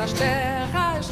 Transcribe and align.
outras 0.00 0.18
terras, 0.18 1.08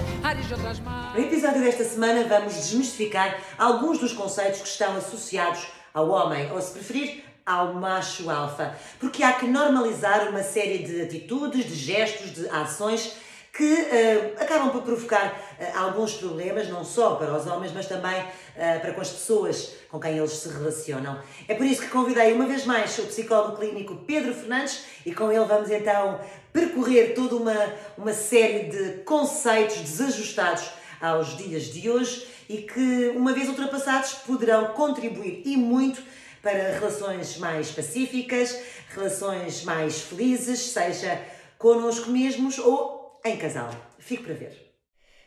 de 0.46 0.54
outras 0.54 0.80
mares. 0.80 1.14
No 1.14 1.20
episódio 1.20 1.60
desta 1.60 1.84
semana 1.84 2.24
vamos 2.26 2.54
desmistificar 2.54 3.38
alguns 3.58 3.98
dos 3.98 4.14
conceitos 4.14 4.62
que 4.62 4.68
estão 4.68 4.96
associados 4.96 5.66
ao 5.92 6.08
homem, 6.08 6.50
ou 6.52 6.60
se 6.62 6.72
preferir, 6.72 7.22
ao 7.44 7.74
macho 7.74 8.30
alfa, 8.30 8.74
porque 8.98 9.22
há 9.22 9.34
que 9.34 9.46
normalizar 9.46 10.30
uma 10.30 10.42
série 10.42 10.78
de 10.78 11.02
atitudes, 11.02 11.66
de 11.66 11.74
gestos, 11.74 12.32
de 12.32 12.48
ações 12.48 13.14
que 13.52 13.64
uh, 13.64 14.42
acabam 14.42 14.70
por 14.70 14.82
provocar 14.82 15.26
uh, 15.58 15.78
alguns 15.78 16.14
problemas, 16.14 16.68
não 16.68 16.84
só 16.84 17.16
para 17.16 17.36
os 17.36 17.46
homens, 17.46 17.72
mas 17.72 17.86
também 17.86 18.22
uh, 18.22 18.80
para 18.80 18.92
com 18.94 19.00
as 19.00 19.10
pessoas 19.10 19.74
com 19.90 19.98
quem 19.98 20.16
eles 20.16 20.30
se 20.30 20.48
relacionam. 20.48 21.18
É 21.46 21.54
por 21.54 21.66
isso 21.66 21.82
que 21.82 21.88
convidei 21.88 22.32
uma 22.32 22.46
vez 22.46 22.64
mais 22.64 22.96
o 22.98 23.02
psicólogo 23.06 23.56
clínico 23.56 23.96
Pedro 24.06 24.32
Fernandes 24.32 24.84
e 25.04 25.12
com 25.12 25.32
ele 25.32 25.44
vamos 25.44 25.70
então 25.70 26.20
percorrer 26.58 27.14
toda 27.14 27.36
uma, 27.36 27.74
uma 27.96 28.12
série 28.12 28.64
de 28.64 29.02
conceitos 29.04 29.76
desajustados 29.76 30.68
aos 31.00 31.36
dias 31.36 31.64
de 31.64 31.88
hoje 31.88 32.26
e 32.48 32.58
que, 32.58 33.12
uma 33.14 33.32
vez 33.32 33.48
ultrapassados, 33.48 34.14
poderão 34.26 34.72
contribuir 34.72 35.42
e 35.44 35.56
muito 35.56 36.02
para 36.42 36.72
relações 36.72 37.36
mais 37.38 37.70
pacíficas, 37.70 38.58
relações 38.88 39.64
mais 39.64 40.00
felizes, 40.00 40.60
seja 40.60 41.20
connosco 41.58 42.10
mesmos 42.10 42.58
ou 42.58 43.20
em 43.24 43.36
casal. 43.36 43.70
Fique 43.98 44.24
para 44.24 44.34
ver. 44.34 44.68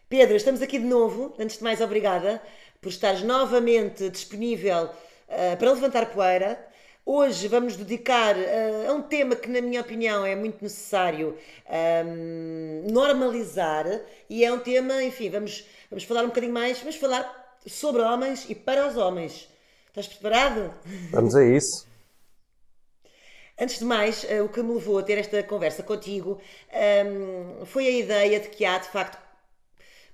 Pedro, 0.10 0.36
estamos 0.36 0.62
aqui 0.62 0.80
de 0.80 0.86
novo. 0.86 1.34
Antes 1.40 1.58
de 1.58 1.64
mais, 1.64 1.80
obrigada 1.80 2.42
por 2.82 2.90
estares 2.90 3.22
novamente 3.22 4.10
disponível 4.10 4.86
uh, 4.86 5.58
para 5.58 5.72
levantar 5.72 6.08
poeira. 6.08 6.71
Hoje 7.06 7.48
vamos 7.48 7.76
dedicar 7.76 8.36
uh, 8.38 8.90
a 8.90 8.94
um 8.94 9.02
tema 9.02 9.36
que, 9.36 9.50
na 9.50 9.60
minha 9.60 9.82
opinião, 9.82 10.24
é 10.24 10.36
muito 10.36 10.62
necessário 10.62 11.36
um, 12.06 12.92
normalizar 12.92 13.88
e 14.30 14.46
é 14.46 14.54
um 14.54 14.60
tema, 14.60 15.02
enfim, 15.04 15.28
vamos, 15.32 15.66
vamos 15.90 16.04
falar 16.04 16.24
um 16.24 16.28
bocadinho 16.28 16.54
mais, 16.54 16.78
vamos 16.78 16.98
falar 16.98 17.58
sobre 17.66 18.04
homens 18.04 18.46
e 18.48 18.54
para 18.54 18.88
os 18.88 18.98
homens. 18.98 19.50
Estás 19.88 20.08
preparado? 20.08 20.72
Vamos 21.10 21.36
a 21.36 21.44
isso. 21.44 21.88
Antes 23.60 23.80
de 23.80 23.86
mais, 23.86 24.24
uh, 24.24 24.44
o 24.46 24.50
que 24.50 24.62
me 24.62 24.74
levou 24.74 25.00
a 25.00 25.04
ter 25.04 25.18
esta 25.18 25.42
conversa 25.42 25.82
contigo 25.82 26.40
um, 26.72 27.66
foi 27.66 27.88
a 27.88 27.92
ideia 27.92 28.40
de 28.40 28.50
que 28.50 28.64
há, 28.64 28.78
de 28.78 28.90
facto, 28.90 29.18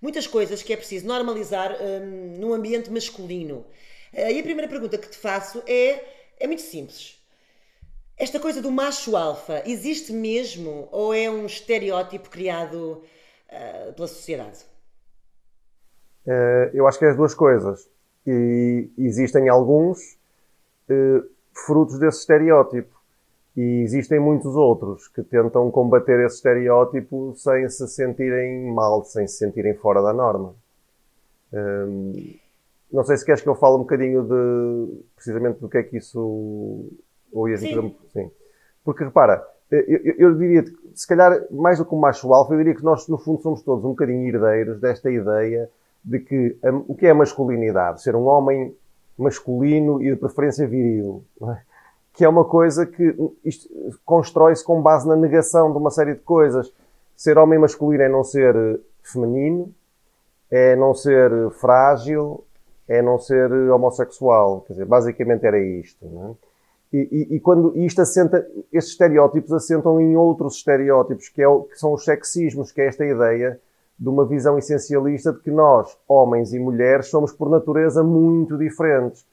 muitas 0.02 0.26
coisas 0.26 0.64
que 0.64 0.72
é 0.72 0.78
preciso 0.78 1.06
normalizar 1.06 1.76
um, 1.82 2.40
num 2.40 2.54
ambiente 2.54 2.90
masculino. 2.90 3.66
Uh, 4.14 4.32
e 4.32 4.40
a 4.40 4.44
primeira 4.44 4.70
pergunta 4.70 4.98
que 4.98 5.10
te 5.10 5.18
faço 5.18 5.62
é, 5.68 6.17
é 6.40 6.48
muito 6.48 6.62
simples. 6.62 7.18
Esta 8.18 8.40
coisa 8.40 8.62
do 8.62 8.72
macho 8.72 9.16
alfa 9.16 9.62
existe 9.66 10.12
mesmo 10.12 10.88
ou 10.92 11.14
é 11.14 11.30
um 11.30 11.46
estereótipo 11.46 12.30
criado 12.30 13.04
uh, 13.50 13.94
pela 13.94 14.08
sociedade? 14.08 14.66
Uh, 16.26 16.70
eu 16.74 16.88
acho 16.88 16.98
que 16.98 17.06
é 17.06 17.10
as 17.10 17.18
duas 17.18 17.34
coisas. 17.34 17.88
E 18.26 18.90
existem 18.98 19.48
alguns 19.48 20.18
frutos 21.54 21.98
desse 22.00 22.20
estereótipo. 22.20 22.96
E 23.56 23.82
existem 23.82 24.20
muitos 24.20 24.56
outros 24.56 25.08
que 25.08 25.24
tentam 25.24 25.72
combater 25.72 26.24
esse 26.26 26.36
estereótipo 26.36 27.34
sem 27.36 27.68
se 27.70 27.88
sentirem 27.88 28.72
mal, 28.72 29.04
sem 29.04 29.28
se 29.28 29.38
sentirem 29.38 29.74
fora 29.76 30.02
da 30.02 30.14
norma. 30.14 30.54
Hum, 31.52 32.36
não 32.92 33.04
sei 33.04 33.18
se 33.18 33.26
queres 33.26 33.42
que 33.42 33.50
eu 33.50 33.56
fale 33.56 33.76
um 33.76 33.80
bocadinho 33.80 34.24
de 34.24 35.04
precisamente 35.16 35.60
do 35.60 35.70
que 35.70 35.78
é 35.78 35.84
que 35.84 35.98
isso. 35.98 36.90
Ou 37.32 37.50
ias 37.50 37.60
Sim. 37.60 37.96
Sim. 38.14 38.32
Porque 38.84 39.04
repara, 39.04 39.46
eu, 39.70 40.16
eu, 40.18 40.36
diria, 40.36 40.64
se 40.96 41.06
calhar, 41.06 41.46
mais 41.52 41.78
do 41.78 41.86
que 41.86 41.94
o 41.94 42.00
macho 42.00 42.34
alfa, 42.34 42.54
eu 42.54 42.58
diria 42.58 42.74
que 42.74 42.84
nós, 42.84 43.08
no 43.08 43.18
fundo, 43.18 43.42
somos 43.42 43.62
todos 43.62 43.84
um 43.84 43.90
bocadinho 43.90 44.26
herdeiros 44.26 44.80
desta 44.80 45.12
ideia 45.12 45.70
de 46.04 46.20
que 46.20 46.58
um, 46.64 46.86
o 46.88 46.96
que 46.96 47.06
é 47.06 47.14
masculinidade? 47.14 48.02
Ser 48.02 48.16
um 48.16 48.26
homem 48.26 48.74
masculino 49.18 50.02
e 50.02 50.12
de 50.12 50.16
preferência 50.16 50.66
viril. 50.66 51.24
É? 51.44 51.68
que 52.18 52.26
é 52.26 52.30
uma 52.30 52.44
coisa 52.44 52.84
que 52.84 53.16
constrói-se 54.04 54.66
com 54.66 54.82
base 54.82 55.08
na 55.08 55.16
negação 55.16 55.72
de 55.72 55.78
uma 55.78 55.92
série 55.92 56.16
de 56.16 56.22
coisas. 56.22 56.74
Ser 57.16 57.38
homem 57.38 57.60
masculino 57.60 58.02
é 58.02 58.10
não 58.10 58.24
ser 58.24 58.56
eh, 58.56 58.80
feminino, 59.04 59.72
é 60.50 60.76
não 60.76 60.96
ser 60.96 61.52
frágil, 61.52 62.44
é 62.88 63.02
não 63.02 63.20
ser 63.20 63.52
homossexual. 63.72 64.62
Quer 64.62 64.74
dizer, 64.74 64.86
basicamente 64.86 65.46
era 65.46 65.60
isto. 65.60 66.06
É? 66.06 66.48
E, 66.94 66.98
e, 67.12 67.36
e, 67.36 67.40
quando 67.40 67.78
isto 67.78 68.02
assenta, 68.02 68.48
estes 68.72 68.94
estereótipos 68.94 69.52
assentam 69.52 70.00
em 70.00 70.16
outros 70.16 70.56
estereótipos, 70.56 71.28
que, 71.28 71.42
é, 71.42 71.46
que 71.46 71.78
são 71.78 71.94
os 71.94 72.06
sexismos, 72.06 72.72
que 72.72 72.82
é 72.82 72.88
esta 72.88 73.06
ideia 73.06 73.60
de 74.00 74.08
uma 74.08 74.26
visão 74.26 74.58
essencialista 74.58 75.34
de 75.34 75.40
que 75.40 75.52
nós, 75.52 75.98
homens 76.08 76.54
e 76.54 76.60
mulheres, 76.60 77.08
somos 77.08 77.34
por 77.34 77.50
natureza 77.50 78.04
muito 78.04 78.58
diferentes. 78.58 79.26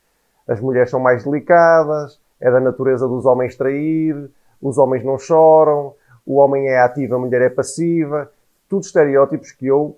As 0.48 0.60
mulheres 0.60 0.90
são 0.90 0.98
mais 0.98 1.24
delicadas, 1.24 2.18
é 2.40 2.50
da 2.50 2.60
natureza 2.60 3.06
dos 3.06 3.24
homens 3.24 3.56
trair, 3.56 4.30
os 4.60 4.76
homens 4.78 5.04
não 5.04 5.18
choram, 5.18 5.94
o 6.26 6.36
homem 6.36 6.68
é 6.68 6.80
ativo, 6.80 7.14
a 7.14 7.18
mulher 7.18 7.42
é 7.42 7.50
passiva. 7.50 8.30
Tudo 8.68 8.82
estereótipos 8.82 9.52
que 9.52 9.66
eu 9.66 9.96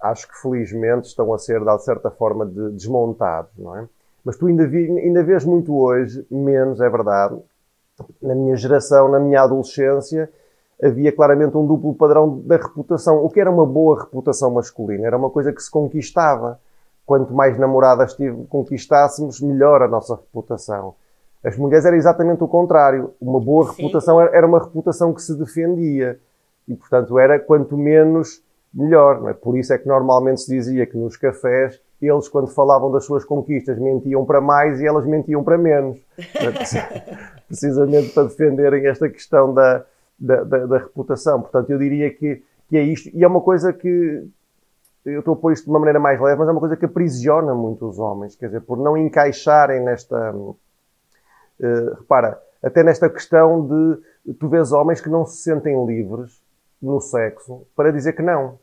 acho 0.00 0.28
que 0.28 0.40
felizmente 0.40 1.08
estão 1.08 1.32
a 1.32 1.38
ser, 1.38 1.60
de 1.64 1.84
certa 1.84 2.10
forma, 2.10 2.46
de, 2.46 2.70
desmontados, 2.70 3.52
não 3.58 3.76
é? 3.76 3.88
Mas 4.24 4.36
tu 4.36 4.46
ainda, 4.46 4.66
vi, 4.66 4.90
ainda 4.90 5.22
vês 5.22 5.44
muito 5.44 5.76
hoje, 5.76 6.26
menos, 6.30 6.80
é 6.80 6.88
verdade. 6.88 7.38
Na 8.20 8.34
minha 8.34 8.56
geração, 8.56 9.08
na 9.08 9.18
minha 9.18 9.42
adolescência, 9.42 10.30
havia 10.82 11.10
claramente 11.10 11.56
um 11.56 11.66
duplo 11.66 11.94
padrão 11.94 12.40
da 12.44 12.56
reputação. 12.56 13.24
O 13.24 13.30
que 13.30 13.40
era 13.40 13.50
uma 13.50 13.66
boa 13.66 14.00
reputação 14.00 14.50
masculina? 14.50 15.06
Era 15.06 15.16
uma 15.16 15.30
coisa 15.30 15.52
que 15.52 15.62
se 15.62 15.70
conquistava. 15.70 16.60
Quanto 17.04 17.32
mais 17.32 17.58
namoradas 17.58 18.14
conquistássemos, 18.50 19.40
melhor 19.40 19.82
a 19.82 19.88
nossa 19.88 20.14
reputação. 20.14 20.94
As 21.42 21.56
mulheres 21.56 21.86
era 21.86 21.96
exatamente 21.96 22.44
o 22.44 22.48
contrário. 22.48 23.14
Uma 23.18 23.40
boa 23.40 23.72
Sim. 23.72 23.82
reputação 23.82 24.20
era 24.20 24.46
uma 24.46 24.58
reputação 24.58 25.14
que 25.14 25.22
se 25.22 25.34
defendia. 25.34 26.20
E, 26.68 26.74
portanto, 26.74 27.18
era 27.18 27.38
quanto 27.38 27.78
menos 27.78 28.42
melhor. 28.72 29.30
É? 29.30 29.34
Por 29.34 29.56
isso 29.56 29.72
é 29.72 29.78
que 29.78 29.86
normalmente 29.86 30.42
se 30.42 30.54
dizia 30.54 30.86
que 30.86 30.96
nos 30.96 31.16
cafés 31.16 31.80
eles, 32.00 32.28
quando 32.28 32.46
falavam 32.46 32.92
das 32.92 33.04
suas 33.04 33.24
conquistas, 33.24 33.78
mentiam 33.78 34.24
para 34.24 34.40
mais 34.40 34.80
e 34.80 34.86
elas 34.86 35.04
mentiam 35.04 35.42
para 35.42 35.58
menos. 35.58 35.98
Precisamente 37.48 38.10
para 38.10 38.24
defenderem 38.24 38.86
esta 38.86 39.08
questão 39.08 39.52
da, 39.52 39.84
da, 40.18 40.44
da, 40.44 40.66
da, 40.66 40.78
reputação. 40.78 41.40
Portanto, 41.40 41.70
eu 41.70 41.78
diria 41.78 42.08
que, 42.12 42.42
que 42.68 42.76
é 42.76 42.82
isto. 42.82 43.10
E 43.12 43.24
é 43.24 43.26
uma 43.26 43.40
coisa 43.40 43.72
que. 43.72 44.28
Eu 45.04 45.20
estou 45.20 45.34
a 45.34 45.36
pôr 45.36 45.52
isto 45.52 45.64
de 45.64 45.70
uma 45.70 45.78
maneira 45.78 45.98
mais 45.98 46.20
leve, 46.20 46.38
mas 46.38 46.48
é 46.48 46.52
uma 46.52 46.60
coisa 46.60 46.76
que 46.76 46.84
aprisiona 46.84 47.54
muito 47.54 47.88
os 47.88 47.98
homens. 47.98 48.36
Quer 48.36 48.46
dizer, 48.46 48.60
por 48.60 48.76
não 48.76 48.96
encaixarem 48.96 49.82
nesta 49.82 50.34
Uh, 51.60 51.94
repara, 51.98 52.40
até 52.62 52.84
nesta 52.84 53.10
questão 53.10 53.66
de 53.66 54.34
tu 54.34 54.48
vês 54.48 54.70
homens 54.70 55.00
que 55.00 55.08
não 55.08 55.26
se 55.26 55.38
sentem 55.38 55.84
livres 55.84 56.40
no 56.80 57.00
sexo 57.00 57.66
para 57.76 57.92
dizer 57.92 58.12
que 58.12 58.22
não. 58.22 58.58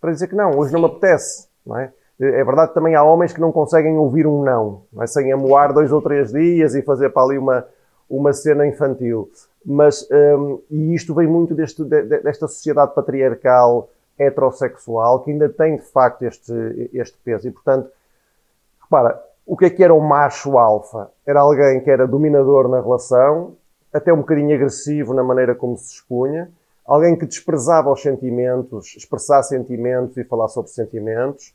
Para 0.00 0.12
dizer 0.12 0.28
que 0.28 0.34
não, 0.34 0.58
hoje 0.58 0.72
não 0.72 0.80
me 0.80 0.86
apetece. 0.86 1.48
Não 1.64 1.76
é? 1.78 1.92
é 2.20 2.44
verdade 2.44 2.68
que 2.68 2.74
também 2.74 2.94
há 2.94 3.02
homens 3.02 3.32
que 3.32 3.40
não 3.40 3.52
conseguem 3.52 3.96
ouvir 3.96 4.26
um 4.26 4.42
não, 4.42 4.82
não 4.92 5.02
é? 5.02 5.06
sem 5.06 5.32
amoar 5.32 5.72
dois 5.72 5.92
ou 5.92 6.00
três 6.00 6.32
dias 6.32 6.74
e 6.74 6.82
fazer 6.82 7.10
para 7.10 7.22
ali 7.22 7.38
uma, 7.38 7.66
uma 8.08 8.32
cena 8.32 8.66
infantil. 8.66 9.30
Mas, 9.64 10.08
um, 10.10 10.60
e 10.70 10.94
isto 10.94 11.14
vem 11.14 11.26
muito 11.26 11.54
deste, 11.54 11.82
desta 11.84 12.46
sociedade 12.46 12.94
patriarcal 12.94 13.88
heterossexual 14.18 15.22
que 15.22 15.30
ainda 15.30 15.48
tem 15.48 15.76
de 15.76 15.82
facto 15.82 16.22
este, 16.22 16.90
este 16.92 17.18
peso. 17.24 17.48
E 17.48 17.50
portanto, 17.50 17.90
repara, 18.82 19.20
o 19.44 19.56
que 19.56 19.66
é 19.66 19.70
que 19.70 19.82
era 19.82 19.92
o 19.92 20.00
macho 20.00 20.56
alfa? 20.58 21.10
Era 21.26 21.40
alguém 21.40 21.80
que 21.80 21.90
era 21.90 22.06
dominador 22.06 22.68
na 22.68 22.80
relação, 22.80 23.56
até 23.92 24.12
um 24.12 24.18
bocadinho 24.18 24.54
agressivo 24.54 25.12
na 25.14 25.22
maneira 25.22 25.54
como 25.54 25.76
se 25.76 25.94
expunha, 25.94 26.50
alguém 26.86 27.16
que 27.16 27.26
desprezava 27.26 27.90
os 27.92 28.00
sentimentos, 28.00 28.94
expressar 28.96 29.42
sentimentos 29.42 30.16
e 30.16 30.24
falar 30.24 30.48
sobre 30.48 30.70
sentimentos, 30.70 31.54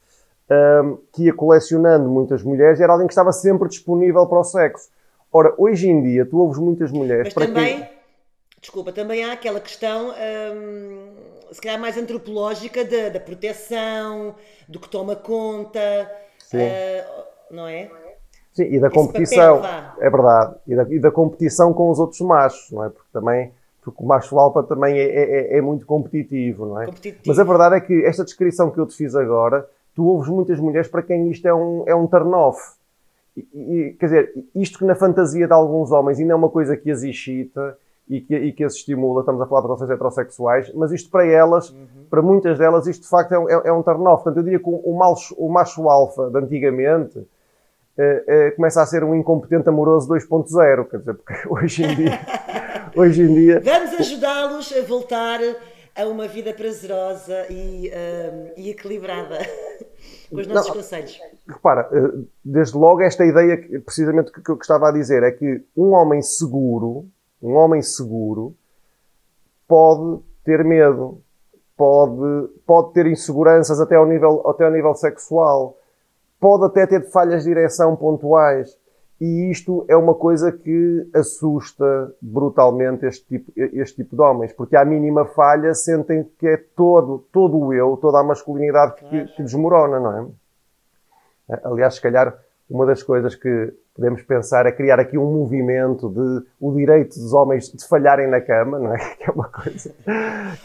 um, 0.50 0.98
que 1.13 1.24
ia 1.24 1.33
colecionando 1.33 2.10
muitas 2.10 2.44
mulheres 2.44 2.81
era 2.81 2.92
alguém 2.92 3.07
que 3.07 3.13
estava 3.13 3.31
sempre 3.31 3.69
disponível 3.69 4.25
para 4.28 4.39
o 4.39 4.44
sexo. 4.44 4.89
Ora, 5.31 5.54
hoje 5.57 5.89
em 5.89 6.01
dia, 6.04 6.25
tu 6.25 6.38
ouves 6.38 6.60
muitas 6.60 6.92
mulheres 6.92 7.28
Mas 7.28 7.33
para 7.33 7.48
também, 7.48 7.78
quem... 7.78 7.89
desculpa, 8.60 8.92
também 8.92 9.24
há 9.24 9.31
aquela 9.31 9.62
questão, 9.62 10.10
hum, 10.10 11.13
se 11.51 11.62
calhar 11.62 11.80
mais 11.80 11.98
antropológica, 11.98 12.84
da, 12.84 13.10
da 13.10 13.19
proteção, 13.19 14.36
do 14.68 14.80
que 14.80 14.89
toma 14.89 15.16
conta. 15.16 15.80
Sim. 16.38 16.57
Uh, 16.57 17.24
não 17.50 17.68
é? 17.68 17.89
Sim, 18.54 18.63
e 18.63 18.80
da 18.80 18.88
Esse 18.88 18.95
competição. 18.95 19.62
é 20.00 20.10
verdade. 20.10 20.56
E 20.68 20.75
da, 20.75 20.84
e 20.89 21.00
da, 21.00 21.12
competição 21.12 21.74
com 21.74 21.89
os 21.89 22.00
outros 22.00 22.19
machos, 22.19 22.69
não 22.72 22.84
é? 22.84 22.89
Porque 22.89 23.07
também. 23.13 23.54
Porque 23.81 24.04
o 24.04 24.07
macho 24.07 24.38
alfa 24.38 24.63
também 24.63 24.98
é, 24.98 25.04
é, 25.04 25.56
é, 25.56 25.57
é 25.57 25.62
muito 25.62 25.86
competitivo, 25.86 26.68
não 26.68 26.81
é? 26.81 26.86
Competitivo. 26.86 27.24
Mas 27.25 27.39
a 27.39 27.44
verdade 27.44 27.75
é 27.75 27.80
que 27.81 28.06
esta 28.06 28.24
descrição 28.24 28.69
que 28.69 28.80
eu 28.80 28.86
te 28.86 28.95
fiz 28.95 29.16
agora, 29.16 29.68
tu 29.95 30.06
ouves 30.06 30.30
muitas 30.30 30.60
mulheres 30.60 30.88
para 30.88 31.01
quem 31.01 31.30
isto 31.31 31.48
é 31.48 31.54
um, 31.54 31.83
é 31.88 31.95
um 31.95 32.06
turn-off. 32.07 32.60
Quer 34.00 34.06
dizer, 34.06 34.33
isto 34.54 34.78
que 34.78 34.86
na 34.86 34.94
fantasia 34.94 35.48
de 35.48 35.54
alguns 35.54 35.92
homens 35.92 36.19
ainda 36.19 36.33
é 36.33 36.36
uma 36.36 36.50
coisa 36.50 36.78
que 36.78 36.92
as 36.92 37.01
excita, 37.01 37.78
e 38.12 38.19
que, 38.19 38.36
e 38.36 38.51
que 38.51 38.63
as 38.63 38.74
estimula, 38.74 39.22
estamos 39.22 39.42
a 39.42 39.45
falar 39.45 39.62
de 39.62 39.68
relações 39.68 39.89
heterossexuais, 39.89 40.74
mas 40.74 40.92
isto 40.92 41.10
para 41.10 41.25
elas, 41.25 41.69
uhum. 41.69 41.88
para 42.10 42.22
muitas 42.22 42.57
delas, 42.57 42.86
isto 42.86 43.04
de 43.04 43.07
facto 43.07 43.31
é, 43.31 43.38
é, 43.38 43.69
é 43.69 43.74
um 43.74 43.81
turn-off. 43.81 44.24
Portanto, 44.24 44.38
eu 44.38 44.44
diria 44.44 44.60
que 44.60 44.69
o, 44.69 44.94
macho, 44.94 45.34
o 45.38 45.50
macho 45.50 45.89
alfa 45.89 46.30
de 46.30 46.38
antigamente 46.38 47.25
eh, 48.01 48.24
eh, 48.27 48.51
começa 48.51 48.81
a 48.81 48.86
ser 48.86 49.03
um 49.03 49.15
incompetente 49.15 49.69
amoroso 49.69 50.07
2.0, 50.09 50.89
quer 50.89 50.98
dizer, 51.00 51.13
porque 51.13 51.33
hoje 51.50 51.83
em 51.83 51.95
dia... 51.95 52.19
hoje 52.95 53.21
em 53.21 53.33
dia 53.33 53.62
Vamos 53.63 53.94
ajudá-los 54.00 54.74
a 54.74 54.81
voltar 54.81 55.39
a 55.95 56.06
uma 56.06 56.27
vida 56.27 56.53
prazerosa 56.53 57.45
e, 57.50 57.89
uh, 57.89 58.53
e 58.57 58.69
equilibrada 58.69 59.38
com 60.30 60.38
os 60.38 60.48
nossos 60.48 60.68
Não, 60.68 60.75
conselhos. 60.75 61.19
Repara, 61.48 61.89
eh, 61.92 62.24
desde 62.44 62.77
logo 62.77 63.01
esta 63.01 63.25
ideia, 63.25 63.57
precisamente 63.86 64.31
que 64.31 64.50
eu 64.50 64.57
estava 64.57 64.89
a 64.89 64.92
dizer, 64.92 65.24
é 65.24 65.31
que 65.31 65.63
um 65.75 65.92
homem 65.92 66.21
seguro 66.21 67.07
um 67.42 67.56
homem 67.56 67.81
seguro 67.81 68.56
pode 69.68 70.21
ter 70.44 70.63
medo, 70.63 71.21
pode, 71.75 72.50
pode 72.65 72.94
ter 72.94 73.07
inseguranças 73.07 73.80
até 73.80 73.95
ao, 73.95 74.06
nível, 74.06 74.48
até 74.48 74.65
ao 74.65 74.71
nível 74.71 74.94
sexual, 74.94 75.77
pode 76.41 76.65
até 76.65 76.88
ter 76.88 77.09
falhas 77.11 77.43
de 77.43 77.49
direção 77.49 77.95
pontuais. 77.95 78.75
E 79.21 79.51
isto 79.51 79.85
é 79.88 79.95
uma 79.95 80.15
coisa 80.15 80.51
que 80.51 81.07
assusta 81.13 82.11
brutalmente 82.19 83.05
este 83.05 83.23
tipo, 83.27 83.51
este 83.55 83.97
tipo 83.97 84.15
de 84.15 84.21
homens, 84.23 84.51
porque 84.51 84.75
à 84.75 84.83
mínima 84.83 85.25
falha 85.25 85.75
sentem 85.75 86.27
que 86.39 86.47
é 86.47 86.57
todo, 86.75 87.23
todo 87.31 87.55
o 87.55 87.71
eu, 87.71 87.95
toda 87.97 88.19
a 88.19 88.23
masculinidade 88.23 88.95
que, 88.95 89.25
que 89.35 89.43
desmorona, 89.43 89.99
não 89.99 90.33
é? 91.47 91.59
Aliás, 91.63 91.95
se 91.95 92.01
calhar, 92.01 92.35
uma 92.71 92.85
das 92.85 93.03
coisas 93.03 93.35
que 93.35 93.73
podemos 93.94 94.23
pensar 94.23 94.65
é 94.65 94.71
criar 94.71 94.97
aqui 94.97 95.18
um 95.18 95.29
movimento 95.29 96.09
de 96.09 96.47
o 96.57 96.73
direito 96.73 97.19
dos 97.19 97.33
homens 97.33 97.69
de 97.69 97.85
falharem 97.85 98.29
na 98.29 98.39
cama, 98.39 98.79
não 98.79 98.95
é? 98.95 99.15
Que 99.19 99.29
é 99.29 99.33
uma 99.33 99.50
coisa. 99.50 99.95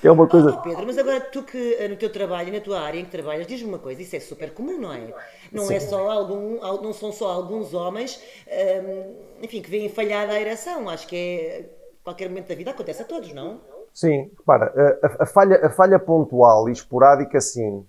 Que 0.00 0.08
é 0.08 0.12
uma 0.12 0.29
coisa... 0.29 0.50
Oh, 0.50 0.62
Pedro, 0.62 0.87
mas 0.87 0.97
agora 0.97 1.20
tu 1.20 1.43
que 1.43 1.75
eh, 1.75 1.88
no 1.88 1.97
teu 1.97 2.11
trabalho, 2.11 2.53
na 2.53 2.61
tua 2.61 2.81
área 2.81 3.00
em 3.00 3.05
que 3.05 3.11
trabalhas, 3.11 3.47
diz-me 3.47 3.69
uma 3.69 3.81
coisa, 3.81 4.00
isso 4.00 4.14
é 4.14 4.20
super 4.20 4.55
comum, 4.55 4.81
não 4.81 4.93
é? 4.93 5.12
Não 5.50 5.64
Sim. 5.64 5.75
é 5.75 5.81
só 5.81 6.08
algum, 6.08 6.61
não 6.81 6.93
são 6.93 7.11
só 7.11 7.29
alguns 7.32 7.75
homens, 7.75 8.23
hum, 8.47 9.14
enfim, 9.43 9.61
que 9.61 9.70
veem 9.70 9.88
falhada 9.88 10.32
a 10.32 10.41
ereção. 10.41 10.88
Acho 10.88 11.09
que 11.09 11.17
é 11.17 11.64
qualquer 12.05 12.29
momento 12.29 12.49
da 12.49 12.55
vida 12.55 12.70
acontece 12.70 13.02
a 13.02 13.05
todos, 13.05 13.35
não? 13.35 13.61
Sim, 13.93 14.31
repara, 14.38 14.99
a, 15.02 15.25
a, 15.25 15.26
falha, 15.26 15.67
a 15.67 15.70
falha 15.70 15.99
pontual 15.99 16.69
e 16.69 16.73
esporádica, 16.73 17.41
sim 17.41 17.85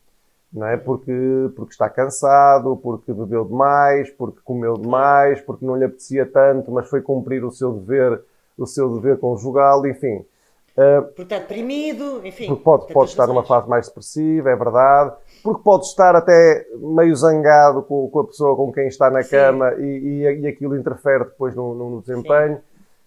não 0.52 0.68
é? 0.68 0.78
Porque, 0.78 1.12
porque 1.56 1.72
está 1.72 1.90
cansado, 1.90 2.78
porque 2.78 3.14
bebeu 3.14 3.46
demais, 3.46 4.10
porque 4.12 4.40
comeu 4.44 4.74
demais, 4.76 5.42
porque 5.42 5.66
não 5.66 5.76
lhe 5.76 5.86
apetecia 5.86 6.26
tanto, 6.26 6.72
mas 6.72 6.90
foi 6.90 7.02
cumprir 7.02 7.44
o 7.44 7.52
seu 7.52 7.74
dever, 7.74 8.22
o 8.58 8.66
seu 8.66 8.90
dever 8.96 9.20
conjugal, 9.20 9.86
enfim. 9.86 10.26
Uh, 10.78 11.02
porque 11.08 11.24
está 11.24 11.40
deprimido, 11.40 12.22
enfim. 12.24 12.48
Porque 12.48 12.64
pode, 12.64 12.94
pode 12.94 13.10
estar 13.10 13.26
numa 13.26 13.44
fase 13.44 13.68
mais 13.68 13.88
depressiva, 13.88 14.52
é 14.52 14.56
verdade. 14.56 15.16
Porque 15.44 15.64
pode 15.64 15.86
estar 15.86 16.16
até 16.16 16.68
meio 16.76 17.16
zangado 17.16 17.82
com, 17.82 18.08
com 18.10 18.20
a 18.20 18.28
pessoa 18.28 18.56
com 18.56 18.72
quem 18.72 18.88
está 18.88 19.10
na 19.10 19.24
Sim. 19.24 19.32
cama 19.32 19.74
e, 19.80 19.84
e, 19.84 20.42
e, 20.42 20.48
aquilo 20.48 20.78
interfere 20.78 21.26
depois 21.26 21.56
no, 21.56 21.74
no 21.74 22.02
desempenho. 22.02 22.60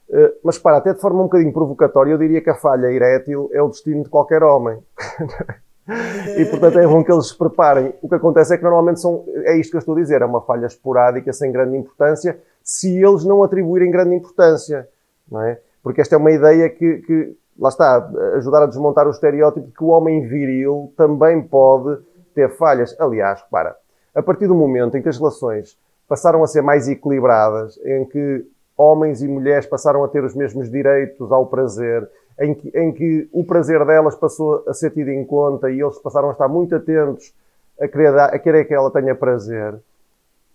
Uh, 0.09 0.35
mas 0.43 0.59
para, 0.59 0.79
até 0.79 0.93
de 0.93 1.01
forma 1.01 1.21
um 1.21 1.25
bocadinho 1.25 1.53
provocatória, 1.53 2.11
eu 2.11 2.19
diria 2.19 2.41
que 2.41 2.51
a 2.51 2.57
falha 2.57 2.89
erétil 2.89 3.49
é 3.53 3.63
o 3.63 3.69
destino 3.69 4.03
de 4.03 4.11
qualquer 4.11 4.43
homem. 4.43 4.83
e 5.89 6.45
portanto 6.47 6.79
é 6.79 6.87
bom 6.87 7.03
que 7.03 7.13
eles 7.13 7.29
se 7.29 7.37
preparem. 7.37 7.95
O 8.03 8.09
que 8.09 8.15
acontece 8.15 8.55
é 8.55 8.57
que 8.57 8.63
normalmente 8.63 9.01
são, 9.01 9.25
é 9.45 9.57
isto 9.57 9.71
que 9.71 9.77
eu 9.77 9.81
estou 9.81 9.95
a 9.97 10.01
dizer, 10.01 10.23
é 10.23 10.25
uma 10.25 10.41
falha 10.41 10.67
esporádica 10.67 11.33
sem 11.33 11.51
grande 11.51 11.77
importância, 11.77 12.39
se 12.63 13.03
eles 13.03 13.25
não 13.25 13.43
atribuírem 13.43 13.91
grande 13.91 14.15
importância, 14.15 14.89
não 15.31 15.43
é? 15.43 15.61
Porque 15.83 16.01
esta 16.01 16.15
é 16.15 16.19
uma 16.19 16.31
ideia 16.31 16.69
que, 16.69 16.99
que 16.99 17.37
lá 17.59 17.69
está, 17.69 18.11
ajudar 18.37 18.63
a 18.63 18.67
desmontar 18.67 19.07
o 19.07 19.11
estereótipo 19.11 19.67
de 19.67 19.73
que 19.73 19.85
o 19.85 19.89
homem 19.89 20.27
viril 20.27 20.93
também 20.97 21.43
pode 21.43 22.01
ter 22.35 22.51
falhas. 22.51 22.95
Aliás, 22.99 23.43
para, 23.51 23.77
a 24.15 24.23
partir 24.23 24.47
do 24.47 24.55
momento 24.55 24.97
em 24.97 25.03
que 25.03 25.09
as 25.09 25.19
relações 25.19 25.79
passaram 26.09 26.43
a 26.43 26.47
ser 26.47 26.63
mais 26.63 26.89
equilibradas, 26.89 27.79
em 27.85 28.05
que 28.05 28.47
homens 28.77 29.23
e 29.23 29.29
mulheres 29.29 29.67
passaram 29.67 30.03
a 30.03 30.09
ter 30.09 30.25
os 30.25 30.35
mesmos 30.35 30.71
direitos 30.71 31.31
ao 31.31 31.47
prazer, 31.47 32.09
em 32.41 32.55
que, 32.55 32.69
em 32.77 32.93
que 32.93 33.29
o 33.33 33.45
prazer 33.45 33.85
delas 33.85 34.17
passou 34.17 34.65
a 34.67 34.73
ser 34.73 34.91
tido 34.91 35.11
em 35.11 35.25
conta 35.25 35.71
e 35.71 35.81
eles 35.81 35.99
passaram 35.99 36.31
a 36.31 36.33
estar 36.33 36.49
muito 36.49 36.75
atentos 36.75 37.35
a 37.79 37.87
querer, 37.87 38.13
dar, 38.13 38.35
a 38.35 38.39
querer 38.39 38.65
que 38.65 38.75
ela 38.75 38.91
tenha 38.91 39.15
prazer. 39.15 39.75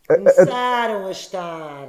Começaram 0.07 1.07
a, 1.07 1.11
estar. 1.11 1.87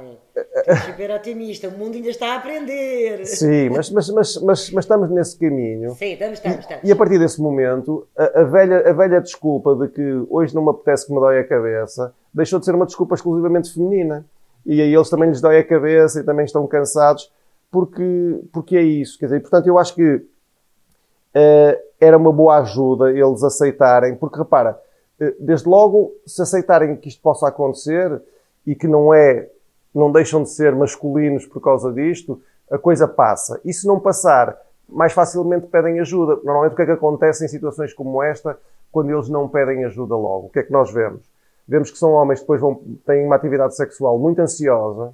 Super 0.87 1.11
otimista, 1.11 1.67
o 1.67 1.71
mundo 1.71 1.95
ainda 1.95 2.09
está 2.09 2.33
a 2.33 2.37
aprender. 2.37 3.25
Sim, 3.27 3.69
mas, 3.69 3.91
mas, 3.91 4.09
mas, 4.09 4.37
mas, 4.41 4.71
mas 4.71 4.85
estamos 4.85 5.09
nesse 5.11 5.37
caminho. 5.37 5.91
Sim, 5.93 6.13
estamos, 6.13 6.39
estamos, 6.39 6.59
estamos. 6.59 6.83
E, 6.83 6.87
e 6.87 6.91
a 6.91 6.95
partir 6.95 7.19
desse 7.19 7.39
momento, 7.39 8.07
a, 8.17 8.41
a, 8.41 8.43
velha, 8.43 8.89
a 8.89 8.93
velha 8.93 9.21
desculpa 9.21 9.75
de 9.75 9.89
que 9.89 10.25
hoje 10.31 10.55
não 10.55 10.63
me 10.63 10.71
apetece 10.71 11.05
que 11.05 11.13
me 11.13 11.19
dói 11.19 11.39
a 11.39 11.43
cabeça 11.43 12.11
deixou 12.33 12.59
de 12.59 12.65
ser 12.65 12.73
uma 12.73 12.85
desculpa 12.87 13.13
exclusivamente 13.13 13.71
feminina. 13.71 14.25
E 14.65 14.81
aí 14.81 14.93
eles 14.93 15.09
também 15.09 15.29
lhes 15.29 15.39
dói 15.39 15.59
a 15.59 15.63
cabeça 15.63 16.19
e 16.19 16.23
também 16.23 16.45
estão 16.45 16.65
cansados 16.67 17.31
porque, 17.71 18.41
porque 18.51 18.77
é 18.77 18.81
isso. 18.81 19.17
Quer 19.17 19.25
dizer, 19.25 19.41
portanto, 19.41 19.67
eu 19.67 19.77
acho 19.77 19.93
que 19.95 20.15
uh, 20.15 21.79
era 21.99 22.17
uma 22.17 22.31
boa 22.31 22.57
ajuda 22.59 23.11
eles 23.11 23.43
aceitarem, 23.43 24.15
porque 24.15 24.37
repara, 24.37 24.79
uh, 25.19 25.33
desde 25.39 25.67
logo, 25.67 26.13
se 26.25 26.41
aceitarem 26.41 26.95
que 26.95 27.09
isto 27.09 27.21
possa 27.21 27.47
acontecer 27.47 28.21
e 28.65 28.75
que 28.75 28.87
não 28.87 29.13
é, 29.13 29.49
não 29.93 30.11
deixam 30.11 30.43
de 30.43 30.49
ser 30.49 30.75
masculinos 30.75 31.45
por 31.45 31.61
causa 31.61 31.91
disto, 31.91 32.41
a 32.69 32.77
coisa 32.77 33.07
passa. 33.07 33.59
E 33.63 33.73
se 33.73 33.87
não 33.87 33.99
passar, 33.99 34.57
mais 34.87 35.13
facilmente 35.13 35.67
pedem 35.67 35.99
ajuda. 35.99 36.39
Normalmente 36.43 36.73
o 36.73 36.75
que 36.75 36.81
é 36.81 36.85
que 36.85 36.91
acontece 36.91 37.45
em 37.45 37.47
situações 37.47 37.93
como 37.93 38.21
esta, 38.21 38.57
quando 38.91 39.11
eles 39.11 39.29
não 39.29 39.47
pedem 39.47 39.85
ajuda 39.85 40.15
logo? 40.15 40.47
O 40.47 40.49
que 40.49 40.59
é 40.59 40.63
que 40.63 40.71
nós 40.71 40.91
vemos? 40.91 41.21
Vemos 41.67 41.91
que 41.91 41.97
são 41.97 42.11
homens 42.13 42.39
que 42.39 42.43
depois 42.43 42.61
vão, 42.61 42.81
têm 43.05 43.25
uma 43.25 43.35
atividade 43.35 43.75
sexual 43.75 44.17
muito 44.17 44.39
ansiosa, 44.39 45.13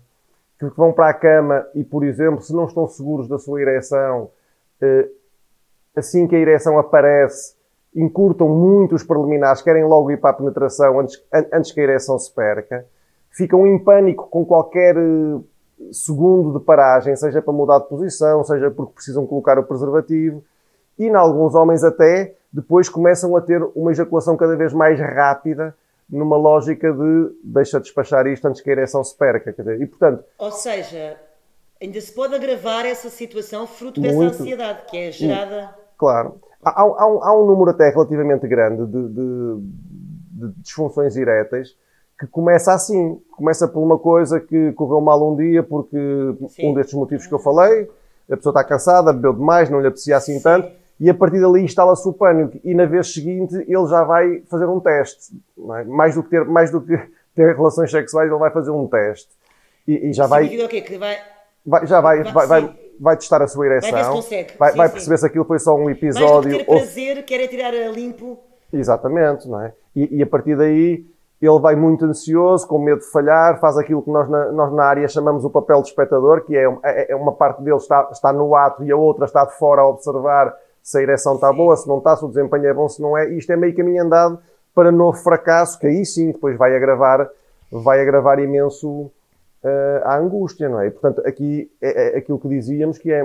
que 0.60 0.78
vão 0.78 0.94
para 0.94 1.10
a 1.10 1.14
cama 1.14 1.66
e, 1.76 1.84
por 1.84 2.04
exemplo, 2.04 2.42
se 2.42 2.54
não 2.54 2.66
estão 2.66 2.88
seguros 2.88 3.28
da 3.28 3.38
sua 3.38 3.62
ereção, 3.62 4.30
eh, 4.82 5.10
assim 5.96 6.28
que 6.28 6.36
a 6.36 6.40
ereção 6.40 6.78
aparece, 6.78 7.56
encurtam 7.96 8.50
muito 8.50 8.96
os 8.96 9.04
preliminares, 9.04 9.62
querem 9.62 9.84
logo 9.84 10.12
ir 10.12 10.18
para 10.18 10.32
a 10.32 10.34
penetração 10.34 11.00
antes, 11.00 11.24
antes 11.52 11.72
que 11.72 11.80
a 11.80 11.84
ereção 11.84 12.18
se 12.18 12.34
perca, 12.34 12.86
ficam 13.30 13.68
em 13.68 13.78
pânico 13.78 14.28
com 14.30 14.46
qualquer 14.46 14.96
eh, 14.96 15.40
segundo 15.92 16.58
de 16.58 16.66
paragem, 16.66 17.16
seja 17.16 17.42
para 17.42 17.54
mudar 17.54 17.80
de 17.80 17.90
posição, 17.90 18.44
seja 18.44 18.72
porque 18.72 18.94
precisam 18.94 19.26
colocar 19.26 19.58
o 19.60 19.64
preservativo, 19.64 20.44
e 20.98 21.06
em 21.06 21.16
alguns 21.16 21.56
homens 21.56 21.84
até 21.84 22.36
depois 22.52 22.88
começam 22.88 23.36
a 23.36 23.42
ter 23.42 23.62
uma 23.76 23.92
ejaculação 23.92 24.38
cada 24.38 24.56
vez 24.56 24.72
mais 24.74 25.00
rápida, 25.00 25.76
numa 26.10 26.38
lógica 26.38 26.92
de 26.92 27.36
deixa 27.44 27.80
despachar 27.80 28.28
isto 28.28 28.46
antes 28.48 28.62
que 28.62 28.70
a 28.70 28.74
ereção 28.74 29.04
se 29.04 29.18
perca. 29.18 29.52
Dizer, 29.52 29.82
e, 29.82 29.86
portanto, 29.86 30.24
Ou 30.38 30.52
seja, 30.52 31.18
ainda 31.82 32.00
se 32.00 32.12
pode 32.12 32.36
agravar 32.36 32.86
essa 32.86 33.10
situação 33.10 33.66
fruto 33.68 34.00
muito, 34.00 34.20
dessa 34.20 34.42
ansiedade 34.42 34.84
que 34.90 34.98
é 34.98 35.12
gerada. 35.12 35.76
Claro. 35.98 36.40
Há, 36.64 36.82
há, 36.82 36.86
um, 36.86 37.24
há 37.24 37.42
um 37.42 37.46
número 37.46 37.72
até 37.72 37.90
relativamente 37.90 38.48
grande 38.48 38.86
de, 38.86 39.10
de, 39.10 39.62
de, 40.32 40.62
disfunções 40.62 41.16
eréteis 41.18 41.76
que 42.20 42.28
começa 42.28 42.74
assim. 42.74 43.22
Começa 43.32 43.68
por 43.68 43.82
uma 43.82 43.98
coisa 43.98 44.40
que 44.40 44.72
correu 44.74 45.02
mal 45.02 45.32
um 45.32 45.36
dia 45.36 45.62
porque 45.62 45.98
Sim. 46.50 46.72
um 46.72 46.74
destes 46.74 46.94
motivos 46.94 47.28
que 47.28 47.34
eu 47.34 47.40
falei, 47.40 47.90
a 48.30 48.38
pessoa 48.38 48.52
está 48.52 48.64
cansada, 48.64 49.12
bebeu 49.12 49.34
demais, 49.34 49.70
não 49.70 49.82
lhe 49.82 49.88
apetecia 49.88 50.16
assim 50.16 50.38
Sim. 50.38 50.44
tanto 50.44 50.83
e 51.00 51.10
a 51.10 51.14
partir 51.14 51.42
dali 51.42 51.62
instala-se 51.62 52.08
o 52.08 52.14
pânico 52.14 52.60
e 52.64 52.74
na 52.74 52.86
vez 52.86 53.14
seguinte 53.14 53.56
ele 53.56 53.88
já 53.88 54.04
vai 54.04 54.42
fazer 54.50 54.66
um 54.66 54.80
teste. 54.80 55.34
É? 55.80 55.84
Mais, 55.84 56.16
do 56.16 56.24
que 56.24 56.30
ter, 56.30 56.46
mais 56.46 56.72
do 56.72 56.82
que 56.82 56.98
ter 57.36 57.56
relações 57.56 57.92
sexuais, 57.92 58.30
ele 58.30 58.40
vai 58.40 58.52
fazer 58.52 58.72
um 58.72 58.88
teste. 58.88 59.30
E, 59.88 60.10
e 60.10 60.14
já 60.14 60.28
vai, 60.28 60.46
okay, 60.64 60.82
que 60.82 60.98
vai, 60.98 61.18
vai... 61.66 61.86
Já 61.86 62.00
vai, 62.00 62.24
vai, 62.24 62.48
vai, 62.48 62.76
vai, 63.00 63.18
testar 63.18 63.42
a 63.42 63.48
sua 63.48 63.66
ereção. 63.66 63.92
Vai, 63.92 64.10
consegue. 64.10 64.54
vai, 64.58 64.72
sim, 64.72 64.78
vai 64.78 64.90
perceber 64.90 65.18
sim. 65.18 65.22
se 65.22 65.28
aquilo 65.28 65.46
foi 65.46 65.60
só 65.60 65.76
um 65.76 65.90
episódio. 65.90 66.52
Mais 66.52 66.58
do 66.58 66.58
que 66.60 66.66
ter 66.66 66.66
prazer, 66.66 67.18
ou... 67.18 67.24
quer 67.24 67.42
é 67.42 67.48
tirar 67.48 67.74
a 67.74 67.90
limpo. 67.90 68.40
Exatamente, 68.72 69.48
não 69.48 69.62
é? 69.62 69.74
E, 69.96 70.18
e, 70.18 70.24
a 70.24 70.28
partir 70.28 70.56
daí 70.56 71.06
ele 71.42 71.60
vai 71.60 71.76
muito 71.76 72.06
ansioso, 72.06 72.66
com 72.68 72.80
medo 72.80 73.00
de 73.00 73.12
falhar, 73.12 73.60
faz 73.60 73.78
aquilo 73.78 74.02
que 74.02 74.10
nós 74.10 74.30
na, 74.30 74.52
nós 74.52 74.74
na 74.74 74.86
área 74.86 75.08
chamamos 75.08 75.44
o 75.44 75.50
papel 75.50 75.82
de 75.82 75.90
espectador, 75.90 76.46
que 76.46 76.56
é, 76.56 76.64
é, 76.84 77.12
é 77.12 77.16
uma 77.16 77.34
parte 77.34 77.62
dele 77.62 77.76
está, 77.76 78.08
está 78.12 78.32
no 78.32 78.56
ato 78.56 78.84
e 78.84 78.92
a 78.92 78.96
outra 78.96 79.26
está 79.26 79.44
de 79.44 79.58
fora 79.58 79.82
a 79.82 79.88
observar 79.88 80.56
se 80.84 80.98
a 80.98 81.02
ereção 81.02 81.36
está 81.36 81.52
boa, 81.52 81.78
se 81.78 81.88
não 81.88 82.00
está, 82.00 82.16
se 82.18 82.26
o 82.26 82.28
desempenho 82.28 82.68
é 82.68 82.74
bom, 82.74 82.90
se 82.90 83.02
não 83.02 83.18
é. 83.18 83.30
Isto 83.30 83.54
é 83.54 83.56
meio 83.56 83.74
caminho 83.74 84.04
andado 84.04 84.38
para 84.76 84.92
novo 84.92 85.18
fracasso, 85.18 85.80
que 85.80 85.88
aí 85.88 86.06
sim 86.06 86.34
depois 86.34 86.58
vai 86.58 86.76
agravar, 86.76 87.30
vai 87.72 88.02
agravar 88.02 88.38
imenso 88.40 88.90
uh, 88.92 89.12
a 90.04 90.18
angústia, 90.18 90.68
não 90.68 90.82
é? 90.82 90.88
E, 90.88 90.92
portanto, 90.92 91.26
aqui 91.26 91.72
é, 91.82 92.16
é 92.16 92.18
aquilo 92.18 92.38
que 92.38 92.50
dizíamos 92.50 92.98
que 92.98 93.12
é, 93.12 93.24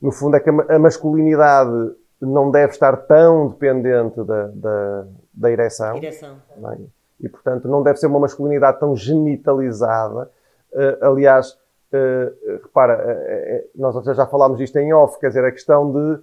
no 0.00 0.12
fundo, 0.12 0.36
é 0.36 0.40
que 0.40 0.48
a 0.48 0.78
masculinidade 0.78 1.96
não 2.20 2.50
deve 2.50 2.72
estar 2.72 2.96
tão 2.96 3.48
dependente 3.48 4.22
da, 4.22 4.46
da, 4.48 5.06
da 5.34 5.50
ereção. 5.50 5.96
ereção. 5.96 6.36
É? 6.72 6.78
E, 7.20 7.28
portanto, 7.28 7.66
não 7.66 7.82
deve 7.82 7.98
ser 7.98 8.06
uma 8.06 8.20
masculinidade 8.20 8.78
tão 8.78 8.94
genitalizada. 8.94 10.30
Uh, 10.72 11.04
aliás, 11.04 11.58
uh, 11.92 12.62
repara, 12.62 13.64
uh, 13.74 13.80
nós 13.80 14.04
já 14.04 14.26
falámos 14.26 14.58
disto 14.58 14.76
em 14.76 14.92
off, 14.92 15.18
quer 15.18 15.28
dizer, 15.28 15.44
a 15.44 15.52
questão 15.52 15.92
de 15.92 16.20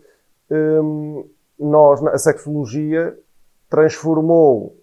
um, 0.51 1.25
nós, 1.59 2.03
a 2.05 2.17
sexologia 2.17 3.17
transformou 3.69 4.77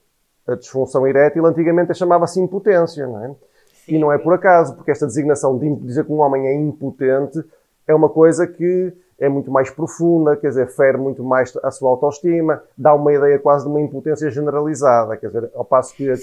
a 0.46 0.54
disfunção 0.54 1.06
erétil, 1.06 1.46
antigamente 1.46 1.94
chamava-se 1.94 2.40
impotência, 2.40 3.06
não 3.06 3.24
é? 3.24 3.28
Sim. 3.28 3.94
E 3.94 3.98
não 3.98 4.12
é 4.12 4.18
por 4.18 4.34
acaso, 4.34 4.74
porque 4.74 4.90
esta 4.90 5.06
designação 5.06 5.58
de 5.58 5.74
dizer 5.76 6.04
que 6.04 6.12
um 6.12 6.20
homem 6.20 6.46
é 6.46 6.54
impotente 6.54 7.42
é 7.86 7.94
uma 7.94 8.08
coisa 8.08 8.46
que 8.46 8.92
é 9.18 9.28
muito 9.28 9.50
mais 9.50 9.70
profunda, 9.70 10.36
quer 10.36 10.48
dizer, 10.48 10.68
fere 10.68 10.98
muito 10.98 11.22
mais 11.22 11.56
a 11.62 11.70
sua 11.70 11.90
autoestima, 11.90 12.62
dá 12.76 12.92
uma 12.94 13.12
ideia 13.12 13.38
quase 13.38 13.64
de 13.64 13.70
uma 13.70 13.80
impotência 13.80 14.28
generalizada, 14.30 15.16
quer 15.16 15.28
dizer, 15.28 15.50
ao 15.54 15.64
passo 15.64 15.94
que 15.94 16.10
a, 16.10 16.16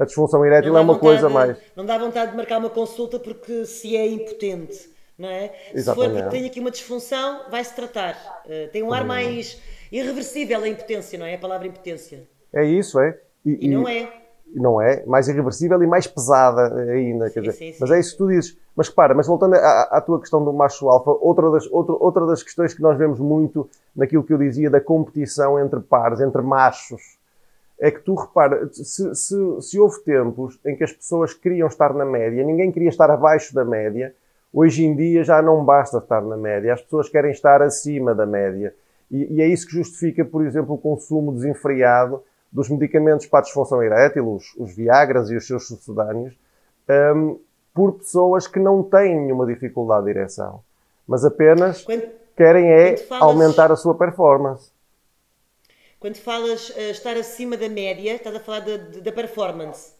a 0.00 0.04
disfunção 0.06 0.44
erétil 0.46 0.76
é 0.76 0.80
uma 0.80 0.98
coisa 0.98 1.28
mais. 1.28 1.58
Não 1.76 1.84
dá 1.84 1.98
vontade 1.98 2.30
de 2.30 2.36
marcar 2.36 2.58
uma 2.58 2.70
consulta 2.70 3.18
porque 3.18 3.66
se 3.66 3.94
é 3.94 4.08
impotente, 4.08 4.90
não 5.18 5.28
é? 5.28 5.52
Exatamente. 5.74 5.82
Se 5.82 5.94
for 5.94 6.10
porque 6.10 6.38
tem 6.38 6.46
aqui 6.46 6.58
uma 6.58 6.70
disfunção, 6.70 7.50
vai-se 7.50 7.76
tratar. 7.76 8.14
Uh, 8.46 8.70
tem 8.72 8.82
um 8.82 8.94
ar 8.94 9.04
mais 9.04 9.60
irreversível 9.92 10.62
a 10.62 10.68
impotência, 10.68 11.18
não 11.18 11.26
é? 11.26 11.34
A 11.34 11.38
palavra 11.38 11.66
impotência. 11.66 12.26
É 12.50 12.64
isso, 12.64 12.98
é. 12.98 13.20
E, 13.44 13.66
e 13.66 13.68
não 13.68 13.86
é. 13.86 14.10
Não 14.52 14.80
é? 14.80 15.04
Mais 15.04 15.28
irreversível 15.28 15.80
e 15.82 15.86
mais 15.86 16.06
pesada 16.06 16.74
ainda. 16.90 17.28
Sim, 17.28 17.34
quer 17.34 17.40
dizer. 17.40 17.52
Sim, 17.52 17.72
sim. 17.72 17.78
Mas 17.78 17.90
é 17.90 18.00
isso 18.00 18.12
que 18.12 18.18
tu 18.18 18.28
dizes. 18.28 18.58
Mas 18.74 18.88
repara, 18.88 19.14
mas 19.14 19.26
voltando 19.26 19.54
à, 19.54 19.82
à 19.82 20.00
tua 20.00 20.18
questão 20.18 20.42
do 20.42 20.52
macho 20.52 20.88
alfa, 20.88 21.10
outra 21.10 21.50
das, 21.50 21.66
outra, 21.66 21.94
outra 21.94 22.26
das 22.26 22.42
questões 22.42 22.72
que 22.72 22.80
nós 22.80 22.96
vemos 22.96 23.20
muito 23.20 23.68
naquilo 23.94 24.24
que 24.24 24.32
eu 24.32 24.38
dizia 24.38 24.70
da 24.70 24.80
competição 24.80 25.60
entre 25.60 25.78
pares, 25.80 26.20
entre 26.20 26.40
machos, 26.40 27.19
é 27.80 27.90
que 27.90 28.00
tu 28.00 28.14
repara, 28.14 28.68
se, 28.72 29.14
se, 29.14 29.62
se 29.62 29.80
houve 29.80 30.00
tempos 30.04 30.58
em 30.66 30.76
que 30.76 30.84
as 30.84 30.92
pessoas 30.92 31.32
queriam 31.32 31.66
estar 31.66 31.94
na 31.94 32.04
média, 32.04 32.44
ninguém 32.44 32.70
queria 32.70 32.90
estar 32.90 33.10
abaixo 33.10 33.54
da 33.54 33.64
média, 33.64 34.14
hoje 34.52 34.84
em 34.84 34.94
dia 34.94 35.24
já 35.24 35.40
não 35.40 35.64
basta 35.64 35.96
estar 35.96 36.20
na 36.20 36.36
média, 36.36 36.74
as 36.74 36.82
pessoas 36.82 37.08
querem 37.08 37.30
estar 37.30 37.62
acima 37.62 38.14
da 38.14 38.26
média. 38.26 38.74
E, 39.10 39.34
e 39.34 39.42
é 39.42 39.46
isso 39.46 39.66
que 39.66 39.72
justifica, 39.72 40.24
por 40.24 40.44
exemplo, 40.44 40.74
o 40.74 40.78
consumo 40.78 41.32
desenfreado 41.32 42.22
dos 42.52 42.68
medicamentos 42.68 43.26
para 43.26 43.38
a 43.38 43.42
disfunção 43.42 43.82
erétil, 43.82 44.34
os, 44.34 44.54
os 44.58 44.76
Viagras 44.76 45.30
e 45.30 45.36
os 45.36 45.46
seus 45.46 45.66
sucedâneos, 45.66 46.36
um, 47.16 47.38
por 47.72 47.92
pessoas 47.94 48.46
que 48.46 48.58
não 48.58 48.82
têm 48.82 49.18
nenhuma 49.18 49.46
dificuldade 49.46 50.04
de 50.04 50.10
ereção, 50.10 50.60
mas 51.06 51.24
apenas 51.24 51.82
quando, 51.82 52.02
querem 52.36 52.70
é 52.70 52.96
falas, 52.96 53.22
aumentar 53.22 53.72
a 53.72 53.76
sua 53.76 53.94
performance. 53.94 54.70
Quando 56.00 56.16
falas 56.16 56.70
uh, 56.70 56.90
estar 56.90 57.14
acima 57.18 57.58
da 57.58 57.68
média, 57.68 58.14
estás 58.14 58.34
a 58.34 58.40
falar 58.40 58.60
da 58.60 59.12
performance. 59.12 59.92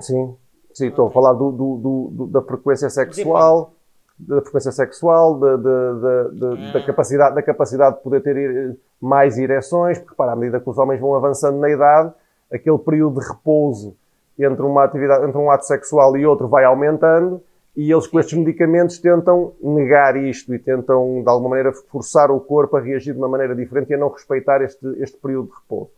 Sim, 0.00 0.34
sim, 0.72 0.84
okay. 0.84 0.88
estou 0.88 1.08
a 1.08 1.10
falar 1.10 1.34
do, 1.34 1.52
do, 1.52 2.10
do, 2.10 2.26
da 2.28 2.40
frequência 2.40 2.88
sexual, 2.88 3.74
da 4.18 4.40
frequência 4.40 4.72
sexual, 4.72 5.38
de, 5.38 5.46
ah. 5.46 6.72
da, 6.72 6.82
capacidade, 6.82 7.34
da 7.34 7.42
capacidade 7.42 7.96
de 7.96 8.02
poder 8.02 8.22
ter 8.22 8.36
eh, 8.36 8.74
mais 8.98 9.36
ereções, 9.36 9.98
porque 9.98 10.14
para 10.14 10.32
à 10.32 10.36
medida 10.36 10.60
que 10.60 10.70
os 10.70 10.78
homens 10.78 10.98
vão 10.98 11.14
avançando 11.14 11.58
na 11.58 11.68
idade, 11.68 12.10
aquele 12.50 12.78
período 12.78 13.20
de 13.20 13.28
repouso 13.28 13.94
entre 14.38 14.62
uma 14.62 14.84
atividade, 14.84 15.26
entre 15.26 15.36
um 15.36 15.50
ato 15.50 15.66
sexual 15.66 16.16
e 16.16 16.24
outro 16.24 16.48
vai 16.48 16.64
aumentando 16.64 17.42
e 17.78 17.92
eles 17.92 18.08
com 18.08 18.18
estes 18.18 18.36
medicamentos 18.36 18.98
tentam 18.98 19.54
negar 19.62 20.16
isto 20.16 20.52
e 20.52 20.58
tentam 20.58 21.22
de 21.22 21.28
alguma 21.28 21.50
maneira 21.50 21.72
forçar 21.72 22.28
o 22.28 22.40
corpo 22.40 22.76
a 22.76 22.80
reagir 22.80 23.12
de 23.12 23.18
uma 23.20 23.28
maneira 23.28 23.54
diferente 23.54 23.90
e 23.90 23.94
a 23.94 23.96
não 23.96 24.08
respeitar 24.08 24.60
este, 24.62 24.84
este 24.98 25.16
período 25.16 25.50
de 25.50 25.54
repouso. 25.54 25.92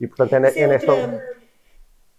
E 0.00 0.08
portanto 0.08 0.32
é, 0.32 0.48
é, 0.48 0.62
é 0.62 0.66
nesta 0.66 0.92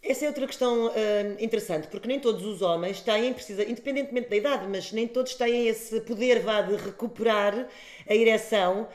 essa 0.01 0.25
é 0.25 0.29
outra 0.29 0.47
questão 0.47 0.87
uh, 0.87 0.91
interessante, 1.39 1.87
porque 1.89 2.07
nem 2.07 2.19
todos 2.19 2.43
os 2.43 2.61
homens 2.61 3.01
têm, 3.01 3.33
precisa, 3.33 3.63
independentemente 3.63 4.29
da 4.29 4.35
idade, 4.35 4.65
mas 4.67 4.91
nem 4.93 5.07
todos 5.07 5.35
têm 5.35 5.67
esse 5.67 5.99
poder 6.01 6.39
vá 6.39 6.61
de 6.61 6.75
recuperar 6.75 7.67
a 8.09 8.15
ereção. 8.15 8.87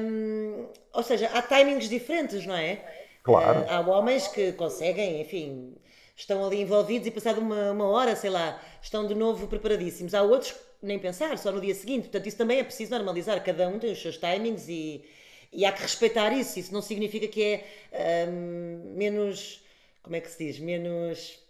Um, 0.00 0.66
ou 0.92 1.02
seja, 1.02 1.30
há 1.32 1.40
timings 1.40 1.88
diferentes, 1.88 2.44
não 2.44 2.56
é? 2.56 2.84
Claro. 3.22 3.60
Uh, 3.60 3.66
há 3.70 3.80
homens 3.80 4.28
que 4.28 4.52
conseguem, 4.52 5.22
enfim, 5.22 5.74
estão 6.14 6.44
ali 6.44 6.62
envolvidos 6.62 7.06
e 7.06 7.10
passado 7.10 7.40
uma, 7.40 7.72
uma 7.72 7.88
hora, 7.88 8.14
sei 8.14 8.30
lá, 8.30 8.60
estão 8.80 9.06
de 9.06 9.14
novo 9.14 9.46
preparadíssimos. 9.46 10.14
Há 10.14 10.22
outros 10.22 10.54
nem 10.82 10.98
pensar, 10.98 11.36
só 11.38 11.50
no 11.50 11.60
dia 11.60 11.74
seguinte. 11.74 12.02
Portanto, 12.02 12.26
isso 12.26 12.36
também 12.36 12.58
é 12.58 12.64
preciso 12.64 12.90
normalizar. 12.92 13.42
Cada 13.42 13.68
um 13.68 13.78
tem 13.78 13.92
os 13.92 14.00
seus 14.00 14.18
timings 14.18 14.68
e, 14.68 15.04
e 15.52 15.64
há 15.64 15.72
que 15.72 15.82
respeitar 15.82 16.30
isso. 16.32 16.58
Isso 16.58 16.72
não 16.72 16.82
significa 16.82 17.26
que 17.26 17.60
é 17.92 18.26
um, 18.28 18.94
menos 18.96 19.64
como 20.04 20.16
é 20.16 20.20
que 20.20 20.30
se 20.30 20.44
diz? 20.44 20.60
Menos. 20.60 21.42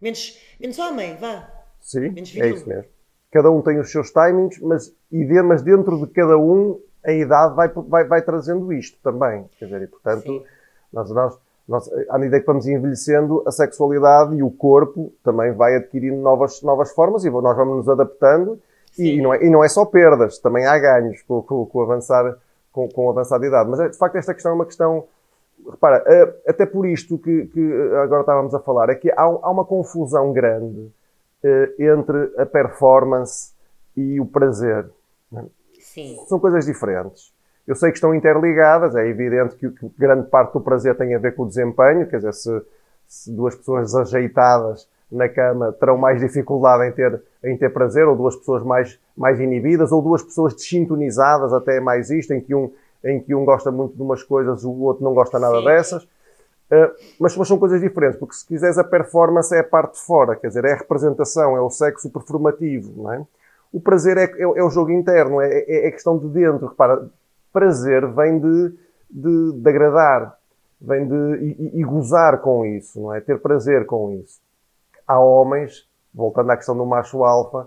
Menos, 0.00 0.38
menos 0.58 0.78
homem, 0.78 1.16
vá. 1.16 1.48
Sim, 1.80 2.14
é 2.16 2.48
isso 2.48 2.68
mesmo. 2.68 2.90
Cada 3.30 3.50
um 3.50 3.62
tem 3.62 3.78
os 3.78 3.90
seus 3.90 4.10
timings, 4.10 4.58
mas, 4.60 4.94
e 5.12 5.24
mas 5.42 5.62
dentro 5.62 6.04
de 6.04 6.12
cada 6.12 6.38
um 6.38 6.80
a 7.04 7.12
idade 7.12 7.54
vai, 7.54 7.68
vai, 7.68 8.04
vai 8.04 8.22
trazendo 8.22 8.72
isto 8.72 8.98
também. 9.02 9.48
Quer 9.58 9.66
dizer, 9.66 9.82
e 9.82 9.86
portanto, 9.86 10.44
nós, 10.92 11.10
nós, 11.10 11.38
nós, 11.68 11.90
à 12.08 12.18
medida 12.18 12.40
que 12.40 12.46
vamos 12.46 12.66
envelhecendo, 12.66 13.42
a 13.46 13.50
sexualidade 13.50 14.36
e 14.36 14.42
o 14.42 14.50
corpo 14.50 15.12
também 15.24 15.52
vai 15.52 15.76
adquirindo 15.76 16.16
novas, 16.16 16.62
novas 16.62 16.92
formas 16.92 17.24
e 17.24 17.30
nós 17.30 17.56
vamos 17.56 17.78
nos 17.78 17.88
adaptando. 17.88 18.60
E, 18.98 19.18
e, 19.18 19.22
não 19.22 19.34
é, 19.34 19.44
e 19.44 19.50
não 19.50 19.62
é 19.62 19.68
só 19.68 19.84
perdas, 19.84 20.38
também 20.38 20.64
há 20.64 20.78
ganhos 20.78 21.20
com, 21.22 21.42
com, 21.42 21.66
com 21.66 21.82
avançar, 21.82 22.38
com, 22.72 22.88
com 22.88 23.10
avançar 23.10 23.38
de 23.38 23.46
idade. 23.46 23.68
Mas 23.68 23.90
de 23.90 23.98
facto 23.98 24.16
esta 24.16 24.32
questão 24.32 24.52
é 24.52 24.54
uma 24.54 24.64
questão 24.64 25.04
repara, 25.70 26.02
eh, 26.06 26.50
até 26.50 26.66
por 26.66 26.86
isto 26.86 27.18
que, 27.18 27.46
que 27.46 27.72
agora 28.02 28.20
estávamos 28.20 28.54
a 28.54 28.60
falar, 28.60 28.90
é 28.90 28.94
que 28.94 29.10
há, 29.10 29.22
há 29.22 29.50
uma 29.50 29.64
confusão 29.64 30.32
grande 30.32 30.90
eh, 31.42 31.74
entre 31.78 32.32
a 32.38 32.46
performance 32.46 33.52
e 33.96 34.20
o 34.20 34.26
prazer. 34.26 34.88
Sim. 35.80 36.16
São 36.26 36.38
coisas 36.38 36.66
diferentes. 36.66 37.32
Eu 37.66 37.74
sei 37.74 37.90
que 37.90 37.96
estão 37.96 38.14
interligadas, 38.14 38.94
é 38.94 39.06
evidente 39.06 39.56
que, 39.56 39.68
que, 39.70 39.90
grande 39.98 40.28
parte 40.28 40.52
do 40.52 40.60
prazer 40.60 40.96
tem 40.96 41.14
a 41.14 41.18
ver 41.18 41.34
com 41.34 41.42
o 41.42 41.48
desempenho, 41.48 42.06
quer 42.06 42.18
dizer, 42.18 42.32
se, 42.32 42.62
se, 43.08 43.32
duas 43.32 43.54
pessoas 43.54 43.92
desajeitadas 43.92 44.88
na 45.10 45.28
cama 45.28 45.72
terão 45.72 45.96
mais 45.96 46.20
dificuldade 46.20 46.88
em 46.88 46.92
ter, 46.92 47.22
em 47.44 47.56
ter 47.56 47.70
prazer, 47.70 48.06
ou 48.06 48.16
duas 48.16 48.36
pessoas 48.36 48.62
mais, 48.62 48.98
mais 49.16 49.40
inibidas, 49.40 49.90
ou 49.90 50.00
duas 50.00 50.22
pessoas 50.22 50.54
desintonizadas, 50.54 51.52
até 51.52 51.80
mais 51.80 52.10
isto, 52.10 52.32
em 52.32 52.40
que 52.40 52.54
um 52.54 52.72
em 53.04 53.20
que 53.20 53.34
um 53.34 53.44
gosta 53.44 53.70
muito 53.70 53.94
de 53.94 54.02
umas 54.02 54.22
coisas, 54.22 54.64
o 54.64 54.72
outro 54.80 55.04
não 55.04 55.14
gosta 55.14 55.38
nada 55.38 55.58
Sim. 55.58 55.64
dessas. 55.64 56.02
Uh, 56.02 56.90
mas, 57.20 57.36
mas, 57.36 57.46
são 57.46 57.58
coisas 57.58 57.80
diferentes, 57.80 58.18
porque 58.18 58.34
se 58.34 58.44
quiseres 58.44 58.76
a 58.76 58.82
performance 58.82 59.54
é 59.54 59.60
a 59.60 59.64
parte 59.64 59.94
de 59.94 60.00
fora, 60.00 60.34
quer 60.34 60.48
dizer, 60.48 60.64
é 60.64 60.72
a 60.72 60.76
representação, 60.76 61.56
é 61.56 61.60
o 61.60 61.70
sexo 61.70 62.10
performativo, 62.10 63.02
não 63.02 63.12
é? 63.12 63.24
O 63.72 63.80
prazer 63.80 64.16
é, 64.16 64.24
é, 64.24 64.42
é 64.42 64.62
o 64.62 64.70
jogo 64.70 64.90
interno, 64.90 65.40
é, 65.40 65.48
é, 65.48 65.86
é, 65.86 65.90
questão 65.92 66.18
de 66.18 66.26
dentro. 66.28 66.66
Repara, 66.66 67.08
prazer 67.56 68.06
vem 68.08 68.38
de, 68.38 68.74
de, 69.10 69.52
de 69.54 69.70
agradar, 69.70 70.36
vem 70.78 71.08
de 71.08 71.14
e, 71.42 71.80
e, 71.80 71.84
gozar 71.84 72.42
com 72.42 72.66
isso, 72.66 73.00
não 73.00 73.14
é? 73.14 73.20
Ter 73.22 73.40
prazer 73.40 73.86
com 73.86 74.12
isso. 74.12 74.42
Há 75.08 75.18
homens, 75.18 75.88
voltando 76.12 76.50
à 76.50 76.56
questão 76.56 76.76
do 76.76 76.84
macho 76.84 77.24
alfa, 77.24 77.66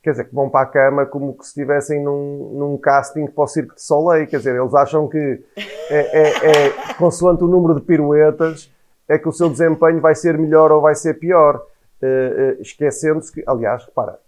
quer 0.00 0.12
dizer, 0.12 0.26
que 0.26 0.34
vão 0.34 0.48
para 0.48 0.60
a 0.60 0.70
cama 0.70 1.04
como 1.04 1.36
que 1.36 1.42
se 1.42 1.48
estivessem 1.48 2.00
num, 2.00 2.52
num 2.54 2.78
casting 2.78 3.26
para 3.26 3.42
o 3.42 3.48
Circo 3.48 3.74
de 3.74 3.82
Soleil, 3.82 4.28
quer 4.28 4.36
dizer, 4.36 4.54
eles 4.54 4.72
acham 4.72 5.08
que 5.08 5.44
é, 5.90 5.98
é, 5.98 6.66
é, 6.68 6.94
consoante 6.96 7.42
o 7.42 7.48
número 7.48 7.74
de 7.74 7.80
piruetas, 7.80 8.72
é 9.08 9.18
que 9.18 9.28
o 9.28 9.32
seu 9.32 9.50
desempenho 9.50 10.00
vai 10.00 10.14
ser 10.14 10.38
melhor 10.38 10.70
ou 10.70 10.80
vai 10.80 10.94
ser 10.94 11.14
pior, 11.14 11.56
uh, 11.56 11.58
uh, 11.58 12.62
esquecendo-se 12.62 13.32
que, 13.32 13.42
aliás, 13.46 13.84
repara, 13.84 14.20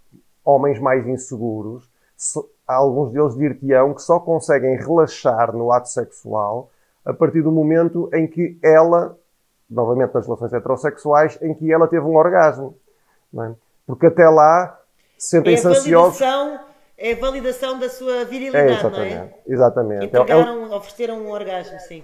homens 0.45 0.81
mais 0.81 1.07
inseguros, 1.07 1.89
alguns 2.75 3.13
deles 3.13 3.37
dir-te-ão 3.37 3.95
que 3.95 4.03
só 4.03 4.19
conseguem 4.19 4.77
relaxar 4.77 5.55
no 5.55 5.73
ato 5.73 5.89
sexual 5.89 6.71
a 7.05 7.13
partir 7.13 7.43
do 7.43 7.53
momento 7.53 8.11
em 8.13 8.27
que 8.27 8.59
ela, 8.63 9.17
novamente 9.71 10.13
nas 10.13 10.27
relações 10.27 10.53
heterossexuais, 10.53 11.39
em 11.41 11.55
que 11.55 11.73
ela 11.73 11.87
teve 11.87 12.05
um 12.05 12.17
orgasmo. 12.17 12.77
É? 13.39 13.53
Porque 13.87 14.07
até 14.07 14.29
lá 14.29 14.79
sentem-se 15.17 15.67
é 15.67 15.71
ansiosos. 15.71 16.21
É 16.99 17.13
a 17.13 17.17
validação 17.17 17.79
da 17.79 17.91
sua 17.91 18.25
virilidade, 18.25 18.73
é, 18.73 18.75
exatamente, 18.75 19.15
não 19.15 19.23
é? 19.23 19.35
Exatamente. 19.47 20.07
Entregaram, 20.07 20.65
é, 20.65 20.73
é, 20.73 20.75
ofereceram 20.75 21.19
um 21.19 21.31
orgasmo, 21.31 21.79
sim. 21.81 22.03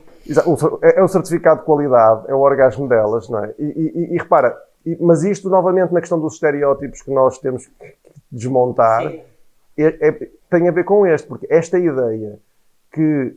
É, 0.82 1.00
é 1.00 1.02
o 1.02 1.08
certificado 1.08 1.60
de 1.60 1.66
qualidade, 1.66 2.24
é 2.28 2.34
o 2.34 2.40
orgasmo 2.40 2.86
delas, 2.86 3.26
não 3.30 3.42
é? 3.42 3.54
E, 3.58 3.64
e, 3.64 4.14
e 4.14 4.18
repara, 4.18 4.54
mas 5.00 5.24
isto 5.24 5.48
novamente 5.48 5.94
na 5.94 6.00
questão 6.00 6.20
dos 6.20 6.34
estereótipos 6.34 7.00
que 7.00 7.10
nós 7.10 7.38
temos 7.38 7.66
que 7.66 7.94
desmontar 8.30 9.10
é, 9.76 10.08
é, 10.08 10.30
tem 10.50 10.68
a 10.68 10.72
ver 10.72 10.84
com 10.84 11.06
este, 11.06 11.26
porque 11.26 11.46
esta 11.50 11.78
ideia 11.78 12.38
que, 12.92 13.36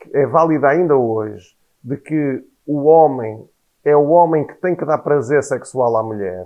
que 0.00 0.16
é 0.16 0.26
válida 0.26 0.68
ainda 0.68 0.96
hoje 0.96 1.56
de 1.82 1.96
que 1.96 2.44
o 2.66 2.84
homem 2.84 3.48
é 3.84 3.96
o 3.96 4.08
homem 4.08 4.44
que 4.44 4.54
tem 4.54 4.74
que 4.74 4.84
dar 4.84 4.98
prazer 4.98 5.44
sexual 5.44 5.96
à 5.96 6.02
mulher, 6.02 6.44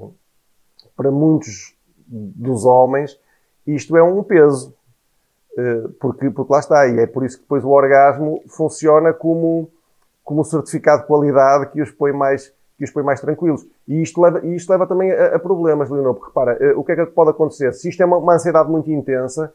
para 0.95 1.11
muitos 1.11 1.75
dos 2.07 2.67
homens, 2.67 3.19
isto 3.67 3.97
é 3.97 4.03
um 4.03 4.23
peso. 4.23 4.75
Eh, 5.57 5.89
porque, 5.99 6.29
porque 6.31 6.53
lá 6.53 6.59
está, 6.59 6.87
e 6.87 6.99
é 6.99 7.07
por 7.07 7.25
isso 7.25 7.39
que 7.39 7.43
depois 7.43 7.65
o 7.65 7.71
orgasmo 7.71 8.43
funciona 8.47 9.15
como, 9.15 9.71
como 10.23 10.45
certificado 10.45 11.01
de 11.03 11.07
qualidade 11.07 11.71
que 11.71 11.81
os 11.81 11.91
põe 11.91 12.13
mais, 12.13 12.53
que 12.81 12.85
os 12.85 12.91
põe 12.91 13.03
mais 13.03 13.21
tranquilos. 13.21 13.67
E 13.87 14.01
isto 14.01 14.21
leva, 14.23 14.41
e 14.43 14.57
isto 14.57 14.71
leva 14.71 14.87
também 14.87 15.13
a, 15.13 15.37
a 15.37 15.39
problemas, 15.39 15.91
Leonor, 15.91 16.15
porque 16.15 16.29
repara, 16.29 16.57
eh, 16.59 16.73
o 16.75 16.83
que 16.83 16.93
é 16.93 16.97
que 16.97 17.13
pode 17.13 17.29
acontecer? 17.29 17.75
Se 17.75 17.91
isto 17.91 18.03
é 18.03 18.07
uma, 18.07 18.17
uma 18.17 18.35
ansiedade 18.35 18.71
muito 18.71 18.91
intensa, 18.91 19.53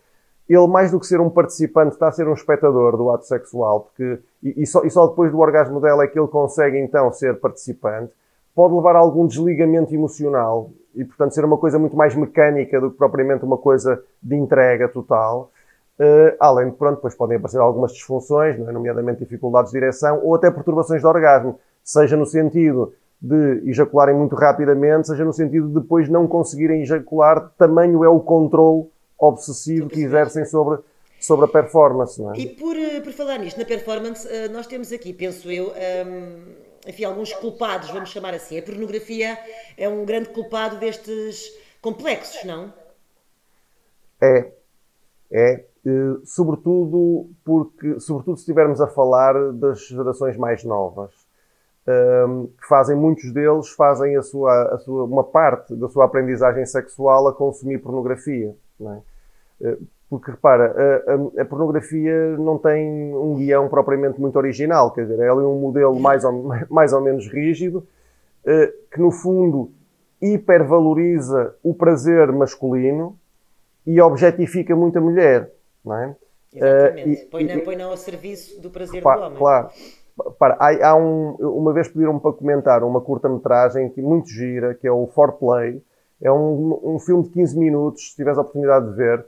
ele, 0.47 0.67
mais 0.67 0.91
do 0.91 0.99
que 0.99 1.07
ser 1.07 1.19
um 1.19 1.29
participante, 1.29 1.93
está 1.93 2.07
a 2.07 2.11
ser 2.11 2.27
um 2.27 2.33
espectador 2.33 2.95
do 2.95 3.09
ato 3.09 3.25
sexual, 3.25 3.81
porque, 3.81 4.19
e, 4.43 4.61
e, 4.61 4.67
só, 4.67 4.83
e 4.83 4.91
só 4.91 5.07
depois 5.07 5.31
do 5.31 5.39
orgasmo 5.39 5.81
dela 5.81 6.03
é 6.03 6.07
que 6.07 6.19
ele 6.19 6.27
consegue 6.27 6.77
então 6.77 7.11
ser 7.11 7.39
participante, 7.39 8.13
pode 8.53 8.75
levar 8.75 8.95
a 8.95 8.99
algum 8.99 9.25
desligamento 9.25 9.91
emocional 9.91 10.69
e, 10.93 11.03
portanto, 11.03 11.33
ser 11.33 11.43
uma 11.43 11.57
coisa 11.57 11.79
muito 11.79 11.97
mais 11.97 12.15
mecânica 12.15 12.79
do 12.79 12.91
que 12.91 12.97
propriamente 12.97 13.43
uma 13.43 13.57
coisa 13.57 14.01
de 14.21 14.35
entrega 14.35 14.87
total. 14.87 15.51
Uh, 15.99 16.35
além 16.39 16.69
de, 16.69 16.75
pronto, 16.75 16.97
depois 16.97 17.15
podem 17.15 17.37
aparecer 17.37 17.59
algumas 17.59 17.91
disfunções, 17.91 18.59
é? 18.59 18.71
nomeadamente 18.71 19.19
dificuldades 19.19 19.71
de 19.71 19.79
direção 19.79 20.19
ou 20.23 20.35
até 20.35 20.51
perturbações 20.51 21.01
de 21.01 21.07
orgasmo, 21.07 21.59
seja 21.83 22.17
no 22.17 22.25
sentido 22.25 22.93
de 23.21 23.69
ejacularem 23.69 24.15
muito 24.15 24.35
rapidamente, 24.35 25.07
seja 25.07 25.25
no 25.25 25.33
sentido 25.33 25.67
de 25.67 25.73
depois 25.75 26.09
não 26.09 26.27
conseguirem 26.27 26.81
ejacular, 26.81 27.51
tamanho 27.57 28.03
é 28.03 28.09
o 28.09 28.19
controle 28.19 28.87
obsessivo 29.17 29.89
que 29.89 30.01
exercem 30.01 30.45
sobre, 30.45 30.79
sobre 31.19 31.45
a 31.45 31.47
performance. 31.47 32.21
Não 32.21 32.33
é? 32.33 32.37
E 32.37 32.47
por, 32.47 32.75
eh, 32.75 32.99
por 33.01 33.13
falar 33.13 33.39
nisto, 33.39 33.57
na 33.57 33.65
performance, 33.65 34.27
eh, 34.27 34.47
nós 34.49 34.67
temos 34.67 34.91
aqui, 34.91 35.13
penso 35.13 35.51
eu, 35.51 35.71
ehm, 35.75 36.55
enfim, 36.87 37.03
alguns 37.03 37.33
culpados, 37.33 37.89
vamos 37.89 38.09
chamar 38.09 38.33
assim. 38.33 38.59
A 38.59 38.61
pornografia 38.61 39.37
é 39.77 39.89
um 39.89 40.05
grande 40.05 40.29
culpado 40.29 40.77
destes 40.77 41.51
complexos, 41.81 42.43
não? 42.43 42.71
É. 44.21 44.51
É. 45.31 45.65
Eh, 45.85 46.15
sobretudo 46.25 47.29
porque, 47.43 47.99
sobretudo 47.99 48.37
se 48.37 48.41
estivermos 48.41 48.81
a 48.81 48.87
falar 48.87 49.53
das 49.53 49.87
gerações 49.87 50.37
mais 50.37 50.63
novas, 50.63 51.24
ehm, 51.87 52.45
que 52.59 52.67
fazem, 52.67 52.95
muitos 52.95 53.31
deles 53.31 53.69
fazem 53.69 54.15
a 54.15 54.21
sua, 54.21 54.73
a 54.73 54.77
sua, 54.79 55.03
uma 55.05 55.23
parte 55.23 55.75
da 55.75 55.87
sua 55.89 56.05
aprendizagem 56.05 56.65
sexual 56.65 57.27
a 57.27 57.33
consumir 57.33 57.79
pornografia. 57.79 58.55
É? 58.81 58.97
Eh, 59.61 59.77
porque 60.09 60.31
repara, 60.31 60.75
a, 61.07 61.39
a, 61.39 61.41
a, 61.41 61.45
pornografia 61.45 62.37
não 62.37 62.57
tem 62.57 63.13
um 63.13 63.35
guião 63.35 63.67
propriamente 63.67 64.19
muito 64.21 64.35
original, 64.37 64.91
quer 64.91 65.01
dizer, 65.01 65.19
é 65.19 65.29
ali 65.29 65.41
um 65.41 65.59
modelo 65.59 65.99
mais 65.99 66.23
ou, 66.23 66.49
mais 66.69 66.93
ou 66.93 67.01
menos 67.01 67.27
rígido, 67.27 67.85
eh, 68.45 68.71
que 68.91 68.99
no 68.99 69.11
fundo 69.11 69.71
hipervaloriza 70.21 71.55
o 71.63 71.73
prazer 71.73 72.31
masculino 72.31 73.17
e 73.85 73.99
objetifica 74.01 74.75
muito 74.75 74.97
a 74.97 75.01
mulher, 75.01 75.51
não 75.83 75.97
é? 75.97 76.15
Exatamente. 76.53 77.25
Uh, 77.25 77.29
põe, 77.29 77.43
não, 77.43 77.59
põe 77.59 77.75
não 77.75 77.89
ao 77.89 77.97
serviço 77.97 78.61
do 78.61 78.69
prazer 78.69 79.01
pá, 79.03 79.15
do 79.15 79.23
homem. 79.23 79.37
Claro. 79.37 79.69
Para, 80.39 80.55
há, 80.59 80.89
há 80.89 80.95
um, 80.95 81.35
uma 81.35 81.73
vez 81.73 81.87
pediram-me 81.87 82.19
para 82.19 82.31
comentar 82.31 82.83
uma 82.83 83.01
curta-metragem 83.01 83.89
que 83.89 84.01
muito 84.01 84.29
gira, 84.29 84.73
que 84.73 84.87
é 84.87 84.91
o 84.91 85.07
Foreplay, 85.07 85.81
é 86.21 86.31
um, 86.31 86.79
um 86.83 86.99
filme 86.99 87.23
de 87.23 87.29
15 87.29 87.57
minutos, 87.57 88.09
se 88.11 88.15
tiveres 88.15 88.37
a 88.37 88.41
oportunidade 88.41 88.89
de 88.89 88.95
ver. 88.95 89.25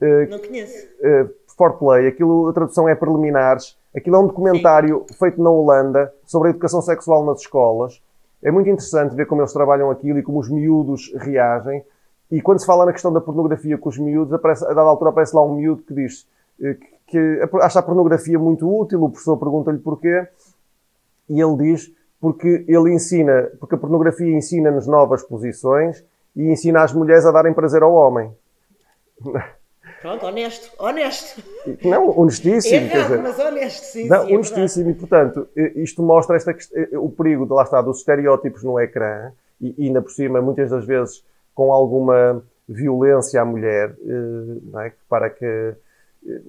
Uh, 0.00 0.30
Não 0.30 0.38
conheço. 0.38 0.86
Uh, 1.00 1.30
Foreplay, 1.56 2.06
aquilo, 2.06 2.48
a 2.48 2.52
tradução 2.52 2.88
é 2.88 2.94
preliminares. 2.94 3.76
Aquilo 3.94 4.16
é 4.16 4.18
um 4.18 4.26
documentário 4.26 5.04
Sim. 5.08 5.16
feito 5.18 5.42
na 5.42 5.50
Holanda 5.50 6.12
sobre 6.26 6.48
a 6.48 6.50
educação 6.50 6.82
sexual 6.82 7.24
nas 7.24 7.40
escolas. 7.40 8.02
É 8.42 8.50
muito 8.50 8.68
interessante 8.68 9.16
ver 9.16 9.26
como 9.26 9.40
eles 9.40 9.52
trabalham 9.52 9.90
aquilo 9.90 10.18
e 10.18 10.22
como 10.22 10.38
os 10.38 10.50
miúdos 10.50 11.12
reagem. 11.16 11.82
E 12.30 12.42
quando 12.42 12.60
se 12.60 12.66
fala 12.66 12.84
na 12.84 12.92
questão 12.92 13.12
da 13.12 13.20
pornografia 13.20 13.78
com 13.78 13.88
os 13.88 13.98
miúdos, 13.98 14.34
aparece, 14.34 14.64
a 14.64 14.68
dada 14.68 14.82
altura 14.82 15.10
aparece 15.10 15.34
lá 15.34 15.44
um 15.44 15.54
miúdo 15.54 15.82
que 15.82 15.94
diz 15.94 16.28
eh, 16.60 16.74
que, 16.74 16.86
que 17.06 17.40
acha 17.62 17.78
a 17.78 17.82
pornografia 17.82 18.38
muito 18.38 18.68
útil, 18.68 19.02
o 19.02 19.10
professor 19.10 19.36
pergunta-lhe 19.36 19.78
porquê, 19.78 20.26
e 21.28 21.40
ele 21.40 21.56
diz 21.56 21.92
porque 22.20 22.64
ele 22.66 22.92
ensina, 22.92 23.50
porque 23.60 23.74
a 23.74 23.78
pornografia 23.78 24.34
ensina-nos 24.34 24.86
novas 24.86 25.22
posições 25.22 26.04
e 26.34 26.50
ensina 26.50 26.82
as 26.82 26.92
mulheres 26.92 27.24
a 27.24 27.30
darem 27.30 27.52
prazer 27.52 27.82
ao 27.82 27.92
homem. 27.92 28.32
Pronto, 30.02 30.26
honesto, 30.26 30.70
honesto. 30.78 31.42
Não, 31.82 32.18
honestíssimo. 32.18 32.76
É 32.76 32.84
errado, 32.84 33.02
dizer, 33.02 33.22
mas 33.22 33.38
honesto, 33.38 33.84
sim. 33.84 34.08
Não, 34.08 34.26
sim, 34.26 34.32
é 34.32 34.34
honestíssimo. 34.34 34.88
É 34.88 34.92
e, 34.92 34.94
portanto, 34.94 35.48
isto 35.74 36.02
mostra 36.02 36.36
esta, 36.36 36.54
o 36.92 37.10
perigo, 37.10 37.46
de, 37.46 37.52
lá 37.52 37.62
está, 37.62 37.80
dos 37.80 37.98
estereótipos 37.98 38.62
no 38.62 38.78
ecrã 38.78 39.32
e, 39.60 39.74
e 39.78 39.86
ainda 39.86 40.02
por 40.02 40.10
cima, 40.10 40.40
muitas 40.40 40.70
das 40.70 40.84
vezes, 40.84 41.24
com 41.54 41.72
alguma 41.72 42.42
violência 42.68 43.40
à 43.40 43.44
mulher, 43.44 43.96
eh, 44.04 44.86
é? 44.86 44.92
para 45.08 45.30
que 45.30 45.44
eh, 45.44 46.40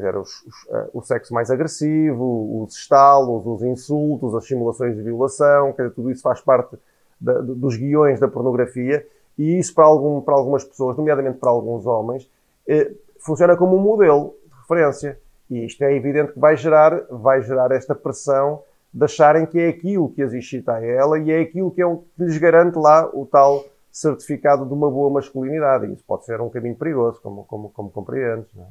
dizer, 0.00 0.16
os, 0.16 0.42
os, 0.42 0.68
eh, 0.70 0.90
o 0.92 1.02
sexo 1.02 1.34
mais 1.34 1.50
agressivo, 1.50 2.62
os 2.62 2.74
estalos, 2.74 3.46
os 3.46 3.62
insultos, 3.62 4.34
as 4.34 4.46
simulações 4.46 4.96
de 4.96 5.02
violação, 5.02 5.72
quer 5.72 5.82
dizer, 5.82 5.94
tudo 5.94 6.10
isso 6.10 6.22
faz 6.22 6.40
parte 6.40 6.76
da, 7.20 7.40
dos 7.40 7.76
guiões 7.76 8.18
da 8.18 8.28
pornografia 8.28 9.06
e 9.38 9.58
isso 9.58 9.74
para, 9.74 9.84
algum, 9.84 10.20
para 10.20 10.34
algumas 10.34 10.64
pessoas, 10.64 10.96
nomeadamente 10.96 11.38
para 11.38 11.50
alguns 11.50 11.86
homens, 11.86 12.28
eh, 12.66 12.92
funciona 13.18 13.56
como 13.56 13.76
um 13.76 13.80
modelo 13.80 14.34
de 14.44 14.60
referência. 14.60 15.18
E 15.50 15.64
isto 15.66 15.82
é 15.82 15.94
evidente 15.94 16.32
que 16.32 16.38
vai 16.38 16.56
gerar, 16.56 17.04
vai 17.10 17.42
gerar 17.42 17.70
esta 17.72 17.94
pressão 17.94 18.62
de 18.92 19.04
acharem 19.04 19.46
que 19.46 19.58
é 19.58 19.68
aquilo 19.68 20.10
que 20.10 20.22
as 20.22 20.32
excita 20.32 20.74
a 20.74 20.84
ela 20.84 21.18
e 21.18 21.30
é 21.30 21.40
aquilo 21.40 21.70
que, 21.70 21.80
é 21.80 21.86
um, 21.86 21.98
que 21.98 22.24
lhes 22.24 22.36
garante 22.38 22.78
lá 22.78 23.08
o 23.12 23.26
tal 23.26 23.64
certificado 23.90 24.66
de 24.66 24.72
uma 24.72 24.90
boa 24.90 25.10
masculinidade. 25.10 25.86
E 25.86 25.92
isso 25.92 26.04
pode 26.06 26.24
ser 26.24 26.40
um 26.40 26.50
caminho 26.50 26.76
perigoso, 26.76 27.20
como, 27.22 27.44
como, 27.44 27.70
como 27.70 27.90
compreendes. 27.90 28.48
Não 28.54 28.64
é? 28.64 28.66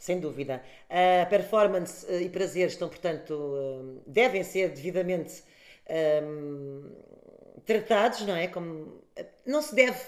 Sem 0.00 0.18
dúvida. 0.18 0.62
A 0.88 1.26
performance 1.26 2.06
eh, 2.08 2.22
e 2.22 2.30
prazer 2.30 2.68
estão, 2.68 2.88
portanto, 2.88 3.34
eh, 3.54 4.00
devem 4.06 4.42
ser 4.42 4.70
devidamente 4.70 5.44
um, 6.24 6.90
tratados, 7.66 8.22
não 8.22 8.34
é? 8.34 8.48
Como 8.48 9.04
não 9.44 9.60
se 9.60 9.74
deve 9.74 10.00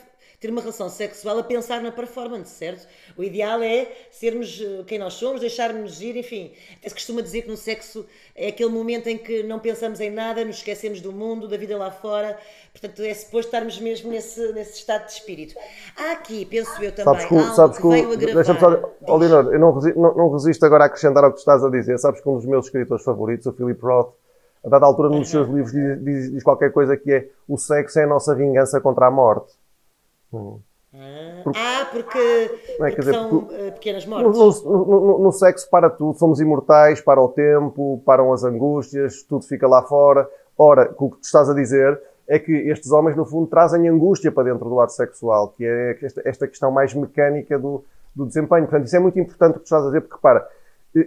ter 0.42 0.50
uma 0.50 0.60
relação 0.60 0.88
sexual 0.88 1.38
a 1.38 1.44
pensar 1.44 1.80
na 1.80 1.92
performance, 1.92 2.50
certo? 2.50 2.88
O 3.16 3.22
ideal 3.22 3.62
é 3.62 3.86
sermos 4.10 4.60
eh, 4.60 4.82
quem 4.88 4.98
nós 4.98 5.14
somos, 5.14 5.40
deixarmos 5.40 6.02
ir, 6.02 6.16
enfim. 6.16 6.50
Até 6.80 6.88
se 6.88 6.94
costuma 6.96 7.22
dizer 7.22 7.42
que 7.42 7.48
no 7.48 7.56
sexo 7.56 8.04
é 8.34 8.48
aquele 8.48 8.70
momento 8.70 9.06
em 9.06 9.16
que 9.16 9.44
não 9.44 9.60
pensamos 9.60 10.00
em 10.00 10.10
nada, 10.10 10.44
nos 10.44 10.56
esquecemos 10.56 11.00
do 11.00 11.12
mundo, 11.12 11.46
da 11.46 11.56
vida 11.56 11.78
lá 11.78 11.92
fora. 11.92 12.36
Portanto, 12.72 13.02
é 13.02 13.14
suposto 13.14 13.46
estarmos 13.46 13.78
mesmo 13.78 14.10
nesse, 14.10 14.52
nesse 14.52 14.78
estado 14.78 15.06
de 15.06 15.12
espírito. 15.12 15.54
Há 15.96 16.10
aqui, 16.10 16.44
penso 16.44 16.82
eu 16.82 16.90
também, 16.90 17.04
sabes 17.04 17.26
que, 17.26 17.36
algo 17.36 17.54
sabes 17.54 17.76
que, 17.76 17.82
que 17.82 17.88
veio 17.88 18.12
agravar. 18.12 18.34
Deixa-me 18.34 18.58
só, 18.58 18.94
oh, 19.06 19.16
Leonor, 19.16 19.54
eu 19.54 19.60
não 19.60 19.72
resisto, 19.72 20.00
não, 20.00 20.14
não 20.16 20.32
resisto 20.32 20.66
agora 20.66 20.82
a 20.82 20.86
acrescentar 20.88 21.22
ao 21.22 21.32
que 21.32 21.38
estás 21.38 21.62
a 21.62 21.70
dizer. 21.70 21.96
Sabes 21.98 22.20
que 22.20 22.28
um 22.28 22.34
dos 22.34 22.46
meus 22.46 22.66
escritores 22.66 23.04
favoritos, 23.04 23.46
o 23.46 23.52
Philip 23.52 23.80
Roth, 23.80 24.12
a 24.64 24.68
dada 24.68 24.86
altura, 24.86 25.08
num 25.08 25.20
dos 25.20 25.30
seus 25.30 25.48
livros, 25.48 25.70
diz, 25.70 26.04
diz, 26.04 26.32
diz, 26.32 26.42
qualquer 26.42 26.72
coisa 26.72 26.96
que 26.96 27.12
é 27.12 27.28
o 27.46 27.56
sexo 27.56 28.00
é 28.00 28.04
a 28.04 28.08
nossa 28.08 28.34
vingança 28.34 28.80
contra 28.80 29.06
a 29.06 29.10
morte. 29.10 29.61
Hum. 30.32 30.60
Porque, 31.42 31.58
ah, 31.58 31.88
porque, 31.90 32.18
é, 32.18 32.76
porque 32.76 32.96
dizer, 32.96 33.14
são 33.14 33.48
eh, 33.50 33.70
pequenas 33.70 34.04
mortes. 34.04 34.62
No, 34.62 34.70
no, 34.70 35.00
no, 35.00 35.18
no, 35.20 35.32
sexo 35.32 35.68
para 35.70 35.88
tudo, 35.88 36.18
somos 36.18 36.38
imortais, 36.38 37.00
para 37.00 37.20
o 37.20 37.28
tempo, 37.28 38.02
param 38.04 38.30
as 38.30 38.44
angústias, 38.44 39.22
tudo 39.22 39.44
fica 39.46 39.66
lá 39.66 39.82
fora. 39.82 40.28
Ora, 40.56 40.92
o 40.98 41.10
que 41.10 41.16
tu 41.16 41.24
estás 41.24 41.48
a 41.48 41.54
dizer 41.54 41.98
é 42.28 42.38
que 42.38 42.52
estes 42.52 42.92
homens, 42.92 43.16
no 43.16 43.24
fundo, 43.24 43.46
trazem 43.46 43.88
angústia 43.88 44.30
para 44.30 44.44
dentro 44.44 44.68
do 44.68 44.80
ato 44.80 44.92
sexual, 44.92 45.48
que 45.48 45.64
é 45.64 45.98
esta, 46.02 46.22
esta 46.26 46.46
questão 46.46 46.70
mais 46.70 46.92
mecânica 46.92 47.58
do, 47.58 47.82
do 48.14 48.26
desempenho. 48.26 48.64
Portanto, 48.64 48.86
isso 48.86 48.96
é 48.96 49.00
muito 49.00 49.18
importante 49.18 49.52
o 49.52 49.54
que 49.54 49.60
tu 49.60 49.64
estás 49.64 49.84
a 49.84 49.86
dizer, 49.86 50.02
porque, 50.02 50.20
para 50.20 50.46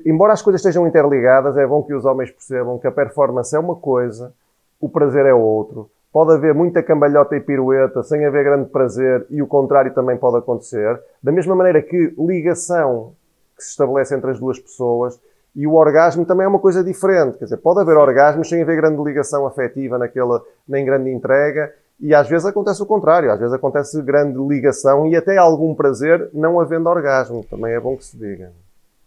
embora 0.04 0.34
as 0.34 0.42
coisas 0.42 0.62
estejam 0.62 0.88
interligadas, 0.88 1.56
é 1.58 1.66
bom 1.66 1.84
que 1.84 1.94
os 1.94 2.06
homens 2.06 2.32
percebam 2.32 2.80
que 2.80 2.88
a 2.88 2.92
performance 2.92 3.56
é 3.56 3.60
uma 3.60 3.76
coisa, 3.76 4.34
o 4.80 4.90
prazer 4.90 5.26
é 5.26 5.34
outro. 5.34 5.90
Pode 6.16 6.32
haver 6.32 6.54
muita 6.54 6.82
cambalhota 6.82 7.36
e 7.36 7.42
pirueta 7.42 8.02
sem 8.02 8.26
haver 8.26 8.46
grande 8.46 8.70
prazer 8.70 9.26
e 9.30 9.42
o 9.42 9.48
contrário 9.48 9.94
também 9.94 10.16
pode 10.16 10.38
acontecer. 10.38 10.98
Da 11.22 11.30
mesma 11.30 11.54
maneira 11.54 11.82
que 11.82 12.16
ligação 12.18 13.12
que 13.54 13.62
se 13.62 13.72
estabelece 13.72 14.16
entre 14.16 14.32
as 14.32 14.40
duas 14.40 14.58
pessoas 14.58 15.20
e 15.54 15.68
o 15.68 15.74
orgasmo 15.74 16.26
também 16.26 16.46
é 16.46 16.48
uma 16.48 16.60
coisa 16.60 16.82
diferente. 16.82 17.38
Quer 17.38 17.44
dizer, 17.44 17.58
pode 17.58 17.82
haver 17.82 17.98
orgasmos 17.98 18.48
sem 18.48 18.62
haver 18.62 18.78
grande 18.78 19.04
ligação 19.04 19.46
afetiva 19.46 19.98
naquela, 19.98 20.42
nem 20.66 20.86
grande 20.86 21.10
entrega 21.10 21.74
e 22.00 22.16
às 22.16 22.30
vezes 22.30 22.46
acontece 22.46 22.82
o 22.82 22.86
contrário. 22.86 23.30
Às 23.30 23.40
vezes 23.42 23.54
acontece 23.54 24.02
grande 24.02 24.40
ligação 24.40 25.06
e 25.08 25.18
até 25.18 25.36
algum 25.36 25.76
prazer 25.76 26.30
não 26.34 26.62
havendo 26.62 26.88
orgasmo. 26.88 27.44
Também 27.44 27.74
é 27.74 27.80
bom 27.82 27.98
que 27.98 28.06
se 28.06 28.18
diga. 28.18 28.54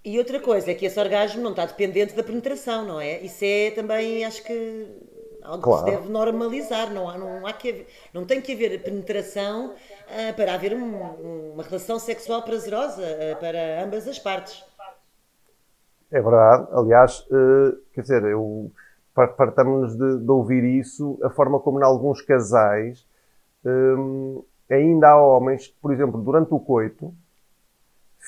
E 0.05 0.19
outra 0.19 0.41
coisa 0.41 0.71
é 0.71 0.75
que 0.75 0.85
esse 0.85 1.01
orgasmo 1.01 1.43
não 1.43 1.53
está 1.53 1.65
dependente 1.65 2.15
da 2.15 2.23
penetração, 2.23 2.85
não 2.85 3.01
é? 3.01 3.19
Isso 3.21 3.43
é 3.47 3.71
também, 3.71 4.27
acho 4.27 4.45
que, 4.45 4.87
algo 5.49 5.63
claro. 5.63 5.85
que 5.85 5.91
se 5.91 5.97
deve 5.97 6.13
normalizar. 6.13 6.93
Não, 6.93 7.09
há, 7.09 7.17
não, 7.17 7.47
há 7.47 7.53
que 7.53 7.71
haver, 7.71 7.87
não 8.13 8.25
tem 8.25 8.41
que 8.41 8.53
haver 8.53 8.83
penetração 8.83 9.71
uh, 9.71 10.37
para 10.37 10.55
haver 10.55 10.75
um, 10.75 11.53
uma 11.55 11.63
relação 11.63 11.99
sexual 11.99 12.43
prazerosa 12.43 13.03
uh, 13.03 13.41
para 13.41 13.83
ambas 13.83 14.07
as 14.07 14.23
É 16.11 16.21
verdade. 16.21 16.69
Aliás, 16.73 17.27
uh, 17.31 17.77
quer 17.93 18.03
dizer, 18.03 18.25
eu 18.25 18.71
partamos 19.15 19.97
de, 19.97 20.19
de, 20.19 20.31
ouvir 20.31 20.63
isso, 20.63 21.19
a 21.25 21.31
forma 21.31 21.59
como, 21.59 21.81
em 21.81 21.83
alguns 21.83 22.23
casais, 22.23 23.05
um, 23.65 24.45
ainda 24.71 25.09
há 25.09 25.21
homens 25.21 25.67
que, 25.67 25.75
por 25.83 25.93
exemplo, 25.93 26.23
durante 26.23 26.55
o 26.55 26.61
coito, 26.61 27.13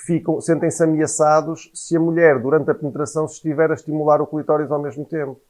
ficam, 0.04 0.40
sentem-se 0.40 0.82
ameaçados 0.82 1.70
se 1.72 1.96
a 1.96 2.00
mulher, 2.00 2.40
durante 2.40 2.70
a 2.72 2.74
penetração, 2.74 3.28
se 3.28 3.34
estiver 3.34 3.70
a 3.70 3.74
estimular 3.74 4.20
o 4.20 4.26
clitóris 4.26 4.68
ao 4.68 4.80
mesmo 4.80 5.04
tempo. 5.04 5.40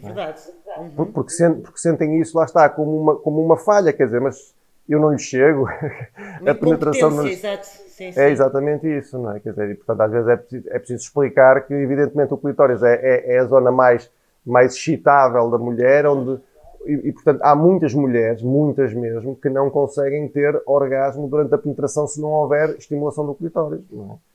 Verdade. 0.00 0.40
Uhum. 0.78 0.90
Porque, 1.12 1.32
porque, 1.62 1.78
sentem 1.78 2.20
isso, 2.20 2.36
lá 2.36 2.44
está, 2.44 2.68
como 2.68 3.00
uma, 3.00 3.16
como 3.16 3.44
uma 3.44 3.56
falha, 3.56 3.92
quer 3.92 4.06
dizer, 4.06 4.20
mas 4.20 4.54
eu 4.88 5.00
não 5.00 5.10
lhe 5.10 5.18
chego. 5.18 5.66
a 6.46 6.54
penetração 6.54 7.10
não 7.10 7.26
exato. 7.26 7.66
Sim, 7.66 8.10
sim. 8.12 8.20
É 8.20 8.30
exatamente 8.30 8.86
isso, 8.86 9.18
não 9.18 9.32
é? 9.32 9.40
Quer 9.40 9.50
dizer, 9.50 9.70
e, 9.70 9.74
portanto, 9.74 10.00
às 10.00 10.12
vezes 10.12 10.28
é 10.28 10.36
preciso, 10.36 10.68
é 10.70 10.78
preciso 10.78 11.02
explicar 11.04 11.66
que, 11.66 11.74
evidentemente, 11.74 12.32
o 12.32 12.38
clitóris 12.38 12.82
é, 12.82 12.94
é, 12.94 13.34
é, 13.34 13.38
a 13.38 13.44
zona 13.44 13.70
mais, 13.70 14.10
mais 14.44 14.74
excitável 14.74 15.50
da 15.50 15.58
mulher, 15.58 16.06
onde. 16.06 16.40
E, 16.84 17.08
e, 17.08 17.12
portanto, 17.12 17.40
há 17.42 17.54
muitas 17.54 17.94
mulheres, 17.94 18.42
muitas 18.42 18.92
mesmo, 18.92 19.36
que 19.36 19.48
não 19.48 19.70
conseguem 19.70 20.26
ter 20.28 20.60
orgasmo 20.66 21.28
durante 21.28 21.54
a 21.54 21.58
penetração 21.58 22.08
se 22.08 22.20
não 22.20 22.30
houver 22.30 22.70
estimulação 22.70 23.24
do 23.24 23.34
clitóris, 23.34 23.80
não 23.90 24.14
é? 24.14 24.31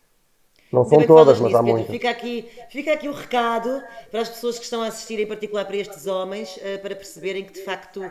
Não 0.71 0.84
são 0.84 1.01
todas, 1.06 1.39
mas 1.39 1.56
há 1.56 1.62
muitas. 1.62 1.89
Fica 1.89 2.10
aqui, 2.10 2.49
fica 2.69 2.91
aqui 2.93 3.08
o 3.08 3.13
recado 3.13 3.82
para 4.12 4.21
as 4.21 4.30
pessoas 4.30 4.58
que 4.58 4.65
estão 4.65 4.82
a 4.82 4.88
assistir, 4.88 5.19
em 5.19 5.25
particular 5.25 5.65
para 5.65 5.77
estes 5.77 6.08
homens, 6.08 6.58
uh, 6.58 6.80
para 6.82 6.95
perceberem 6.95 7.45
que 7.45 7.53
de 7.53 7.62
facto 7.62 8.01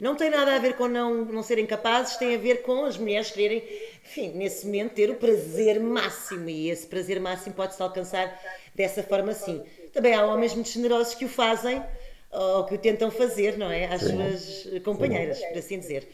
não 0.00 0.14
tem 0.14 0.30
nada 0.30 0.54
a 0.54 0.58
ver 0.58 0.76
com 0.76 0.88
não, 0.88 1.24
não 1.26 1.42
serem 1.42 1.66
capazes, 1.66 2.16
tem 2.16 2.34
a 2.34 2.38
ver 2.38 2.62
com 2.62 2.84
as 2.84 2.96
mulheres 2.96 3.30
quererem, 3.30 3.62
enfim, 4.02 4.32
nesse 4.34 4.64
momento, 4.64 4.94
ter 4.94 5.10
o 5.10 5.16
prazer 5.16 5.78
máximo. 5.78 6.48
E 6.48 6.70
esse 6.70 6.86
prazer 6.86 7.20
máximo 7.20 7.54
pode-se 7.54 7.82
alcançar 7.82 8.40
dessa 8.74 9.02
forma 9.02 9.32
assim. 9.32 9.62
Também 9.92 10.14
há 10.14 10.24
homens 10.24 10.54
muito 10.54 10.70
generosos 10.70 11.14
que 11.14 11.24
o 11.24 11.28
fazem 11.28 11.82
ou 12.30 12.64
que 12.64 12.74
o 12.74 12.78
tentam 12.78 13.10
fazer, 13.10 13.56
não 13.56 13.70
é? 13.70 13.86
Às 13.86 14.02
Sim. 14.02 14.16
suas 14.16 14.82
companheiras, 14.82 15.38
Sim. 15.38 15.48
por 15.48 15.58
assim 15.58 15.78
dizer. 15.78 16.08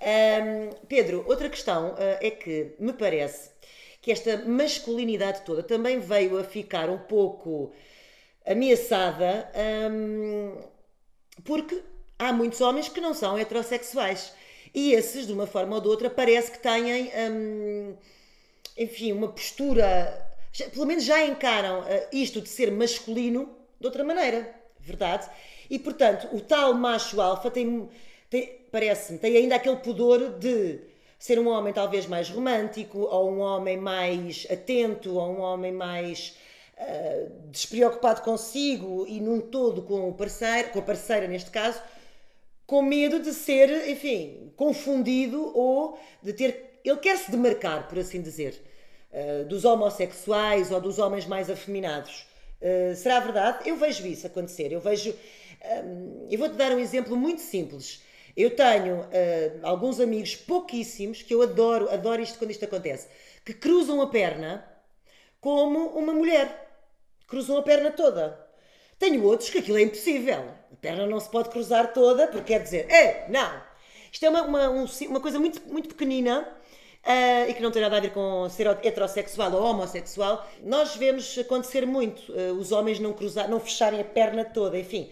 Um, 0.00 0.70
Pedro, 0.88 1.24
outra 1.28 1.48
questão 1.48 1.90
uh, 1.90 1.96
é 2.20 2.30
que 2.30 2.72
me 2.78 2.92
parece 2.92 3.50
que 4.00 4.10
esta 4.10 4.38
masculinidade 4.38 5.42
toda 5.42 5.62
também 5.62 5.98
veio 5.98 6.38
a 6.38 6.44
ficar 6.44 6.88
um 6.88 6.98
pouco 6.98 7.72
ameaçada 8.46 9.50
um, 9.92 10.56
porque 11.44 11.82
há 12.18 12.32
muitos 12.32 12.60
homens 12.60 12.88
que 12.88 13.00
não 13.00 13.14
são 13.14 13.38
heterossexuais. 13.38 14.32
E 14.74 14.92
esses, 14.92 15.26
de 15.26 15.32
uma 15.32 15.46
forma 15.46 15.74
ou 15.74 15.80
de 15.80 15.88
outra, 15.88 16.08
parece 16.08 16.52
que 16.52 16.58
têm, 16.58 17.10
hum, 17.32 17.96
enfim, 18.76 19.12
uma 19.12 19.28
postura. 19.28 20.26
Pelo 20.72 20.86
menos 20.86 21.04
já 21.04 21.24
encaram 21.24 21.80
uh, 21.80 21.84
isto 22.12 22.40
de 22.40 22.48
ser 22.48 22.70
masculino 22.70 23.56
de 23.80 23.86
outra 23.86 24.04
maneira, 24.04 24.54
verdade? 24.78 25.28
E 25.68 25.78
portanto, 25.78 26.28
o 26.32 26.40
tal 26.40 26.74
macho 26.74 27.20
alfa 27.20 27.50
tem, 27.50 27.88
tem 28.28 28.60
parece-me, 28.70 29.18
tem 29.18 29.36
ainda 29.36 29.56
aquele 29.56 29.76
pudor 29.76 30.38
de 30.38 30.80
ser 31.20 31.38
um 31.38 31.48
homem 31.48 31.70
talvez 31.70 32.06
mais 32.06 32.30
romântico, 32.30 33.00
ou 33.00 33.30
um 33.30 33.40
homem 33.40 33.76
mais 33.76 34.46
atento, 34.50 35.18
ou 35.18 35.36
um 35.36 35.40
homem 35.40 35.70
mais 35.70 36.34
uh, 36.78 37.30
despreocupado 37.50 38.22
consigo 38.22 39.06
e 39.06 39.20
num 39.20 39.38
todo 39.38 39.82
com 39.82 40.08
o 40.08 40.14
parceiro, 40.14 40.70
com 40.70 40.78
a 40.78 40.82
parceira 40.82 41.28
neste 41.28 41.50
caso, 41.50 41.78
com 42.66 42.80
medo 42.80 43.20
de 43.20 43.34
ser, 43.34 43.86
enfim, 43.90 44.50
confundido 44.56 45.52
ou 45.54 45.98
de 46.22 46.32
ter. 46.32 46.80
Ele 46.82 46.96
quer 46.96 47.18
se 47.18 47.30
demarcar, 47.30 47.86
por 47.86 47.98
assim 47.98 48.22
dizer, 48.22 48.58
uh, 49.12 49.44
dos 49.44 49.66
homossexuais 49.66 50.72
ou 50.72 50.80
dos 50.80 50.98
homens 50.98 51.26
mais 51.26 51.50
afeminados. 51.50 52.26
Uh, 52.62 52.96
será 52.96 53.20
verdade? 53.20 53.68
Eu 53.68 53.76
vejo 53.76 54.06
isso 54.06 54.26
acontecer. 54.26 54.72
Eu 54.72 54.80
vejo. 54.80 55.14
Um, 55.84 56.28
eu 56.30 56.38
vou-te 56.38 56.54
dar 56.54 56.72
um 56.72 56.78
exemplo 56.78 57.14
muito 57.14 57.42
simples. 57.42 58.02
Eu 58.40 58.54
tenho 58.54 59.00
uh, 59.00 59.60
alguns 59.62 60.00
amigos, 60.00 60.36
pouquíssimos, 60.36 61.22
que 61.22 61.34
eu 61.34 61.42
adoro, 61.42 61.90
adoro 61.90 62.22
isto 62.22 62.38
quando 62.38 62.50
isto 62.50 62.64
acontece, 62.64 63.08
que 63.44 63.54
cruzam 63.54 64.00
a 64.00 64.06
perna 64.06 64.64
como 65.40 65.86
uma 65.88 66.12
mulher. 66.12 66.68
Cruzam 67.26 67.56
a 67.56 67.62
perna 67.62 67.90
toda. 67.90 68.48
Tenho 68.98 69.24
outros 69.24 69.50
que 69.50 69.58
aquilo 69.58 69.78
é 69.78 69.82
impossível 69.82 70.60
perna 70.80 71.06
não 71.06 71.20
se 71.20 71.28
pode 71.28 71.50
cruzar 71.50 71.92
toda, 71.92 72.26
porque 72.26 72.54
quer 72.54 72.62
dizer, 72.62 72.90
é, 72.90 73.26
não. 73.28 73.62
Isto 74.10 74.26
é 74.26 74.30
uma, 74.30 74.42
uma, 74.42 74.70
um, 74.70 74.86
uma 75.08 75.20
coisa 75.20 75.38
muito, 75.38 75.62
muito 75.68 75.88
pequenina 75.88 76.40
uh, 77.04 77.50
e 77.50 77.54
que 77.54 77.62
não 77.62 77.70
tem 77.70 77.82
nada 77.82 77.96
a 77.96 78.00
ver 78.00 78.12
com 78.12 78.48
ser 78.48 78.66
heterossexual 78.66 79.52
ou 79.52 79.62
homossexual. 79.62 80.48
Nós 80.64 80.96
vemos 80.96 81.38
acontecer 81.38 81.86
muito 81.86 82.32
uh, 82.32 82.52
os 82.58 82.72
homens 82.72 82.98
não 82.98 83.12
cruzar, 83.12 83.48
não 83.48 83.60
fecharem 83.60 84.00
a 84.00 84.04
perna 84.04 84.44
toda, 84.44 84.78
enfim. 84.78 85.10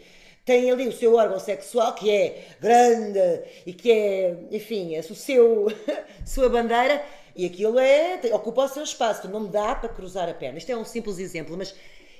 Têm 0.49 0.71
ali 0.71 0.89
o 0.89 0.93
seu 0.93 1.15
órgão 1.15 1.39
sexual 1.39 1.95
que 1.95 2.11
é 2.11 2.43
grande 2.59 3.43
e 3.67 3.75
que 3.75 3.93
é, 3.93 4.35
enfim, 4.51 4.95
é 4.95 5.01
o 5.01 5.15
seu, 5.15 5.67
sua 6.25 6.49
bandeira 6.49 7.05
e 7.37 7.45
aquilo 7.45 7.79
é, 7.79 8.19
ocupa 8.33 8.65
o 8.65 8.69
seu 8.69 8.83
espaço, 8.83 9.29
não 9.29 9.45
dá 9.45 9.75
para 9.75 9.91
cruzar 9.91 10.27
a 10.27 10.33
perna. 10.33 10.57
Isto 10.57 10.73
é 10.73 10.77
um 10.79 10.87
simples 10.87 11.19
exemplo, 11.19 11.55
mas 11.55 11.75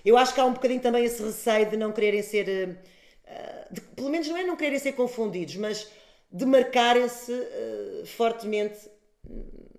eu 0.05 0.15
acho 0.19 0.35
que 0.35 0.41
há 0.41 0.45
um 0.45 0.53
bocadinho 0.53 0.79
também 0.79 1.07
esse 1.07 1.23
receio 1.23 1.71
de 1.71 1.79
não 1.79 1.91
quererem 1.91 2.21
ser 2.21 2.79
uh, 3.27 3.73
de, 3.73 3.81
pelo 3.81 4.11
menos 4.11 4.29
não 4.29 4.37
é 4.37 4.45
não 4.45 4.57
quererem 4.57 4.79
ser 4.79 4.93
confundidos, 4.93 5.57
mas 5.57 5.91
demarcarem-se 6.31 7.33
uh, 7.33 8.07
fortemente 8.09 8.91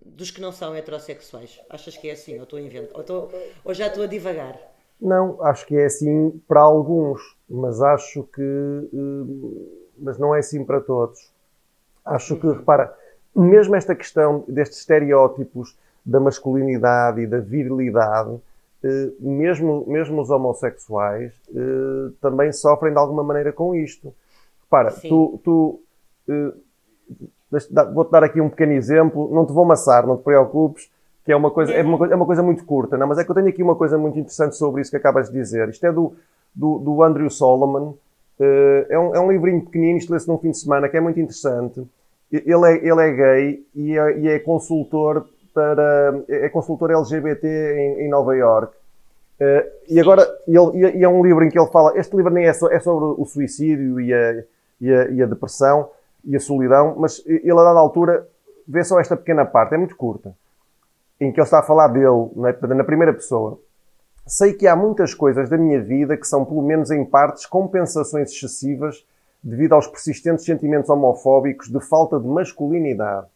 dos 0.04 0.32
que 0.32 0.42
não 0.42 0.52
são 0.52 0.76
heterossexuais. 0.76 1.60
Achas 1.70 1.96
que 1.96 2.10
é 2.10 2.14
assim? 2.14 2.38
Ou, 2.38 2.46
estou 2.46 2.60
invento, 2.60 2.96
ou, 2.96 3.02
estou, 3.02 3.32
ou 3.64 3.76
já 3.76 3.86
estou 3.86 4.06
a 4.06 4.08
divagar? 4.08 4.60
Não, 5.02 5.42
acho 5.44 5.66
que 5.66 5.76
é 5.78 5.86
assim 5.86 6.42
para 6.48 6.62
alguns, 6.62 7.38
mas 7.50 7.82
acho 7.82 8.24
que. 8.24 8.42
Uh, 8.42 9.80
mas 9.98 10.18
não 10.18 10.34
é 10.34 10.40
assim 10.40 10.64
para 10.64 10.80
todos. 10.80 11.32
Acho 12.06 12.36
que, 12.38 12.48
repara, 12.48 12.94
mesmo 13.36 13.76
esta 13.76 13.94
questão 13.94 14.44
destes 14.48 14.80
estereótipos 14.80 15.78
da 16.06 16.20
masculinidade 16.20 17.22
e 17.22 17.28
da 17.28 17.40
virilidade 17.40 18.40
eh, 18.84 19.12
mesmo, 19.20 19.86
mesmo 19.88 20.22
os 20.22 20.30
homossexuais 20.30 21.34
eh, 21.54 22.12
também 22.22 22.52
sofrem 22.52 22.94
de 22.94 23.00
alguma 23.00 23.24
maneira 23.24 23.52
com 23.52 23.76
isto. 23.76 24.14
Repara, 24.64 24.92
Sim. 24.92 25.10
tu, 25.10 25.42
tu 25.44 25.82
eh, 26.30 26.54
vou-te 27.94 28.12
dar 28.12 28.24
aqui 28.24 28.40
um 28.40 28.50
pequeno 28.50 28.74
exemplo, 28.74 29.30
não 29.34 29.46
te 29.46 29.52
vou 29.52 29.66
amassar, 29.66 30.08
não 30.08 30.18
te 30.18 30.24
preocupes, 30.24 30.90
que 31.30 31.34
é 31.34 31.36
uma 31.36 31.52
coisa, 31.52 31.72
é 31.72 31.84
uma, 31.84 32.08
é 32.08 32.15
uma 32.15 32.26
coisa 32.26 32.42
muito 32.42 32.65
curta, 32.65 32.98
não, 32.98 33.06
mas 33.06 33.20
é 33.20 33.24
que 33.24 33.30
eu 33.30 33.36
tenho 33.36 33.50
aqui 33.50 33.62
uma 33.62 33.76
coisa 33.76 34.00
muito 34.00 34.18
interessante 34.18 34.56
sobre 34.56 34.82
isso 34.82 34.89
que 34.89 34.98
acabas 34.98 35.30
de 35.30 35.34
dizer. 35.34 35.70
Isto 35.70 35.86
é 35.86 35.92
do, 35.92 36.15
do, 36.56 36.80
do 36.80 37.04
Andrew 37.04 37.30
Solomon, 37.30 37.94
é, 38.39 38.98
um, 38.98 39.15
é 39.15 39.20
um 39.20 39.32
livrinho 39.32 39.63
pequenino, 39.63 40.00
isto 40.00 40.12
lê-se 40.12 40.28
num 40.28 40.39
fim 40.39 40.50
de 40.50 40.58
semana, 40.58 40.89
que 40.89 40.98
é 40.98 41.00
muito 41.00 41.20
interessante. 41.20 41.88
Ele 42.32 42.65
é, 42.65 42.78
ele 42.78 43.00
é 43.00 43.12
gay 43.12 43.65
e 43.76 43.96
é, 43.96 44.18
e 44.18 44.28
é 44.28 44.39
consultor 44.39 45.28
para. 45.54 46.24
é 46.28 46.50
consultor 46.50 46.89
LGBT 46.89 47.48
em, 47.48 48.06
em 48.06 48.10
Nova 48.10 48.36
York. 48.36 48.76
Uh, 49.39 49.70
e 49.88 50.00
agora, 50.00 50.28
ele, 50.48 50.98
e 50.98 51.04
é 51.04 51.08
um 51.08 51.24
livro 51.24 51.44
em 51.44 51.50
que 51.50 51.60
ele 51.60 51.70
fala. 51.70 51.96
Este 51.96 52.18
livro 52.18 52.34
nem 52.34 52.48
é, 52.48 52.54
so, 52.54 52.72
é 52.72 52.80
sobre 52.80 53.22
o 53.22 53.26
suicídio 53.28 54.02
e 54.02 54.12
a, 54.12 54.44
e, 54.82 54.92
a, 54.92 55.10
e 55.12 55.22
a, 55.22 55.28
depressão 55.28 55.92
e 56.26 56.36
a 56.36 56.39
solidão, 56.39 56.96
mas 56.98 57.24
ele, 57.28 57.52
a 57.52 57.63
dada 57.63 57.80
altura, 57.80 58.28
vê 58.68 58.84
só 58.84 59.00
esta 59.00 59.15
pequena 59.15 59.46
parte, 59.46 59.76
é 59.76 59.78
muito 59.78 59.96
curta, 59.96 60.34
em 61.19 61.32
que 61.32 61.39
ele 61.39 61.45
está 61.45 61.60
a 61.60 61.63
falar 61.63 61.88
dele, 61.89 62.29
na, 62.36 62.75
na 62.75 62.84
primeira 62.84 63.13
pessoa. 63.13 63.60
Sei 64.25 64.53
que 64.53 64.67
há 64.67 64.75
muitas 64.75 65.13
coisas 65.13 65.49
da 65.49 65.58
minha 65.58 65.82
vida 65.82 66.15
que 66.15 66.27
são, 66.27 66.45
pelo 66.45 66.62
menos 66.62 66.91
em 66.91 67.03
partes, 67.03 67.45
compensações 67.45 68.32
excessivas 68.32 69.05
devido 69.43 69.73
aos 69.73 69.88
persistentes 69.88 70.45
sentimentos 70.45 70.89
homofóbicos 70.89 71.69
de 71.69 71.79
falta 71.79 72.19
de 72.19 72.27
masculinidade 72.27 73.27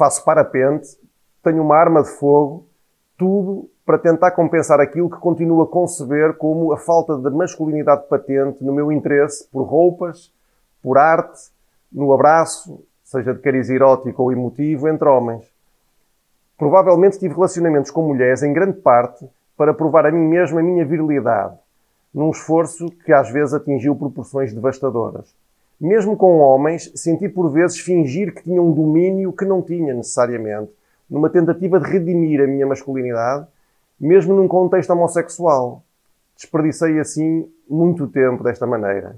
faço 0.00 0.24
parapente, 0.24 0.96
tenho 1.42 1.62
uma 1.62 1.76
arma 1.76 2.02
de 2.02 2.08
fogo, 2.08 2.66
tudo 3.18 3.68
para 3.84 3.98
tentar 3.98 4.30
compensar 4.30 4.80
aquilo 4.80 5.10
que 5.10 5.18
continuo 5.18 5.60
a 5.60 5.66
conceber 5.66 6.38
como 6.38 6.72
a 6.72 6.78
falta 6.78 7.18
de 7.18 7.28
masculinidade 7.28 8.08
patente 8.08 8.64
no 8.64 8.72
meu 8.72 8.90
interesse 8.90 9.46
por 9.50 9.64
roupas, 9.64 10.32
por 10.82 10.96
arte, 10.96 11.50
no 11.92 12.14
abraço, 12.14 12.82
seja 13.04 13.34
de 13.34 13.40
cariz 13.40 13.68
erótico 13.68 14.22
ou 14.22 14.32
emotivo, 14.32 14.88
entre 14.88 15.06
homens. 15.06 15.44
Provavelmente 16.60 17.18
tive 17.18 17.32
relacionamentos 17.32 17.90
com 17.90 18.02
mulheres, 18.02 18.42
em 18.42 18.52
grande 18.52 18.76
parte, 18.80 19.26
para 19.56 19.72
provar 19.72 20.04
a 20.04 20.12
mim 20.12 20.28
mesmo 20.28 20.58
a 20.58 20.62
minha 20.62 20.84
virilidade, 20.84 21.56
num 22.12 22.30
esforço 22.30 22.90
que 23.02 23.14
às 23.14 23.30
vezes 23.30 23.54
atingiu 23.54 23.96
proporções 23.96 24.52
devastadoras. 24.52 25.34
Mesmo 25.80 26.18
com 26.18 26.36
homens, 26.36 26.92
senti 26.94 27.30
por 27.30 27.48
vezes 27.48 27.80
fingir 27.80 28.34
que 28.34 28.42
tinha 28.42 28.60
um 28.60 28.72
domínio 28.72 29.32
que 29.32 29.46
não 29.46 29.62
tinha 29.62 29.94
necessariamente, 29.94 30.70
numa 31.08 31.30
tentativa 31.30 31.80
de 31.80 31.90
redimir 31.90 32.42
a 32.42 32.46
minha 32.46 32.66
masculinidade, 32.66 33.46
mesmo 33.98 34.34
num 34.34 34.46
contexto 34.46 34.90
homossexual. 34.90 35.82
Desperdicei 36.36 37.00
assim 37.00 37.50
muito 37.70 38.06
tempo 38.06 38.44
desta 38.44 38.66
maneira. 38.66 39.16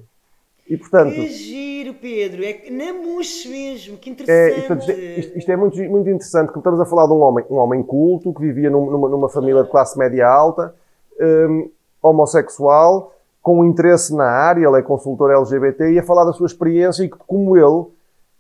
E 0.68 0.77
portanto. 0.77 1.14
Que 1.14 1.29
giro, 1.29 1.94
Pedro! 1.94 2.42
É 2.44 2.70
na 2.70 2.92
mesmo, 2.92 3.96
que 3.98 4.11
interessante. 4.11 4.59
É, 4.59 4.61
portanto, 4.61 4.90
isto, 4.90 5.38
isto, 5.38 5.51
é 5.51 5.57
muito, 5.57 5.77
muito 5.77 6.09
interessante, 6.09 6.46
porque 6.46 6.61
estamos 6.61 6.81
a 6.81 6.87
falar 6.87 7.07
de 7.07 7.12
um 7.12 7.20
homem, 7.20 7.44
um 7.51 7.57
homem 7.57 7.83
culto, 7.83 8.33
que 8.33 8.40
vivia 8.40 8.70
numa, 8.70 9.09
numa 9.09 9.29
família 9.29 9.62
de 9.62 9.70
classe 9.70 9.98
média 9.98 10.27
alta, 10.27 10.75
um, 11.20 11.70
homossexual, 12.03 13.14
com 13.42 13.64
interesse 13.64 14.14
na 14.14 14.25
área, 14.25 14.66
ele 14.66 14.79
é 14.79 14.83
consultor 14.83 15.31
LGBT, 15.33 15.92
e 15.92 15.98
a 15.98 16.03
falar 16.03 16.25
da 16.25 16.33
sua 16.33 16.46
experiência 16.46 17.03
e 17.03 17.09
que, 17.09 17.18
como 17.27 17.57
ele, 17.57 17.87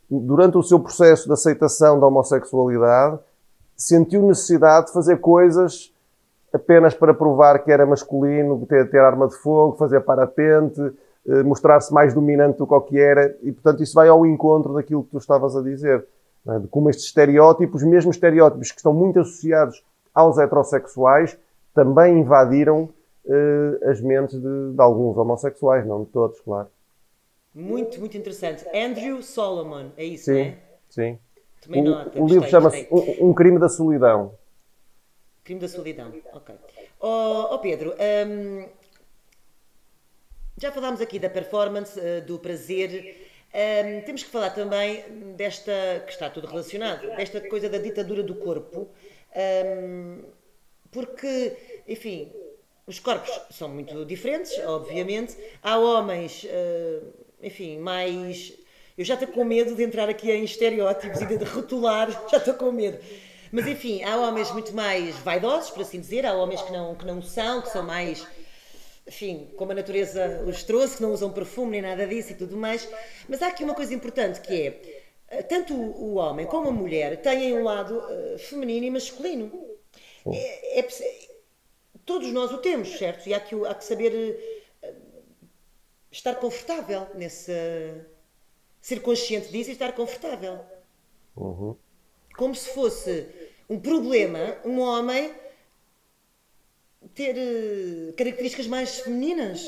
durante 0.08 0.56
o 0.56 0.62
seu 0.62 0.78
processo 0.78 1.26
de 1.26 1.32
aceitação 1.32 1.98
da 1.98 2.06
homossexualidade, 2.06 3.18
sentiu 3.76 4.22
necessidade 4.22 4.86
de 4.86 4.92
fazer 4.92 5.18
coisas 5.18 5.92
apenas 6.52 6.94
para 6.94 7.14
provar 7.14 7.58
que 7.60 7.72
era 7.72 7.86
masculino, 7.86 8.64
ter, 8.66 8.90
ter 8.90 9.00
arma 9.00 9.26
de 9.26 9.34
fogo, 9.36 9.76
fazer 9.76 10.00
parapente, 10.02 10.80
mostrar-se 11.44 11.92
mais 11.92 12.12
dominante 12.14 12.58
do 12.58 12.66
que 12.66 12.74
o 12.74 12.80
que 12.80 12.98
era, 12.98 13.36
e 13.42 13.52
portanto 13.52 13.82
isso 13.82 13.94
vai 13.94 14.08
ao 14.08 14.26
encontro 14.26 14.74
daquilo 14.74 15.04
que 15.04 15.10
tu 15.10 15.18
estavas 15.18 15.56
a 15.56 15.62
dizer, 15.62 16.04
é? 16.48 16.58
de 16.58 16.68
como 16.68 16.90
estes 16.90 17.06
estereótipos, 17.06 17.82
mesmo 17.84 18.10
estereótipos 18.10 18.72
que 18.72 18.78
estão 18.78 18.92
muito 18.92 19.20
associados 19.20 19.84
aos 20.12 20.38
heterossexuais, 20.38 21.38
também 21.74 22.18
invadiram 22.18 22.88
uh, 23.24 23.88
as 23.88 24.00
mentes 24.00 24.40
de, 24.40 24.72
de 24.72 24.80
alguns 24.80 25.16
homossexuais, 25.16 25.86
não 25.86 26.04
de 26.04 26.10
todos, 26.10 26.40
claro. 26.40 26.68
Muito, 27.54 28.00
muito 28.00 28.16
interessante. 28.16 28.64
Andrew 28.74 29.22
Solomon, 29.22 29.90
é 29.96 30.04
isso, 30.04 30.24
sim, 30.24 30.32
não 30.32 30.40
é? 30.40 30.58
Sim. 30.88 31.18
Tomei 31.62 31.80
o, 31.80 31.84
nota. 31.84 32.20
o 32.20 32.26
livro 32.26 32.48
chama-se 32.48 32.88
um, 32.90 33.28
um, 33.28 33.34
Crime 33.34 33.58
da 33.58 33.68
Solidão. 33.68 34.34
Crime 35.44 35.60
da 35.60 35.68
Solidão, 35.68 36.12
ok. 36.32 36.54
Oh, 37.00 37.48
oh 37.52 37.58
Pedro, 37.58 37.92
um, 37.92 38.68
já 40.62 40.70
falámos 40.70 41.00
aqui 41.00 41.18
da 41.18 41.28
performance, 41.28 41.98
uh, 41.98 42.22
do 42.24 42.38
prazer. 42.38 43.28
Um, 43.52 44.00
temos 44.02 44.22
que 44.22 44.30
falar 44.30 44.50
também 44.50 45.02
desta, 45.36 45.72
que 46.06 46.12
está 46.12 46.30
tudo 46.30 46.46
relacionado, 46.46 47.04
desta 47.16 47.40
coisa 47.40 47.68
da 47.68 47.78
ditadura 47.78 48.22
do 48.22 48.36
corpo, 48.36 48.88
um, 49.76 50.22
porque, 50.90 51.56
enfim, 51.88 52.32
os 52.86 53.00
corpos 53.00 53.28
são 53.50 53.68
muito 53.68 54.04
diferentes, 54.04 54.56
obviamente. 54.60 55.36
Há 55.60 55.78
homens, 55.78 56.44
uh, 56.44 57.12
enfim, 57.42 57.78
mais. 57.78 58.56
Eu 58.96 59.04
já 59.04 59.14
estou 59.14 59.28
com 59.30 59.44
medo 59.44 59.74
de 59.74 59.82
entrar 59.82 60.08
aqui 60.08 60.30
em 60.30 60.44
estereótipos 60.44 61.20
e 61.22 61.26
de 61.26 61.44
rotular, 61.44 62.08
já 62.30 62.36
estou 62.36 62.54
com 62.54 62.70
medo. 62.70 62.98
Mas 63.50 63.66
enfim, 63.66 64.04
há 64.04 64.16
homens 64.16 64.50
muito 64.52 64.72
mais 64.72 65.16
vaidosos, 65.16 65.70
por 65.70 65.82
assim 65.82 65.98
dizer, 65.98 66.24
há 66.24 66.32
homens 66.34 66.62
que 66.62 66.72
não, 66.72 66.94
que 66.94 67.04
não 67.04 67.20
são, 67.20 67.60
que 67.60 67.68
são 67.68 67.82
mais, 67.82 68.24
enfim, 69.06 69.50
como 69.56 69.72
a 69.72 69.74
natureza 69.74 70.42
os 70.46 70.62
trouxe, 70.62 70.96
que 70.96 71.02
não 71.02 71.12
usam 71.12 71.32
perfume 71.32 71.72
nem 71.72 71.82
nada 71.82 72.06
disso 72.06 72.32
e 72.32 72.34
tudo 72.34 72.56
mais. 72.56 72.88
Mas 73.28 73.42
há 73.42 73.48
aqui 73.48 73.64
uma 73.64 73.74
coisa 73.74 73.94
importante 73.94 74.40
que 74.40 74.52
é, 74.52 75.02
eh, 75.28 75.42
tanto 75.42 75.74
o 75.74 76.14
homem 76.14 76.46
como 76.46 76.68
a 76.68 76.72
mulher 76.72 77.20
têm 77.20 77.54
um 77.54 77.64
lado 77.64 77.98
uh, 77.98 78.38
feminino 78.38 78.86
e 78.86 78.90
masculino. 78.90 79.50
É, 80.26 80.78
é, 80.78 80.88
todos 82.04 82.30
nós 82.32 82.52
o 82.52 82.58
temos, 82.58 82.96
certo? 82.96 83.28
E 83.28 83.34
há 83.34 83.40
que, 83.40 83.54
há 83.66 83.74
que 83.74 83.84
saber 83.84 84.38
uh, 84.82 84.88
estar 86.10 86.36
confortável 86.36 87.08
nesse. 87.14 87.52
ser 88.80 89.00
consciente 89.00 89.50
disso 89.50 89.70
e 89.70 89.72
estar 89.72 89.92
confortável. 89.92 90.60
Uhum. 91.36 91.76
Como 92.36 92.54
se 92.54 92.68
fosse 92.70 93.26
um 93.68 93.80
problema 93.80 94.58
um 94.64 94.80
homem 94.80 95.34
ter 97.14 97.34
uh, 97.36 98.12
características 98.14 98.66
mais 98.66 99.00
femininas, 99.00 99.66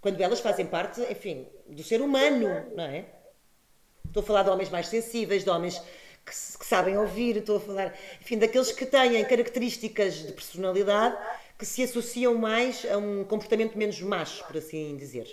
quando 0.00 0.20
elas 0.20 0.40
fazem 0.40 0.66
parte, 0.66 1.00
enfim, 1.02 1.46
do 1.68 1.82
ser 1.82 2.00
humano, 2.00 2.48
não 2.74 2.84
é? 2.84 3.06
Estou 4.06 4.22
a 4.22 4.26
falar 4.26 4.42
de 4.42 4.50
homens 4.50 4.70
mais 4.70 4.88
sensíveis, 4.88 5.44
de 5.44 5.50
homens 5.50 5.78
que, 6.24 6.32
que 6.58 6.66
sabem 6.66 6.96
ouvir, 6.96 7.36
estou 7.36 7.56
a 7.56 7.60
falar, 7.60 7.94
enfim, 8.20 8.38
daqueles 8.38 8.72
que 8.72 8.86
têm 8.86 9.24
características 9.24 10.14
de 10.14 10.32
personalidade 10.32 11.16
que 11.58 11.64
se 11.64 11.82
associam 11.82 12.34
mais 12.34 12.86
a 12.90 12.98
um 12.98 13.24
comportamento 13.24 13.76
menos 13.76 14.00
macho, 14.02 14.46
por 14.46 14.56
assim 14.56 14.96
dizer? 14.96 15.26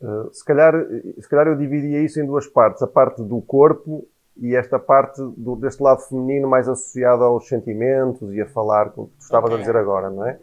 Uh, 0.00 0.32
se, 0.32 0.44
calhar, 0.44 0.74
se 1.20 1.28
calhar 1.28 1.46
eu 1.46 1.56
dividia 1.56 2.02
isso 2.02 2.20
em 2.20 2.26
duas 2.26 2.46
partes. 2.46 2.82
A 2.82 2.86
parte 2.86 3.22
do 3.22 3.40
corpo 3.42 4.06
e 4.38 4.54
esta 4.54 4.78
parte 4.78 5.22
do, 5.36 5.56
deste 5.56 5.82
lado 5.82 6.00
feminino 6.00 6.48
mais 6.48 6.68
associado 6.68 7.24
aos 7.24 7.48
sentimentos 7.48 8.32
e 8.34 8.40
a 8.40 8.46
falar, 8.46 8.90
como 8.90 9.08
tu 9.08 9.20
estavas 9.20 9.50
okay. 9.50 9.56
a 9.56 9.60
dizer 9.60 9.76
agora, 9.76 10.10
não 10.10 10.26
é? 10.26 10.38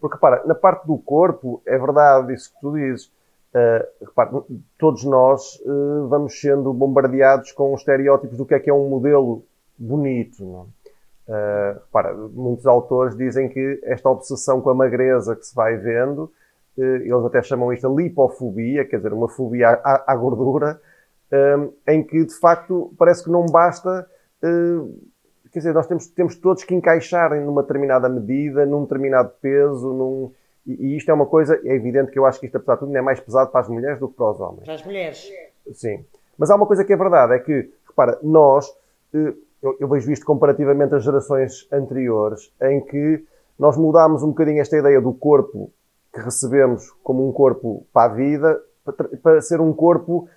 Porque, 0.00 0.14
repara, 0.16 0.42
na 0.44 0.54
parte 0.54 0.86
do 0.86 0.96
corpo, 0.98 1.60
é 1.66 1.76
verdade 1.76 2.34
isso 2.34 2.52
que 2.54 2.60
tu 2.60 2.72
dizes. 2.74 3.06
Uh, 3.54 4.04
repara, 4.04 4.30
todos 4.78 5.02
nós 5.04 5.58
uh, 5.64 6.06
vamos 6.08 6.38
sendo 6.38 6.72
bombardeados 6.72 7.52
com 7.52 7.74
estereótipos 7.74 8.36
do 8.36 8.44
que 8.44 8.54
é 8.54 8.60
que 8.60 8.70
é 8.70 8.74
um 8.74 8.88
modelo 8.88 9.42
bonito, 9.78 10.44
não 10.44 10.60
é? 10.60 10.76
Uh, 11.28 11.80
repara, 11.86 12.14
muitos 12.14 12.66
autores 12.66 13.16
dizem 13.16 13.48
que 13.48 13.80
esta 13.82 14.08
obsessão 14.08 14.60
com 14.60 14.70
a 14.70 14.74
magreza 14.74 15.34
que 15.34 15.44
se 15.44 15.54
vai 15.54 15.76
vendo, 15.76 16.30
uh, 16.78 16.82
eles 16.82 17.24
até 17.24 17.42
chamam 17.42 17.72
isto 17.72 17.88
de 17.88 18.02
lipofobia, 18.02 18.84
quer 18.84 18.98
dizer, 18.98 19.12
uma 19.12 19.28
fobia 19.28 19.70
à, 19.70 20.12
à 20.12 20.14
gordura, 20.14 20.80
em 21.86 22.02
que 22.02 22.24
de 22.24 22.38
facto 22.38 22.92
parece 22.98 23.24
que 23.24 23.30
não 23.30 23.46
basta. 23.46 24.06
quer 25.52 25.58
dizer, 25.58 25.74
nós 25.74 25.86
temos, 25.86 26.06
temos 26.08 26.36
todos 26.36 26.64
que 26.64 26.74
encaixar 26.74 27.34
numa 27.40 27.62
determinada 27.62 28.08
medida, 28.08 28.64
num 28.66 28.82
determinado 28.82 29.32
peso, 29.40 29.92
num, 29.92 30.32
e, 30.66 30.88
e 30.88 30.96
isto 30.96 31.10
é 31.10 31.14
uma 31.14 31.26
coisa, 31.26 31.60
é 31.64 31.74
evidente 31.74 32.10
que 32.10 32.18
eu 32.18 32.26
acho 32.26 32.40
que 32.40 32.46
isto, 32.46 32.56
apesar 32.56 32.74
de 32.74 32.80
tudo, 32.80 32.96
é 32.96 33.02
mais 33.02 33.20
pesado 33.20 33.50
para 33.50 33.60
as 33.60 33.68
mulheres 33.68 33.98
do 33.98 34.08
que 34.08 34.16
para 34.16 34.30
os 34.30 34.40
homens. 34.40 34.64
Para 34.64 34.74
as 34.74 34.84
mulheres. 34.84 35.30
Sim. 35.72 36.04
Mas 36.38 36.50
há 36.50 36.56
uma 36.56 36.66
coisa 36.66 36.84
que 36.84 36.92
é 36.92 36.96
verdade, 36.96 37.34
é 37.34 37.38
que, 37.38 37.70
repara, 37.88 38.18
nós 38.22 38.70
eu, 39.62 39.76
eu 39.80 39.88
vejo 39.88 40.10
isto 40.12 40.24
comparativamente 40.24 40.94
às 40.94 41.04
gerações 41.04 41.66
anteriores, 41.72 42.52
em 42.62 42.80
que 42.80 43.24
nós 43.58 43.76
mudámos 43.76 44.22
um 44.22 44.28
bocadinho 44.28 44.60
esta 44.60 44.76
ideia 44.76 45.00
do 45.00 45.12
corpo 45.14 45.72
que 46.12 46.20
recebemos 46.20 46.90
como 47.02 47.26
um 47.28 47.32
corpo 47.32 47.86
para 47.92 48.12
a 48.12 48.14
vida, 48.14 48.60
para, 48.84 49.08
para 49.22 49.40
ser 49.40 49.60
um 49.60 49.72
corpo 49.72 50.28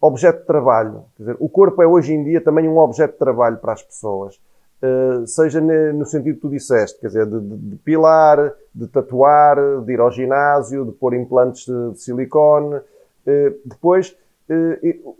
objeto 0.00 0.40
de 0.40 0.46
trabalho. 0.46 1.04
Quer 1.16 1.22
dizer, 1.22 1.36
o 1.38 1.48
corpo 1.48 1.82
é 1.82 1.86
hoje 1.86 2.14
em 2.14 2.22
dia 2.24 2.40
também 2.40 2.68
um 2.68 2.78
objeto 2.78 3.12
de 3.12 3.18
trabalho 3.18 3.58
para 3.58 3.72
as 3.72 3.82
pessoas. 3.82 4.40
Uh, 4.80 5.26
seja 5.26 5.60
no 5.60 6.06
sentido 6.06 6.36
que 6.36 6.40
tu 6.42 6.48
disseste, 6.48 7.00
quer 7.00 7.08
dizer, 7.08 7.26
de, 7.26 7.40
de, 7.40 7.56
de, 7.56 7.76
pilar, 7.76 8.54
de 8.72 8.86
tatuar, 8.86 9.56
de 9.84 9.92
ir 9.92 9.98
ao 9.98 10.10
ginásio, 10.10 10.84
de 10.84 10.92
pôr 10.92 11.14
implantes 11.14 11.66
de, 11.66 11.90
de 11.92 12.00
silicone. 12.00 12.76
Uh, 12.76 13.58
depois, 13.64 14.16
uh, 14.48 15.16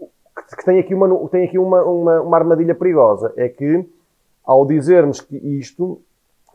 que 0.56 0.64
tem 0.64 0.78
aqui, 0.78 0.94
uma, 0.94 1.28
tem 1.28 1.44
aqui 1.44 1.58
uma, 1.58 1.82
uma, 1.82 2.20
uma 2.20 2.36
armadilha 2.36 2.74
perigosa. 2.74 3.32
É 3.36 3.48
que, 3.48 3.84
ao 4.44 4.64
dizermos 4.64 5.20
que 5.20 5.36
isto, 5.36 6.00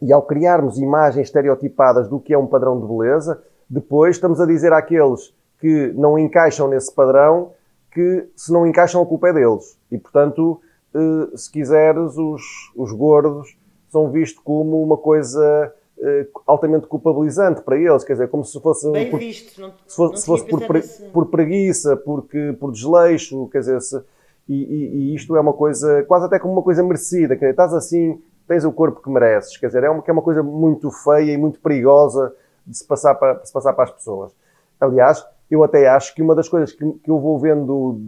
e 0.02 0.14
ao 0.14 0.22
criarmos 0.22 0.78
imagens 0.78 1.28
estereotipadas 1.28 2.08
do 2.08 2.22
que 2.22 2.34
é 2.34 2.38
um 2.38 2.48
padrão 2.48 2.80
de 2.80 2.88
beleza, 2.88 3.44
depois 3.70 4.16
estamos 4.16 4.40
a 4.40 4.46
dizer 4.46 4.72
àqueles 4.72 5.34
que 5.60 5.92
não 5.96 6.18
encaixam 6.18 6.68
nesse 6.70 6.94
padrão 6.94 7.52
que 7.94 8.28
se 8.36 8.52
não 8.52 8.66
encaixam 8.66 9.02
a 9.02 9.06
culpa 9.06 9.30
é 9.30 9.34
deles. 9.34 9.78
E, 9.92 9.98
portanto, 9.98 10.60
eh, 10.94 11.38
se 11.38 11.52
quiseres, 11.52 12.18
os, 12.18 12.42
os 12.76 12.92
gordos 12.92 13.58
são 13.90 14.10
vistos 14.12 14.42
como 14.44 14.82
uma 14.84 14.98
coisa 14.98 15.74
uh, 16.00 16.42
altamente 16.48 16.88
culpabilizante 16.88 17.62
para 17.62 17.78
eles, 17.78 18.04
quer 18.04 18.14
dizer, 18.14 18.28
como 18.28 18.44
se 18.44 18.60
fosse, 18.60 18.90
Bem 18.92 19.10
por, 19.10 19.20
visto, 19.20 19.62
não, 19.62 19.72
se 19.86 19.96
fosse, 19.96 20.22
se 20.22 20.26
fosse 20.26 20.46
por, 20.46 20.66
pre, 20.66 20.82
por, 21.12 21.26
preguiça, 21.28 21.96
porque, 21.96 22.56
por 22.60 22.72
desleixo, 22.72 23.48
quer 23.50 23.60
dizer, 23.60 23.82
se, 23.82 24.02
e, 24.50 24.56
e, 24.56 24.96
e, 24.96 25.16
isto 25.16 25.36
é 25.36 25.40
uma 25.40 25.54
coisa, 25.54 26.04
quase 26.04 26.26
até 26.26 26.40
como 26.40 26.54
uma 26.54 26.64
coisa 26.64 26.82
merecida, 26.82 27.36
quer 27.36 27.46
dizer, 27.46 27.52
estás 27.52 27.74
assim, 27.74 28.20
tens 28.48 28.66
o 28.66 28.72
corpo 28.72 29.02
que 29.02 29.10
mereces, 29.10 29.58
quer 29.58 29.68
dizer, 29.68 29.84
é 29.84 29.90
uma, 29.90 30.02
que 30.02 30.10
é 30.10 30.14
uma 30.14 30.24
coisa 30.24 30.42
muito 30.42 30.90
feia 30.92 31.32
e 31.32 31.38
muito 31.38 31.60
perigosa 31.60 32.34
de 32.66 32.76
se 32.76 32.86
passar 32.86 33.14
para, 33.16 33.46
se 33.46 33.54
passar 33.54 33.74
para 33.74 33.84
as 33.84 33.92
pessoas. 33.92 34.32
Aliás, 34.80 35.24
eu 35.54 35.64
até 35.64 35.88
acho 35.88 36.16
que 36.16 36.22
uma 36.22 36.34
das 36.34 36.50
coisas 36.50 36.72
que, 36.72 36.92
que 36.94 37.10
eu 37.10 37.20
vou 37.20 37.38
vendo 37.38 38.02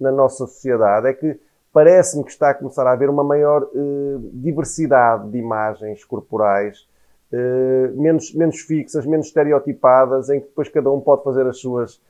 na 0.00 0.10
nossa 0.10 0.46
sociedade 0.46 1.08
é 1.08 1.12
que 1.12 1.38
parece-me 1.72 2.24
que 2.24 2.30
está 2.30 2.50
a 2.50 2.54
começar 2.54 2.86
a 2.86 2.92
haver 2.92 3.10
uma 3.10 3.22
maior 3.22 3.68
eh, 3.74 4.16
diversidade 4.32 5.28
de 5.30 5.36
imagens 5.36 6.04
corporais 6.04 6.88
eh, 7.30 7.90
menos, 7.94 8.32
menos 8.34 8.60
fixas, 8.60 9.04
menos 9.04 9.26
estereotipadas, 9.26 10.30
em 10.30 10.40
que 10.40 10.46
depois 10.46 10.70
cada 10.70 10.90
um 10.90 11.00
pode 11.00 11.22
fazer 11.22 11.46
as 11.46 11.58
suas, 11.58 12.00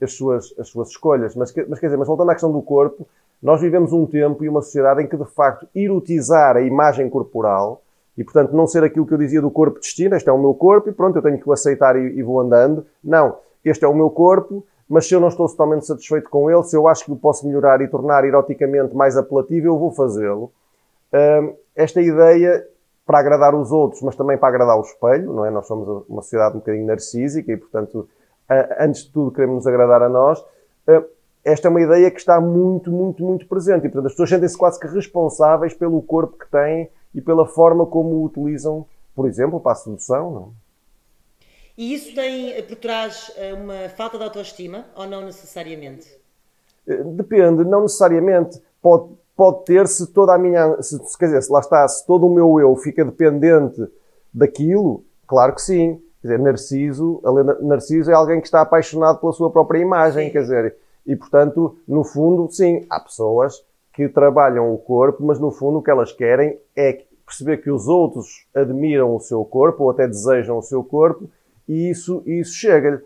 as 0.00 0.12
suas, 0.12 0.54
as 0.58 0.68
suas 0.68 0.88
escolhas. 0.88 1.34
Mas, 1.34 1.54
mas 1.68 1.80
quer 1.80 1.86
dizer, 1.86 1.96
mas 1.96 2.06
voltando 2.06 2.30
à 2.30 2.34
questão 2.34 2.52
do 2.52 2.60
corpo, 2.60 3.06
nós 3.42 3.62
vivemos 3.62 3.94
um 3.94 4.04
tempo 4.04 4.44
e 4.44 4.48
uma 4.48 4.60
sociedade 4.60 5.02
em 5.02 5.06
que, 5.06 5.16
de 5.16 5.24
facto, 5.24 5.66
erotizar 5.74 6.56
a 6.56 6.62
imagem 6.62 7.08
corporal 7.08 7.82
e, 8.18 8.22
portanto, 8.22 8.52
não 8.52 8.66
ser 8.66 8.84
aquilo 8.84 9.06
que 9.06 9.14
eu 9.14 9.18
dizia 9.18 9.40
do 9.40 9.50
corpo 9.50 9.80
destino, 9.80 10.14
este 10.14 10.28
é 10.28 10.32
o 10.32 10.38
meu 10.38 10.52
corpo 10.52 10.90
e 10.90 10.92
pronto, 10.92 11.16
eu 11.16 11.22
tenho 11.22 11.38
que 11.40 11.48
o 11.48 11.52
aceitar 11.52 11.96
e, 11.96 12.18
e 12.18 12.22
vou 12.22 12.40
andando. 12.40 12.86
Não, 13.02 13.38
este 13.64 13.84
é 13.84 13.88
o 13.88 13.94
meu 13.94 14.10
corpo, 14.10 14.64
mas 14.88 15.06
se 15.06 15.14
eu 15.14 15.20
não 15.20 15.28
estou 15.28 15.48
totalmente 15.48 15.86
satisfeito 15.86 16.28
com 16.28 16.50
ele, 16.50 16.62
se 16.64 16.76
eu 16.76 16.86
acho 16.86 17.04
que 17.04 17.12
o 17.12 17.16
posso 17.16 17.46
melhorar 17.46 17.80
e 17.80 17.88
tornar 17.88 18.24
eroticamente 18.24 18.94
mais 18.94 19.16
apelativo, 19.16 19.66
eu 19.66 19.78
vou 19.78 19.90
fazê-lo. 19.90 20.52
esta 21.74 22.00
ideia 22.00 22.66
para 23.06 23.18
agradar 23.18 23.54
os 23.54 23.70
outros, 23.70 24.02
mas 24.02 24.16
também 24.16 24.38
para 24.38 24.48
agradar 24.48 24.76
o 24.78 24.82
espelho, 24.82 25.32
não 25.32 25.44
é? 25.44 25.50
Nós 25.50 25.66
somos 25.66 26.06
uma 26.08 26.22
sociedade 26.22 26.56
um 26.56 26.60
bocadinho 26.60 26.86
narcísica 26.86 27.52
e, 27.52 27.56
portanto, 27.56 28.08
antes 28.78 29.04
de 29.04 29.12
tudo 29.12 29.30
queremos 29.30 29.56
nos 29.56 29.66
agradar 29.66 30.02
a 30.02 30.08
nós. 30.08 30.44
Esta 31.44 31.68
é 31.68 31.70
uma 31.70 31.80
ideia 31.80 32.10
que 32.10 32.18
está 32.18 32.40
muito, 32.40 32.90
muito, 32.90 33.22
muito 33.22 33.46
presente 33.46 33.86
e, 33.86 33.90
portanto, 33.90 34.06
as 34.06 34.12
pessoas 34.12 34.30
sentem-se 34.30 34.56
quase 34.56 34.80
que 34.80 34.86
responsáveis 34.86 35.74
pelo 35.74 36.00
corpo 36.00 36.38
que 36.38 36.50
têm 36.50 36.90
e 37.14 37.20
pela 37.20 37.46
forma 37.46 37.84
como 37.84 38.10
o 38.16 38.24
utilizam, 38.24 38.86
por 39.14 39.28
exemplo, 39.28 39.60
para 39.60 39.72
a 39.72 39.76
sedução, 39.76 40.30
não 40.30 40.42
é? 40.42 40.63
E 41.76 41.92
isso 41.92 42.14
tem 42.14 42.62
por 42.62 42.76
trás 42.76 43.32
eh, 43.36 43.52
uma 43.52 43.88
falta 43.88 44.16
de 44.16 44.24
autoestima 44.24 44.84
ou 44.94 45.06
não 45.06 45.22
necessariamente? 45.22 46.08
Eh, 46.86 47.02
depende, 47.04 47.64
não 47.64 47.82
necessariamente. 47.82 48.62
Pode, 48.80 49.08
pode 49.36 49.64
ter 49.64 49.88
se 49.88 50.06
toda 50.06 50.34
a 50.34 50.38
minha, 50.38 50.80
se, 50.80 50.98
quer 51.18 51.26
dizer, 51.26 51.42
se 51.42 51.52
lá 51.52 51.58
está, 51.58 51.86
se 51.88 52.06
todo 52.06 52.26
o 52.26 52.32
meu 52.32 52.60
eu 52.60 52.74
fica 52.76 53.04
dependente 53.04 53.84
daquilo, 54.32 55.04
claro 55.26 55.54
que 55.54 55.62
sim. 55.62 56.00
Quer 56.22 56.28
dizer, 56.28 56.38
Narciso, 56.38 57.20
Narciso 57.60 58.10
é 58.10 58.14
alguém 58.14 58.40
que 58.40 58.46
está 58.46 58.60
apaixonado 58.60 59.18
pela 59.18 59.32
sua 59.32 59.50
própria 59.50 59.80
imagem, 59.80 60.26
sim. 60.26 60.32
quer 60.32 60.42
dizer, 60.42 60.76
e 61.04 61.16
portanto, 61.16 61.76
no 61.86 62.04
fundo, 62.04 62.50
sim, 62.50 62.86
há 62.88 63.00
pessoas 63.00 63.62
que 63.92 64.08
trabalham 64.08 64.72
o 64.72 64.78
corpo, 64.78 65.24
mas 65.24 65.38
no 65.38 65.50
fundo 65.50 65.78
o 65.78 65.82
que 65.82 65.90
elas 65.90 66.12
querem 66.12 66.58
é 66.74 67.04
perceber 67.26 67.58
que 67.58 67.70
os 67.70 67.88
outros 67.88 68.46
admiram 68.54 69.14
o 69.14 69.20
seu 69.20 69.44
corpo 69.44 69.84
ou 69.84 69.90
até 69.90 70.06
desejam 70.06 70.58
o 70.58 70.62
seu 70.62 70.82
corpo 70.82 71.28
e 71.68 71.90
isso, 71.90 72.22
isso 72.26 72.54
chega-lhe. 72.54 73.00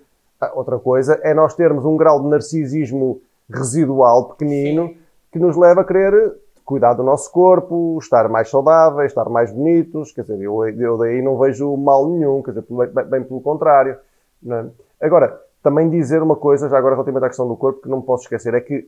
Outra 0.55 0.79
coisa 0.79 1.19
é 1.23 1.35
nós 1.35 1.55
termos 1.55 1.85
um 1.85 1.97
grau 1.97 2.23
de 2.23 2.29
narcisismo 2.29 3.21
residual 3.51 4.29
pequenino 4.31 4.89
Sim. 4.89 4.97
que 5.33 5.39
nos 5.39 5.57
leva 5.57 5.81
a 5.81 5.85
querer 5.85 6.37
cuidar 6.65 6.93
do 6.93 7.03
nosso 7.03 7.33
corpo, 7.33 7.99
estar 7.99 8.29
mais 8.29 8.51
saudáveis, 8.51 9.11
estar 9.11 9.29
mais 9.29 9.51
bonitos. 9.51 10.13
Quer 10.13 10.21
dizer, 10.23 10.41
eu, 10.41 10.69
eu 10.69 10.99
daí 10.99 11.23
não 11.23 11.39
vejo 11.39 11.75
mal 11.77 12.09
nenhum, 12.09 12.43
quer 12.43 12.53
dizer, 12.53 12.67
bem, 12.69 13.05
bem 13.07 13.25
pelo 13.25 13.41
contrário. 13.41 13.97
É? 14.47 14.65
Agora, 15.01 15.41
também 15.63 15.89
dizer 15.89 16.23
uma 16.23 16.37
coisa, 16.37 16.69
já 16.69 16.79
agora 16.79 16.95
relativamente 16.95 17.25
à 17.25 17.29
questão 17.29 17.49
do 17.49 17.57
corpo, 17.57 17.83
que 17.83 17.89
não 17.89 17.99
me 17.99 18.05
posso 18.05 18.25
esquecer, 18.25 18.55
é 18.55 18.61
que 18.61 18.87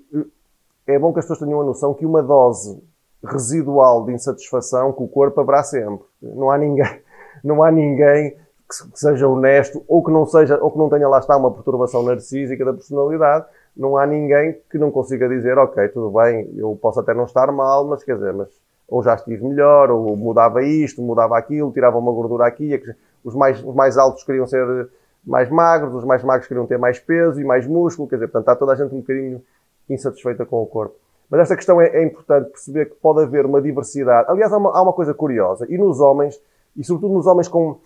é 0.87 0.99
bom 0.99 1.13
que 1.13 1.21
as 1.21 1.25
pessoas 1.25 1.41
tenham 1.41 1.61
a 1.61 1.65
noção 1.65 1.95
que 1.95 2.05
uma 2.05 2.23
dose 2.23 2.83
residual 3.25 4.05
de 4.05 4.13
insatisfação 4.13 4.93
com 4.93 5.05
o 5.05 5.09
corpo 5.09 5.41
haverá 5.41 5.63
sempre. 5.63 6.05
Não 6.21 6.51
há 6.51 6.59
ninguém, 6.59 7.01
não 7.43 7.63
há 7.63 7.71
ninguém 7.71 8.37
que 8.71 8.99
seja 8.99 9.27
honesto 9.27 9.83
ou 9.89 10.03
que 10.03 10.11
não 10.11 10.25
seja 10.25 10.59
ou 10.63 10.71
que 10.71 10.79
não 10.79 10.89
tenha 10.89 11.09
lá 11.09 11.19
está 11.19 11.37
uma 11.37 11.51
perturbação 11.51 12.03
narcísica 12.03 12.65
da 12.65 12.73
personalidade. 12.73 13.45
Não 13.77 13.97
há 13.97 14.07
ninguém 14.07 14.59
que 14.71 14.79
não 14.79 14.91
consiga 14.91 15.29
dizer, 15.29 15.59
ok, 15.59 15.89
tudo 15.89 16.11
bem, 16.11 16.49
eu 16.57 16.79
posso 16.81 17.01
até 17.01 17.13
não 17.13 17.25
estar 17.25 17.51
mal, 17.53 17.85
mas 17.87 18.03
quer 18.03 18.15
dizer, 18.15 18.33
mas 18.33 18.49
ou 18.89 19.03
já 19.03 19.15
estive 19.15 19.45
melhor, 19.45 19.91
ou 19.91 20.17
mudava 20.17 20.63
isto, 20.63 21.01
mudava 21.01 21.39
aquilo, 21.39 21.73
tirava 21.73 21.99
uma 21.99 22.13
gordura 22.13 22.47
aqui. 22.47 22.81
Os 23.25 23.35
mais, 23.35 23.63
os 23.63 23.75
mais 23.75 23.97
altos 23.97 24.25
queriam 24.25 24.47
ser 24.47 24.89
mais 25.25 25.49
magros, 25.51 25.95
os 25.95 26.05
mais 26.05 26.23
magros 26.25 26.49
queriam 26.49 26.67
ter 26.67 26.79
mais 26.79 26.99
peso 26.99 27.41
e 27.41 27.45
mais 27.45 27.67
músculo, 27.67 28.09
quer 28.09 28.17
dizer, 28.17 28.29
portanto, 28.29 28.43
está 28.43 28.57
toda 28.57 28.73
a 28.73 28.75
gente 28.75 28.95
um 28.95 29.01
bocadinho 29.01 29.43
insatisfeita 29.89 30.45
com 30.45 30.63
o 30.63 30.67
corpo. 30.67 30.97
Mas 31.31 31.41
esta 31.43 31.55
questão 31.55 31.81
é, 31.81 31.89
é, 31.89 32.03
importante 32.03 32.51
perceber 32.51 32.87
que 32.87 32.97
pode 32.97 33.23
haver 33.23 33.47
uma 33.47 33.63
diversidade. 33.63 34.29
Aliás, 34.29 34.53
há 34.53 34.57
uma, 34.57 34.77
há 34.77 34.83
uma, 34.83 34.93
coisa 34.93 35.15
curiosa, 35.15 35.65
e 35.69 35.79
nos 35.79 36.01
homens, 36.01 36.41
e 36.77 36.83
sobretudo 36.83 37.15
nos 37.15 37.27
homens 37.27 37.47
com, 37.47 37.79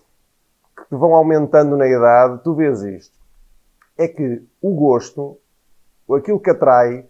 que 0.89 0.95
vão 0.95 1.13
aumentando 1.13 1.75
na 1.77 1.87
idade, 1.87 2.41
tu 2.43 2.53
vês 2.53 2.81
isto. 2.83 3.17
É 3.97 4.07
que 4.07 4.43
o 4.61 4.73
gosto, 4.73 5.37
aquilo 6.09 6.39
que 6.39 6.49
atrai, 6.49 7.05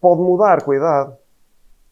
pode 0.00 0.20
mudar 0.20 0.62
com 0.62 0.72
a 0.72 0.76
idade. 0.76 1.12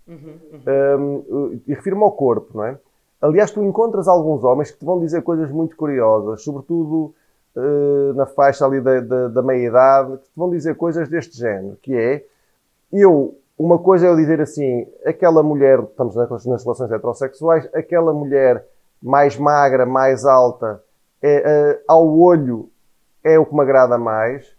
Uhum, 0.07 0.39
uhum. 0.53 1.23
Um, 1.27 1.61
e 1.67 1.75
refiro-me 1.75 2.05
ao 2.05 2.13
corpo, 2.13 2.57
não 2.57 2.65
é? 2.65 2.79
Aliás, 3.21 3.51
tu 3.51 3.63
encontras 3.63 4.07
alguns 4.07 4.45
homens 4.45 4.71
que 4.71 4.79
te 4.79 4.85
vão 4.85 5.01
dizer 5.01 5.23
coisas 5.23 5.51
muito 5.51 5.77
curiosas, 5.77 6.43
sobretudo 6.43 7.15
uh, 7.57 8.15
na 8.15 8.27
faixa 8.27 8.65
ali 8.65 8.81
da, 8.81 9.01
da, 9.01 9.29
da 9.29 9.43
meia-idade, 9.43 10.19
que 10.19 10.25
te 10.25 10.37
vão 10.37 10.51
dizer 10.51 10.77
coisas 10.77 11.09
deste 11.09 11.37
género, 11.37 11.77
que 11.83 11.95
é, 11.97 12.25
eu 12.93 13.37
uma 13.59 13.79
coisa 13.79 14.07
é 14.07 14.11
eu 14.11 14.17
dizer 14.17 14.41
assim, 14.41 14.87
aquela 15.05 15.43
mulher, 15.43 15.81
estamos 15.81 16.15
nas 16.15 16.63
relações 16.63 16.93
heterossexuais, 16.93 17.69
aquela 17.75 18.13
mulher 18.13 18.65
mais 19.03 19.37
magra, 19.39 19.87
mais 19.87 20.27
alta, 20.27 20.83
é, 21.23 21.43
é, 21.45 21.83
ao 21.89 22.09
olho 22.19 22.71
é 23.25 23.39
o 23.39 23.47
que 23.47 23.55
me 23.55 23.63
agrada 23.63 23.99
mais, 23.99 24.55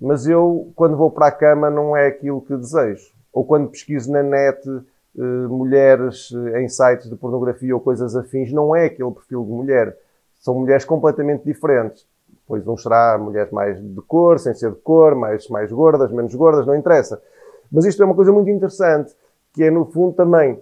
mas 0.00 0.26
eu, 0.26 0.72
quando 0.74 0.96
vou 0.96 1.10
para 1.10 1.26
a 1.26 1.32
cama, 1.32 1.68
não 1.68 1.96
é 1.96 2.06
aquilo 2.06 2.40
que 2.40 2.56
desejo. 2.56 3.12
Ou 3.32 3.44
quando 3.44 3.68
pesquiso 3.68 4.10
na 4.10 4.22
net 4.22 4.66
uh, 4.68 5.48
mulheres 5.48 6.30
em 6.56 6.68
sites 6.68 7.10
de 7.10 7.16
pornografia 7.16 7.74
ou 7.74 7.80
coisas 7.80 8.16
afins, 8.16 8.52
não 8.52 8.74
é 8.74 8.86
aquele 8.86 9.10
perfil 9.10 9.44
de 9.44 9.50
mulher. 9.50 9.96
São 10.40 10.54
mulheres 10.54 10.84
completamente 10.84 11.44
diferentes. 11.44 12.06
Pois 12.46 12.66
um 12.66 12.76
será 12.76 13.18
mulheres 13.18 13.52
mais 13.52 13.78
de 13.78 14.00
cor, 14.02 14.38
sem 14.38 14.54
ser 14.54 14.70
de 14.70 14.78
cor, 14.78 15.14
mais, 15.14 15.48
mais 15.48 15.70
gordas, 15.70 16.10
menos 16.10 16.34
gordas, 16.34 16.66
não 16.66 16.74
interessa. 16.74 17.20
Mas 17.70 17.84
isto 17.84 18.02
é 18.02 18.06
uma 18.06 18.14
coisa 18.14 18.32
muito 18.32 18.48
interessante, 18.48 19.14
que 19.52 19.64
é, 19.64 19.70
no 19.70 19.84
fundo, 19.84 20.14
também 20.14 20.58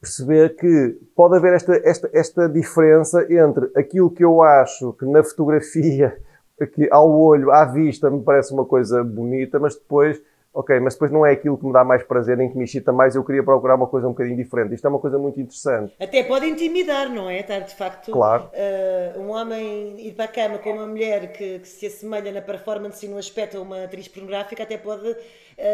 perceber 0.00 0.56
que 0.56 0.98
pode 1.14 1.36
haver 1.36 1.54
esta, 1.54 1.76
esta, 1.76 2.10
esta 2.12 2.48
diferença 2.48 3.24
entre 3.32 3.70
aquilo 3.76 4.10
que 4.10 4.24
eu 4.24 4.42
acho 4.42 4.92
que 4.94 5.06
na 5.06 5.22
fotografia, 5.22 6.16
que 6.74 6.88
ao 6.90 7.10
olho, 7.10 7.50
à 7.50 7.64
vista, 7.64 8.10
me 8.10 8.22
parece 8.22 8.52
uma 8.52 8.64
coisa 8.64 9.02
bonita, 9.02 9.58
mas 9.58 9.74
depois 9.74 10.20
ok, 10.54 10.78
mas 10.78 10.94
depois 10.94 11.10
não 11.10 11.26
é 11.26 11.32
aquilo 11.32 11.58
que 11.58 11.66
me 11.66 11.72
dá 11.72 11.82
mais 11.82 12.04
prazer, 12.04 12.36
nem 12.36 12.48
que 12.48 12.56
me 12.56 12.62
excita 12.62 12.92
mais, 12.92 13.16
eu 13.16 13.24
queria 13.24 13.42
procurar 13.42 13.74
uma 13.74 13.88
coisa 13.88 14.06
um 14.06 14.10
bocadinho 14.10 14.36
diferente. 14.36 14.72
Isto 14.74 14.86
é 14.86 14.90
uma 14.90 15.00
coisa 15.00 15.18
muito 15.18 15.40
interessante. 15.40 15.92
Até 16.00 16.22
pode 16.22 16.46
intimidar, 16.46 17.10
não 17.10 17.28
é? 17.28 17.40
Estar 17.40 17.58
de 17.58 17.74
facto 17.74 18.12
claro. 18.12 18.48
uh, 18.54 19.20
um 19.20 19.30
homem 19.30 19.96
ir 19.98 20.12
para 20.12 20.26
a 20.26 20.28
cama 20.28 20.58
com 20.58 20.70
uma 20.70 20.86
mulher 20.86 21.32
que, 21.32 21.58
que, 21.58 21.68
se 21.68 21.86
assemelha 21.86 22.30
na 22.30 22.40
performance 22.40 23.04
e 23.04 23.08
no 23.08 23.18
aspecto 23.18 23.58
a 23.58 23.60
uma 23.60 23.84
atriz 23.84 24.06
pornográfica, 24.06 24.62
até 24.62 24.78
pode 24.78 25.08
uh, 25.08 25.16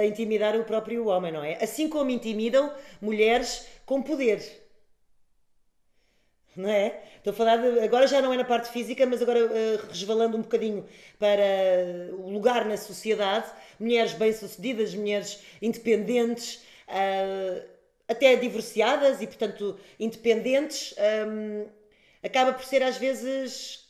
intimidar 0.09 0.57
o 0.57 0.65
próprio 0.65 1.07
homem, 1.09 1.31
não 1.31 1.45
é? 1.45 1.59
Assim 1.63 1.87
como 1.87 2.11
intimidam 2.11 2.73
mulheres 3.03 3.69
com 3.85 4.01
poder 4.01 4.41
não 6.61 6.71
é? 6.71 7.03
Estou 7.17 7.33
a 7.33 7.35
falar 7.35 7.57
de, 7.57 7.81
agora 7.81 8.07
já 8.07 8.23
não 8.23 8.33
é 8.33 8.37
na 8.37 8.45
parte 8.45 8.71
física, 8.71 9.05
mas 9.07 9.21
agora 9.21 9.45
uh, 9.45 9.87
resvalando 9.89 10.37
um 10.37 10.43
bocadinho 10.43 10.87
para 11.19 12.15
o 12.15 12.31
lugar 12.31 12.65
na 12.65 12.77
sociedade, 12.77 13.51
mulheres 13.79 14.13
bem-sucedidas, 14.13 14.95
mulheres 14.95 15.43
independentes, 15.61 16.65
uh, 16.89 17.63
até 18.09 18.35
divorciadas 18.37 19.21
e, 19.23 19.27
portanto, 19.27 19.79
independentes, 19.99 20.95
um, 21.29 21.67
acaba 22.23 22.53
por 22.53 22.65
ser 22.65 22.83
às 22.83 22.97
vezes 22.97 23.89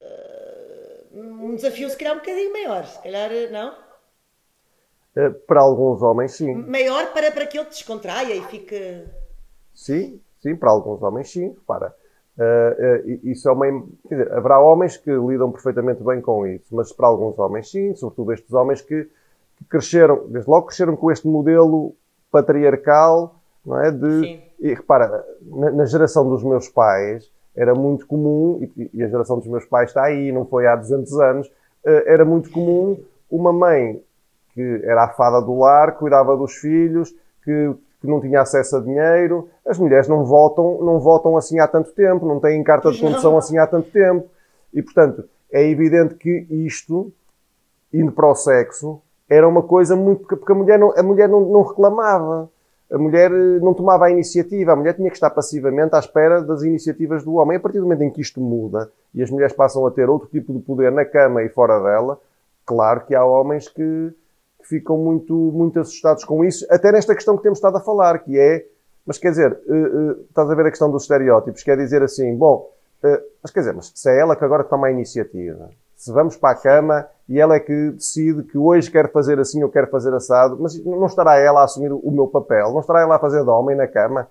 uh, 0.00 1.18
um 1.18 1.54
desafio 1.54 1.88
se 1.88 1.96
calhar 1.96 2.14
um 2.14 2.18
bocadinho 2.18 2.52
maior, 2.52 2.84
se 2.86 3.02
calhar 3.02 3.30
não? 3.50 3.76
Para 5.46 5.60
alguns 5.60 6.02
homens, 6.02 6.32
sim. 6.32 6.54
Maior 6.54 7.12
para, 7.12 7.30
para 7.30 7.46
que 7.46 7.58
ele 7.58 7.68
descontraia 7.68 8.34
e 8.34 8.42
fique. 8.46 9.04
Sim, 9.74 10.20
Sim, 10.42 10.56
para 10.56 10.70
alguns 10.70 11.00
homens 11.02 11.30
sim, 11.30 11.50
repara. 11.50 11.94
Uh, 12.36 13.06
uh, 13.06 13.20
isso 13.24 13.48
é 13.48 13.52
uma. 13.52 13.66
Quer 14.08 14.16
dizer, 14.16 14.32
haverá 14.32 14.58
homens 14.58 14.96
que 14.96 15.10
lidam 15.10 15.52
perfeitamente 15.52 16.02
bem 16.02 16.20
com 16.20 16.46
isso, 16.46 16.74
mas 16.74 16.92
para 16.92 17.06
alguns 17.06 17.38
homens 17.38 17.70
sim, 17.70 17.94
sobretudo 17.94 18.32
estes 18.32 18.52
homens 18.52 18.80
que, 18.80 19.04
que 19.56 19.64
cresceram, 19.68 20.26
desde 20.28 20.50
logo 20.50 20.66
cresceram 20.66 20.96
com 20.96 21.12
este 21.12 21.28
modelo 21.28 21.94
patriarcal, 22.30 23.36
não 23.64 23.80
é? 23.80 23.90
De, 23.92 24.20
sim. 24.20 24.42
e 24.60 24.74
repara, 24.74 25.24
na, 25.42 25.70
na, 25.70 25.84
geração 25.84 26.28
dos 26.28 26.42
meus 26.42 26.68
pais 26.68 27.30
era 27.54 27.74
muito 27.74 28.06
comum, 28.06 28.66
e, 28.76 28.90
e, 28.94 29.04
a 29.04 29.08
geração 29.08 29.38
dos 29.38 29.46
meus 29.46 29.66
pais 29.66 29.90
está 29.90 30.04
aí, 30.04 30.32
não 30.32 30.46
foi 30.46 30.66
há 30.66 30.74
200 30.74 31.20
anos, 31.20 31.46
uh, 31.48 32.02
era 32.06 32.24
muito 32.24 32.50
comum 32.50 32.98
uma 33.30 33.52
mãe 33.52 34.02
que 34.54 34.80
era 34.84 35.04
a 35.04 35.08
fada 35.08 35.40
do 35.40 35.58
lar, 35.58 35.96
cuidava 35.96 36.36
dos 36.36 36.54
filhos, 36.54 37.14
que 37.44 37.74
que 38.02 38.08
não 38.08 38.20
tinha 38.20 38.40
acesso 38.40 38.76
a 38.76 38.80
dinheiro. 38.80 39.48
As 39.64 39.78
mulheres 39.78 40.08
não 40.08 40.24
votam, 40.24 40.82
não 40.82 40.98
votam 40.98 41.36
assim 41.36 41.60
há 41.60 41.68
tanto 41.68 41.92
tempo, 41.92 42.26
não 42.26 42.40
têm 42.40 42.62
carta 42.64 42.90
de 42.90 43.00
condução 43.00 43.38
assim 43.38 43.56
há 43.56 43.66
tanto 43.66 43.90
tempo. 43.90 44.28
E, 44.74 44.82
portanto, 44.82 45.24
é 45.50 45.66
evidente 45.66 46.16
que 46.16 46.46
isto, 46.50 47.12
indo 47.92 48.10
para 48.10 48.28
o 48.28 48.34
sexo, 48.34 49.00
era 49.30 49.48
uma 49.48 49.62
coisa 49.62 49.94
muito. 49.94 50.26
porque 50.26 50.50
a 50.50 50.54
mulher 50.54 50.78
não, 50.78 50.92
a 50.98 51.02
mulher 51.02 51.28
não, 51.28 51.40
não 51.40 51.62
reclamava. 51.62 52.50
A 52.90 52.98
mulher 52.98 53.30
eh, 53.30 53.58
não 53.60 53.72
tomava 53.72 54.06
a 54.06 54.10
iniciativa, 54.10 54.72
a 54.72 54.76
mulher 54.76 54.94
tinha 54.94 55.08
que 55.08 55.16
estar 55.16 55.30
passivamente 55.30 55.94
à 55.94 55.98
espera 55.98 56.42
das 56.42 56.62
iniciativas 56.62 57.24
do 57.24 57.34
homem. 57.34 57.56
A 57.56 57.60
partir 57.60 57.78
do 57.78 57.84
momento 57.84 58.02
em 58.02 58.10
que 58.10 58.20
isto 58.20 58.40
muda 58.40 58.90
e 59.14 59.22
as 59.22 59.30
mulheres 59.30 59.54
passam 59.54 59.86
a 59.86 59.90
ter 59.90 60.10
outro 60.10 60.28
tipo 60.28 60.52
de 60.52 60.58
poder 60.58 60.92
na 60.92 61.04
cama 61.04 61.42
e 61.42 61.48
fora 61.48 61.80
dela, 61.80 62.20
claro 62.66 63.06
que 63.06 63.14
há 63.14 63.24
homens 63.24 63.68
que, 63.68 64.12
que 64.62 64.68
ficam 64.68 64.96
muito, 64.96 65.34
muito 65.34 65.80
assustados 65.80 66.24
com 66.24 66.44
isso, 66.44 66.64
até 66.70 66.92
nesta 66.92 67.14
questão 67.14 67.36
que 67.36 67.42
temos 67.42 67.58
estado 67.58 67.76
a 67.76 67.80
falar, 67.80 68.18
que 68.20 68.38
é, 68.38 68.64
mas 69.04 69.18
quer 69.18 69.30
dizer, 69.30 69.52
uh, 69.66 69.74
uh, 69.74 70.20
estás 70.28 70.48
a 70.48 70.54
ver 70.54 70.66
a 70.66 70.70
questão 70.70 70.90
dos 70.90 71.02
estereótipos, 71.02 71.62
quer 71.62 71.76
dizer 71.76 72.02
assim, 72.02 72.34
bom, 72.36 72.70
uh, 73.04 73.18
mas 73.42 73.50
quer 73.50 73.60
dizer, 73.60 73.74
mas 73.74 73.92
se 73.94 74.08
é 74.08 74.20
ela 74.20 74.36
que 74.36 74.44
agora 74.44 74.62
toma 74.64 74.86
a 74.86 74.90
iniciativa, 74.90 75.68
se 75.96 76.12
vamos 76.12 76.36
para 76.36 76.50
a 76.50 76.54
cama 76.60 77.06
e 77.28 77.40
ela 77.40 77.54
é 77.54 77.60
que 77.60 77.90
decide 77.90 78.42
que 78.44 78.58
hoje 78.58 78.90
quer 78.90 79.10
fazer 79.12 79.38
assim 79.38 79.62
ou 79.62 79.68
quer 79.68 79.88
fazer 79.88 80.12
assado, 80.14 80.56
mas 80.60 80.76
não 80.84 81.06
estará 81.06 81.36
ela 81.38 81.60
a 81.60 81.64
assumir 81.64 81.92
o 81.92 82.10
meu 82.10 82.26
papel, 82.26 82.72
não 82.72 82.80
estará 82.80 83.02
ela 83.02 83.16
a 83.16 83.18
fazer 83.18 83.42
de 83.42 83.48
homem 83.48 83.76
na 83.76 83.86
cama? 83.86 84.28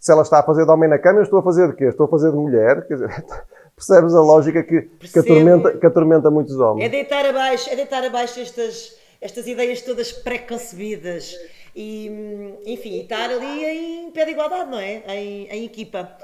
Se 0.00 0.10
ela 0.10 0.22
está 0.22 0.40
a 0.40 0.42
fazer 0.42 0.64
de 0.64 0.70
homem 0.72 0.90
na 0.90 0.98
cama, 0.98 1.20
eu 1.20 1.22
estou 1.22 1.38
a 1.38 1.42
fazer 1.42 1.68
de 1.68 1.76
quê? 1.76 1.84
Estou 1.84 2.06
a 2.06 2.08
fazer 2.08 2.32
de 2.32 2.36
mulher? 2.36 2.84
Quer 2.88 2.94
dizer, 2.94 3.24
percebes 3.76 4.14
a 4.14 4.20
lógica 4.20 4.64
que, 4.64 4.82
que, 4.82 5.18
atormenta, 5.18 5.78
que 5.78 5.86
atormenta 5.86 6.28
muitos 6.28 6.58
homens? 6.58 6.86
É 6.86 6.88
deitar 6.88 7.24
abaixo, 7.24 7.70
é 7.70 7.76
deitar 7.76 8.04
abaixo 8.04 8.40
estas 8.40 8.96
estas 9.22 9.46
ideias 9.46 9.80
todas 9.80 10.12
preconcebidas 10.12 11.34
e, 11.74 12.58
enfim, 12.66 13.00
estar 13.00 13.30
ali 13.30 13.64
em 13.64 14.10
pé 14.10 14.24
de 14.26 14.32
igualdade, 14.32 14.70
não 14.70 14.78
é? 14.78 15.02
Em, 15.06 15.46
em 15.48 15.64
equipa. 15.64 16.14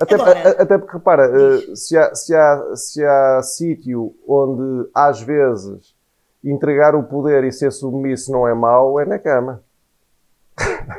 Até, 0.00 0.14
Agora, 0.16 0.48
até 0.62 0.78
porque, 0.78 0.96
repara, 0.96 1.24
eh, 1.26 1.76
se 1.76 1.96
há, 1.96 2.12
se, 2.14 2.34
há, 2.34 2.74
se 2.74 3.04
há 3.04 3.40
sítio 3.42 4.16
onde, 4.26 4.90
às 4.92 5.20
vezes, 5.20 5.94
entregar 6.42 6.96
o 6.96 7.04
poder 7.04 7.44
e 7.44 7.52
ser 7.52 7.70
submisso 7.70 8.32
não 8.32 8.48
é 8.48 8.54
mau, 8.54 8.98
é 8.98 9.04
na 9.04 9.18
cama. 9.18 9.62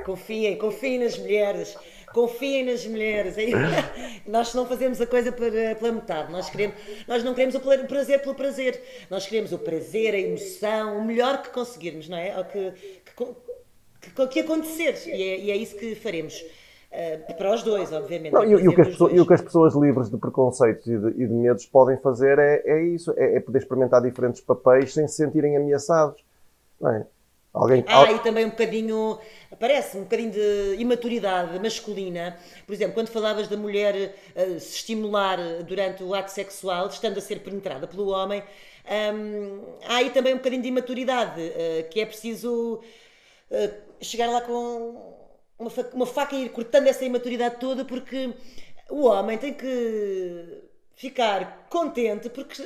Confiem, 0.06 0.58
confiem 0.58 1.00
nas 1.00 1.18
mulheres. 1.18 1.78
Confiem 2.14 2.66
nas 2.66 2.86
mulheres. 2.86 3.36
Nós 4.28 4.54
não 4.54 4.66
fazemos 4.66 5.02
a 5.02 5.08
coisa 5.08 5.32
pela 5.32 5.92
metade. 5.92 6.32
Nós, 6.32 6.50
queremos, 6.50 6.76
nós 7.08 7.24
não 7.24 7.34
queremos 7.34 7.56
o 7.56 7.60
prazer 7.88 8.22
pelo 8.22 8.36
prazer. 8.36 8.82
Nós 9.10 9.26
queremos 9.26 9.52
o 9.52 9.58
prazer, 9.58 10.14
a 10.14 10.20
emoção, 10.20 10.98
o 10.98 11.04
melhor 11.04 11.42
que 11.42 11.50
conseguirmos, 11.50 12.08
não 12.08 12.18
é? 12.18 12.40
O 12.40 12.46
que, 12.46 12.72
que, 13.16 14.12
que, 14.16 14.28
que 14.28 14.40
acontecer. 14.40 14.96
E 15.08 15.12
é, 15.12 15.40
e 15.40 15.52
é 15.52 15.58
isso 15.58 15.76
que 15.76 15.96
faremos. 15.96 16.40
Uh, 16.94 17.36
para 17.36 17.56
os 17.56 17.64
dois, 17.64 17.92
obviamente. 17.92 18.34
Não, 18.34 18.44
e, 18.44 18.52
e, 18.52 18.68
o 18.68 18.76
pessoas, 18.76 19.14
e, 19.14 19.20
o 19.20 19.26
que 19.26 19.34
as 19.34 19.42
pessoas, 19.42 19.74
livres 19.74 20.12
de 20.12 20.18
preconceitos 20.18 20.86
e 20.86 20.96
de, 20.96 21.08
e 21.24 21.28
de 21.28 21.34
medos 21.34 21.66
podem 21.66 21.98
fazer 21.98 22.38
é, 22.38 22.62
é 22.66 22.84
isso: 22.84 23.12
é, 23.18 23.38
é, 23.38 23.40
poder 23.40 23.58
experimentar 23.58 24.00
diferentes 24.00 24.42
papéis 24.42 24.94
sem 24.94 25.08
se 25.08 25.16
sentirem 25.16 25.58
ameaçados. 25.58 26.24
É? 26.86 27.06
Alguém... 27.54 27.86
Ah, 27.88 28.12
e 28.12 28.18
também 28.20 28.46
um 28.46 28.50
bocadinho, 28.50 29.20
parece, 29.60 29.96
um 29.96 30.04
bocadinho 30.04 30.32
de 30.32 30.76
imaturidade 30.80 31.60
masculina. 31.60 32.36
Por 32.66 32.74
exemplo, 32.74 32.96
quando 32.96 33.10
falavas 33.10 33.48
da 33.48 33.56
mulher 33.56 34.16
uh, 34.36 34.60
se 34.60 34.78
estimular 34.78 35.38
durante 35.64 36.04
o 36.04 36.16
ato 36.16 36.32
sexual, 36.32 36.88
estando 36.88 37.20
a 37.20 37.22
ser 37.22 37.42
penetrada 37.42 37.88
pelo 37.88 38.08
homem, 38.10 38.42
um, 39.14 39.62
há 39.86 39.98
aí 39.98 40.10
também 40.10 40.34
um 40.34 40.38
bocadinho 40.38 40.64
de 40.64 40.68
imaturidade, 40.70 41.42
uh, 41.42 41.90
que 41.90 42.02
é 42.02 42.06
preciso 42.08 42.82
uh, 43.52 43.74
chegar 44.02 44.32
lá 44.32 44.42
com 44.42 45.14
uma 45.60 45.70
faca, 45.70 45.96
uma 45.96 46.06
faca 46.08 46.36
e 46.36 46.46
ir 46.46 46.50
cortando 46.50 46.88
essa 46.88 47.06
imaturidade 47.06 47.58
toda, 47.60 47.86
porque 47.86 48.34
o 48.90 49.04
homem 49.04 49.38
tem 49.38 49.54
que 49.54 50.64
ficar 50.96 51.68
contente, 51.70 52.30
porque 52.30 52.64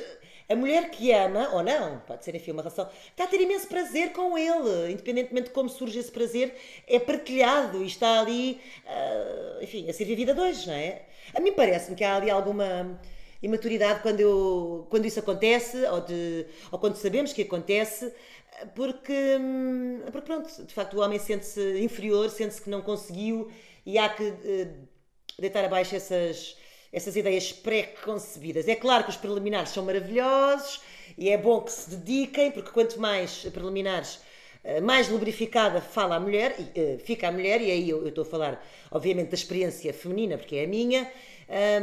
a 0.48 0.56
mulher 0.56 0.90
que 0.90 1.12
ama, 1.12 1.50
ou 1.52 1.62
não, 1.62 1.98
pode 2.00 2.24
ser 2.24 2.34
enfim 2.34 2.52
uma 2.52 2.62
relação, 2.62 2.88
está 3.10 3.24
a 3.24 3.26
ter 3.26 3.40
imenso 3.40 3.66
prazer 3.66 4.12
com 4.12 4.36
ele, 4.38 4.92
independentemente 4.92 5.48
de 5.48 5.54
como 5.54 5.68
surge 5.68 5.98
esse 5.98 6.10
prazer, 6.10 6.54
é 6.86 6.98
partilhado 6.98 7.82
e 7.82 7.86
está 7.86 8.20
ali, 8.20 8.60
uh, 8.86 9.62
enfim, 9.62 9.88
a 9.90 9.92
ser 9.92 10.06
vivida 10.06 10.32
dois, 10.32 10.66
não 10.66 10.72
é? 10.72 11.02
A 11.34 11.40
mim 11.40 11.52
parece-me 11.52 11.94
que 11.94 12.02
há 12.02 12.16
ali 12.16 12.30
alguma 12.30 12.98
imaturidade 13.42 14.00
quando, 14.00 14.20
eu, 14.20 14.86
quando 14.88 15.04
isso 15.04 15.20
acontece, 15.20 15.84
ou, 15.84 16.00
de, 16.00 16.46
ou 16.72 16.78
quando 16.78 16.96
sabemos 16.96 17.32
que 17.32 17.42
acontece, 17.42 18.12
porque, 18.74 19.36
hum, 19.38 20.00
porque 20.10 20.26
pronto, 20.26 20.64
de 20.64 20.72
facto 20.72 20.94
o 20.94 21.00
homem 21.00 21.18
sente-se 21.18 21.80
inferior, 21.80 22.30
sente-se 22.30 22.62
que 22.62 22.70
não 22.70 22.80
conseguiu 22.80 23.50
e 23.84 23.98
há 23.98 24.08
que 24.08 24.24
uh, 24.24 24.88
deitar 25.38 25.64
abaixo 25.64 25.94
essas 25.94 26.56
essas 26.92 27.16
ideias 27.16 27.52
pré-concebidas. 27.52 28.68
É 28.68 28.74
claro 28.74 29.04
que 29.04 29.10
os 29.10 29.16
preliminares 29.16 29.70
são 29.70 29.84
maravilhosos 29.84 30.80
e 31.16 31.28
é 31.30 31.36
bom 31.36 31.60
que 31.60 31.72
se 31.72 31.90
dediquem, 31.90 32.50
porque 32.50 32.70
quanto 32.70 33.00
mais 33.00 33.44
preliminares, 33.52 34.20
eh, 34.64 34.80
mais 34.80 35.08
lubrificada 35.08 35.80
fala 35.80 36.16
a 36.16 36.20
mulher, 36.20 36.56
eh, 36.74 36.98
fica 37.04 37.28
a 37.28 37.32
mulher, 37.32 37.60
e 37.60 37.70
aí 37.70 37.90
eu, 37.90 38.06
estou 38.06 38.22
a 38.22 38.26
falar, 38.26 38.66
obviamente, 38.90 39.28
da 39.28 39.34
experiência 39.34 39.92
feminina, 39.92 40.38
porque 40.38 40.56
é 40.56 40.64
a 40.64 40.68
minha. 40.68 41.10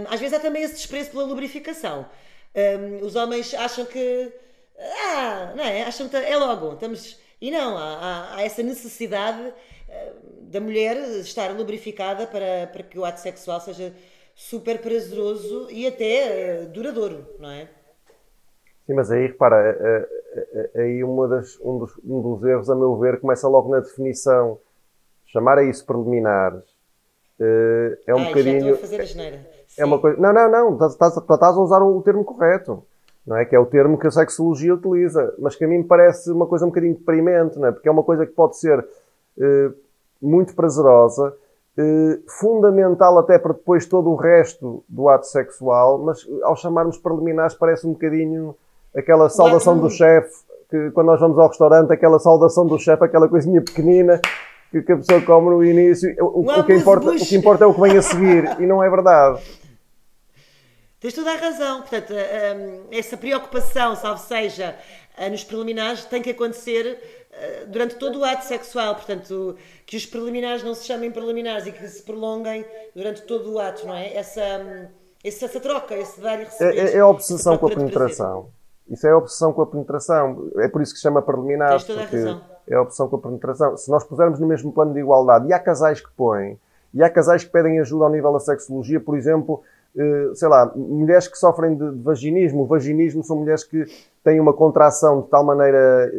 Às 0.09 0.19
vezes 0.19 0.37
há 0.37 0.39
também 0.39 0.61
esse 0.61 0.75
desprezo 0.75 1.09
pela 1.09 1.23
lubrificação. 1.23 2.07
Os 3.01 3.15
homens 3.15 3.51
acham 3.55 3.83
que. 3.85 4.31
Ah, 4.79 5.53
não 5.55 5.63
é? 5.63 5.83
Acham 5.83 6.07
que 6.07 6.15
é 6.15 6.37
logo, 6.37 6.73
estamos. 6.73 7.17
E 7.41 7.49
não, 7.49 7.75
há, 7.75 7.81
há, 7.81 8.35
há 8.35 8.41
essa 8.43 8.61
necessidade 8.61 9.53
da 10.41 10.61
mulher 10.61 10.97
estar 11.19 11.51
lubrificada 11.51 12.27
para, 12.27 12.67
para 12.67 12.83
que 12.83 12.97
o 12.97 13.05
ato 13.05 13.19
sexual 13.19 13.59
seja 13.59 13.93
super 14.35 14.81
prazeroso 14.81 15.67
e 15.71 15.87
até 15.87 16.61
uh, 16.61 16.69
duradouro, 16.69 17.25
não 17.39 17.49
é? 17.49 17.69
Sim, 18.85 18.93
mas 18.93 19.09
aí 19.09 19.25
repara, 19.25 19.55
eh, 19.55 20.09
eh, 20.75 20.81
aí 20.81 21.03
uma 21.03 21.27
das, 21.27 21.59
um, 21.59 21.79
dos, 21.79 21.97
um 22.05 22.21
dos 22.21 22.43
erros, 22.43 22.69
a 22.69 22.75
meu 22.75 22.95
ver, 22.99 23.19
começa 23.19 23.47
logo 23.47 23.71
na 23.71 23.79
definição. 23.79 24.59
Chamar 25.25 25.57
a 25.57 25.63
isso 25.63 25.83
preliminares 25.83 26.75
é 27.39 28.13
um 28.13 28.19
Ai, 28.19 28.27
bocadinho. 28.27 28.59
Já 28.59 28.59
estou 28.59 28.73
a 28.73 28.77
fazer 28.77 29.01
a 29.01 29.05
geneira. 29.05 29.47
É 29.77 29.85
uma 29.85 29.99
coisa. 29.99 30.19
Não, 30.19 30.31
não, 30.31 30.51
não, 30.51 30.73
estás, 30.73 30.93
estás, 30.93 31.17
estás 31.17 31.57
a 31.57 31.59
usar 31.59 31.81
o 31.81 32.01
termo 32.01 32.23
correto. 32.23 32.83
Não 33.25 33.35
é? 33.35 33.43
Que 33.43 33.55
é 33.55 33.59
o 33.59 33.65
termo 33.65 33.97
que 33.97 34.07
a 34.07 34.11
sexologia 34.11 34.75
utiliza, 34.75 35.33
mas 35.39 35.55
que 35.55 35.65
a 35.65 35.67
mim 35.67 35.79
me 35.79 35.83
parece 35.83 36.31
uma 36.31 36.45
coisa 36.45 36.63
um 36.63 36.69
bocadinho 36.69 36.95
deprimente, 36.95 37.57
não 37.57 37.67
é? 37.67 37.71
Porque 37.71 37.89
é 37.89 37.91
uma 37.91 38.03
coisa 38.03 38.25
que 38.25 38.31
pode 38.31 38.57
ser 38.57 38.79
uh, 38.79 39.75
muito 40.21 40.55
prazerosa, 40.55 41.35
eh, 41.77 42.19
fundamental 42.39 43.19
até 43.19 43.37
para 43.37 43.53
depois 43.53 43.85
todo 43.85 44.09
o 44.09 44.15
resto 44.15 44.83
do 44.87 45.09
ato 45.09 45.27
sexual, 45.27 45.99
mas 45.99 46.25
ao 46.43 46.55
chamarmos 46.55 46.97
preliminares 46.97 47.53
parece 47.55 47.85
um 47.85 47.93
bocadinho 47.93 48.55
aquela 48.95 49.29
saudação 49.29 49.77
do 49.77 49.89
chefe, 49.89 50.31
que 50.69 50.91
quando 50.91 51.07
nós 51.07 51.19
vamos 51.19 51.37
ao 51.37 51.49
restaurante, 51.49 51.91
aquela 51.91 52.17
saudação 52.17 52.65
do 52.65 52.79
chefe, 52.79 53.03
aquela 53.03 53.27
coisinha 53.27 53.61
pequenina 53.61 54.21
que, 54.71 54.81
que, 54.81 54.91
a 54.91 54.97
pessoa 54.97 55.21
come 55.21 55.49
no 55.49 55.63
início. 55.63 56.15
O, 56.19 56.41
o, 56.41 56.63
que 56.63 56.73
importa, 56.73 57.09
o 57.09 57.15
que 57.15 57.35
importa 57.35 57.63
é 57.65 57.67
o 57.67 57.73
que 57.73 57.81
vem 57.81 57.97
a 57.97 58.01
seguir, 58.01 58.59
e 58.59 58.65
não 58.65 58.83
é 58.83 58.89
verdade. 58.89 59.41
Tens 60.99 61.13
toda 61.13 61.33
a 61.33 61.37
razão. 61.37 61.81
Portanto, 61.81 62.13
hum, 62.13 62.87
essa 62.91 63.15
preocupação, 63.15 63.95
salvo 63.95 64.19
seja, 64.19 64.63
eh, 64.65 64.77
nos 65.29 65.43
preliminares, 65.43 66.05
tem 66.05 66.21
que 66.21 66.29
acontecer 66.29 66.99
eh, 67.31 67.65
durante 67.67 67.95
todo 67.95 68.19
o 68.19 68.23
ato 68.23 68.45
sexual, 68.45 68.95
portanto, 68.95 69.55
que 69.85 69.97
os 69.97 70.05
preliminares 70.05 70.63
não 70.63 70.73
se 70.73 70.85
chamem 70.85 71.11
preliminares 71.11 71.67
e 71.67 71.71
que 71.71 71.87
se 71.87 72.01
prolonguem 72.01 72.65
durante 72.95 73.21
todo 73.23 73.53
o 73.53 73.59
ato, 73.59 73.85
não 73.85 73.95
é? 73.95 74.15
Essa, 74.15 74.41
hum, 74.41 74.87
essa, 75.23 75.59
troca, 75.59 75.95
esse 75.95 76.21
dar 76.21 76.39
e 76.39 76.45
receber. 76.45 76.77
É, 76.77 76.95
é 76.95 76.99
a 76.99 77.07
obsessão 77.07 77.57
com 77.57 77.67
a 77.67 77.69
penetração. 77.69 78.49
Isso 78.89 79.05
é 79.07 79.11
a 79.11 79.17
obsessão 79.17 79.51
com 79.51 79.61
a 79.63 79.67
penetração. 79.67 80.51
É 80.57 80.67
por 80.67 80.81
isso 80.81 80.93
que 80.93 80.97
se 80.99 81.03
chama 81.03 81.21
preliminar. 81.21 81.71
É 82.67 82.75
a 82.75 82.81
obsessão 82.81 83.09
com 83.09 83.15
a 83.17 83.19
penetração. 83.19 83.77
Se 83.77 83.89
nós 83.91 84.03
pusermos 84.03 84.39
no 84.39 84.47
mesmo 84.47 84.71
plano 84.71 84.93
de 84.93 84.99
igualdade, 84.99 85.47
e 85.47 85.53
há 85.53 85.59
casais 85.59 85.99
que 85.99 86.09
põem, 86.15 86.59
e 86.93 87.03
há 87.03 87.09
casais 87.09 87.43
que 87.43 87.49
pedem 87.49 87.79
ajuda 87.79 88.05
ao 88.05 88.11
nível 88.11 88.31
da 88.31 88.39
sexologia, 88.39 88.99
por 88.99 89.17
exemplo, 89.17 89.61
eh, 89.61 89.74
sei 90.33 90.47
lá, 90.47 90.71
mulheres 90.75 91.27
que 91.27 91.37
sofrem 91.37 91.75
de 91.75 91.89
vaginismo. 92.01 92.63
O 92.63 92.65
vaginismo 92.65 93.23
são 93.23 93.37
mulheres 93.37 93.63
que 93.63 93.85
têm 94.23 94.39
uma 94.39 94.53
contração 94.53 95.21
de 95.21 95.27
tal 95.29 95.43
maneira 95.43 96.11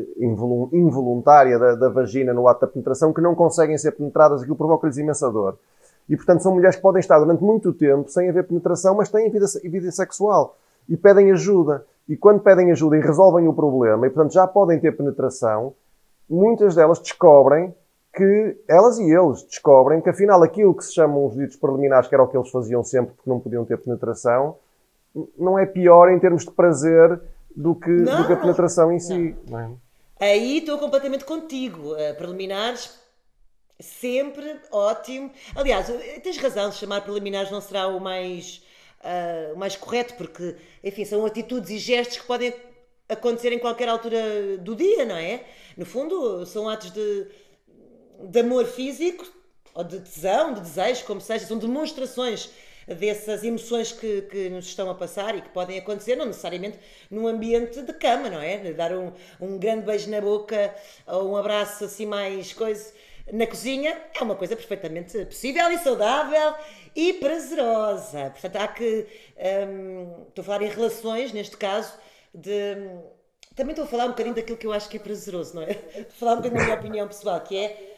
involuntária 0.72 1.58
da, 1.58 1.74
da 1.74 1.88
vagina 1.88 2.32
no 2.32 2.48
ato 2.48 2.62
da 2.62 2.66
penetração 2.66 3.12
que 3.12 3.20
não 3.20 3.34
conseguem 3.34 3.76
ser 3.76 3.92
penetradas, 3.92 4.42
aquilo 4.42 4.56
provoca-lhes 4.56 4.96
imensa 4.96 5.30
dor. 5.30 5.58
E, 6.08 6.16
portanto, 6.16 6.42
são 6.42 6.54
mulheres 6.54 6.76
que 6.76 6.82
podem 6.82 7.00
estar 7.00 7.18
durante 7.18 7.42
muito 7.42 7.72
tempo 7.72 8.08
sem 8.08 8.28
haver 8.28 8.44
penetração, 8.44 8.94
mas 8.94 9.10
têm 9.10 9.28
vida, 9.28 9.46
vida 9.64 9.90
sexual 9.90 10.56
e 10.88 10.96
pedem 10.96 11.32
ajuda. 11.32 11.84
E 12.08 12.16
quando 12.16 12.40
pedem 12.40 12.70
ajuda 12.70 12.96
e 12.96 13.00
resolvem 13.00 13.48
o 13.48 13.52
problema, 13.52 14.06
e, 14.06 14.10
portanto, 14.10 14.32
já 14.32 14.46
podem 14.46 14.78
ter 14.78 14.96
penetração, 14.96 15.74
muitas 16.30 16.76
delas 16.76 17.00
descobrem 17.00 17.74
que 18.16 18.56
elas 18.66 18.98
e 18.98 19.02
eles 19.02 19.42
descobrem 19.42 20.00
que 20.00 20.08
afinal 20.08 20.42
aquilo 20.42 20.74
que 20.74 20.82
se 20.82 20.94
chamam 20.94 21.26
os 21.26 21.36
ditos 21.36 21.56
preliminares, 21.56 22.08
que 22.08 22.14
era 22.14 22.24
o 22.24 22.26
que 22.26 22.34
eles 22.34 22.48
faziam 22.48 22.82
sempre 22.82 23.14
porque 23.14 23.28
não 23.28 23.38
podiam 23.38 23.62
ter 23.66 23.76
penetração, 23.76 24.56
não 25.38 25.58
é 25.58 25.66
pior 25.66 26.10
em 26.10 26.18
termos 26.18 26.44
de 26.44 26.50
prazer 26.50 27.20
do 27.54 27.74
que, 27.74 27.90
não, 27.90 28.22
do 28.22 28.26
que 28.26 28.32
a 28.32 28.36
penetração 28.36 28.90
em 28.90 28.98
si. 28.98 29.36
É? 30.18 30.26
Aí 30.28 30.58
estou 30.58 30.78
completamente 30.78 31.26
contigo. 31.26 31.92
Uh, 31.92 32.14
preliminares, 32.16 32.98
sempre 33.78 34.60
ótimo. 34.72 35.30
Aliás, 35.54 35.86
tens 36.22 36.38
razão, 36.38 36.72
chamar 36.72 37.02
preliminares 37.02 37.50
não 37.50 37.60
será 37.60 37.86
o 37.86 38.00
mais, 38.00 38.62
uh, 39.00 39.54
o 39.54 39.58
mais 39.58 39.76
correto, 39.76 40.14
porque, 40.14 40.56
enfim, 40.82 41.04
são 41.04 41.24
atitudes 41.26 41.68
e 41.68 41.78
gestos 41.78 42.16
que 42.16 42.26
podem 42.26 42.54
acontecer 43.08 43.52
em 43.52 43.58
qualquer 43.58 43.88
altura 43.90 44.56
do 44.58 44.74
dia, 44.74 45.04
não 45.04 45.16
é? 45.16 45.44
No 45.76 45.84
fundo, 45.84 46.46
são 46.46 46.68
atos 46.68 46.90
de 46.90 47.26
de 48.20 48.40
amor 48.40 48.66
físico, 48.66 49.26
ou 49.74 49.84
de 49.84 50.00
tesão, 50.00 50.54
de 50.54 50.60
desejo, 50.60 51.04
como 51.04 51.20
seja, 51.20 51.46
são 51.46 51.58
demonstrações 51.58 52.50
dessas 52.86 53.42
emoções 53.42 53.92
que, 53.92 54.22
que 54.22 54.48
nos 54.48 54.66
estão 54.66 54.88
a 54.88 54.94
passar 54.94 55.36
e 55.36 55.42
que 55.42 55.48
podem 55.48 55.78
acontecer, 55.78 56.14
não 56.14 56.26
necessariamente 56.26 56.78
num 57.10 57.26
ambiente 57.26 57.82
de 57.82 57.92
cama, 57.92 58.30
não 58.30 58.40
é? 58.40 58.72
Dar 58.72 58.92
um, 58.92 59.12
um 59.40 59.58
grande 59.58 59.84
beijo 59.84 60.08
na 60.08 60.20
boca 60.20 60.74
ou 61.06 61.32
um 61.32 61.36
abraço 61.36 61.84
assim 61.84 62.06
mais 62.06 62.52
coisa 62.52 62.92
na 63.32 63.46
cozinha 63.46 64.00
é 64.14 64.22
uma 64.22 64.36
coisa 64.36 64.54
perfeitamente 64.54 65.24
possível 65.24 65.70
e 65.72 65.78
saudável 65.78 66.54
e 66.94 67.14
prazerosa. 67.14 68.30
Portanto, 68.30 68.56
há 68.56 68.68
que. 68.68 69.06
Hum, 69.68 70.26
estou 70.28 70.42
a 70.42 70.44
falar 70.44 70.62
em 70.62 70.68
relações, 70.68 71.32
neste 71.32 71.56
caso, 71.56 71.92
de. 72.32 72.76
Também 73.54 73.72
estou 73.72 73.84
a 73.84 73.88
falar 73.88 74.04
um 74.04 74.10
bocadinho 74.10 74.34
daquilo 74.34 74.56
que 74.58 74.66
eu 74.66 74.72
acho 74.72 74.88
que 74.88 74.96
é 74.96 75.00
prazeroso, 75.00 75.56
não 75.56 75.62
é? 75.62 75.70
Estou 75.96 76.02
a 76.02 76.18
falar 76.18 76.32
um 76.34 76.36
bocadinho 76.36 76.60
da 76.60 76.64
minha 76.66 76.78
opinião 76.78 77.08
pessoal, 77.08 77.40
que 77.40 77.56
é 77.56 77.95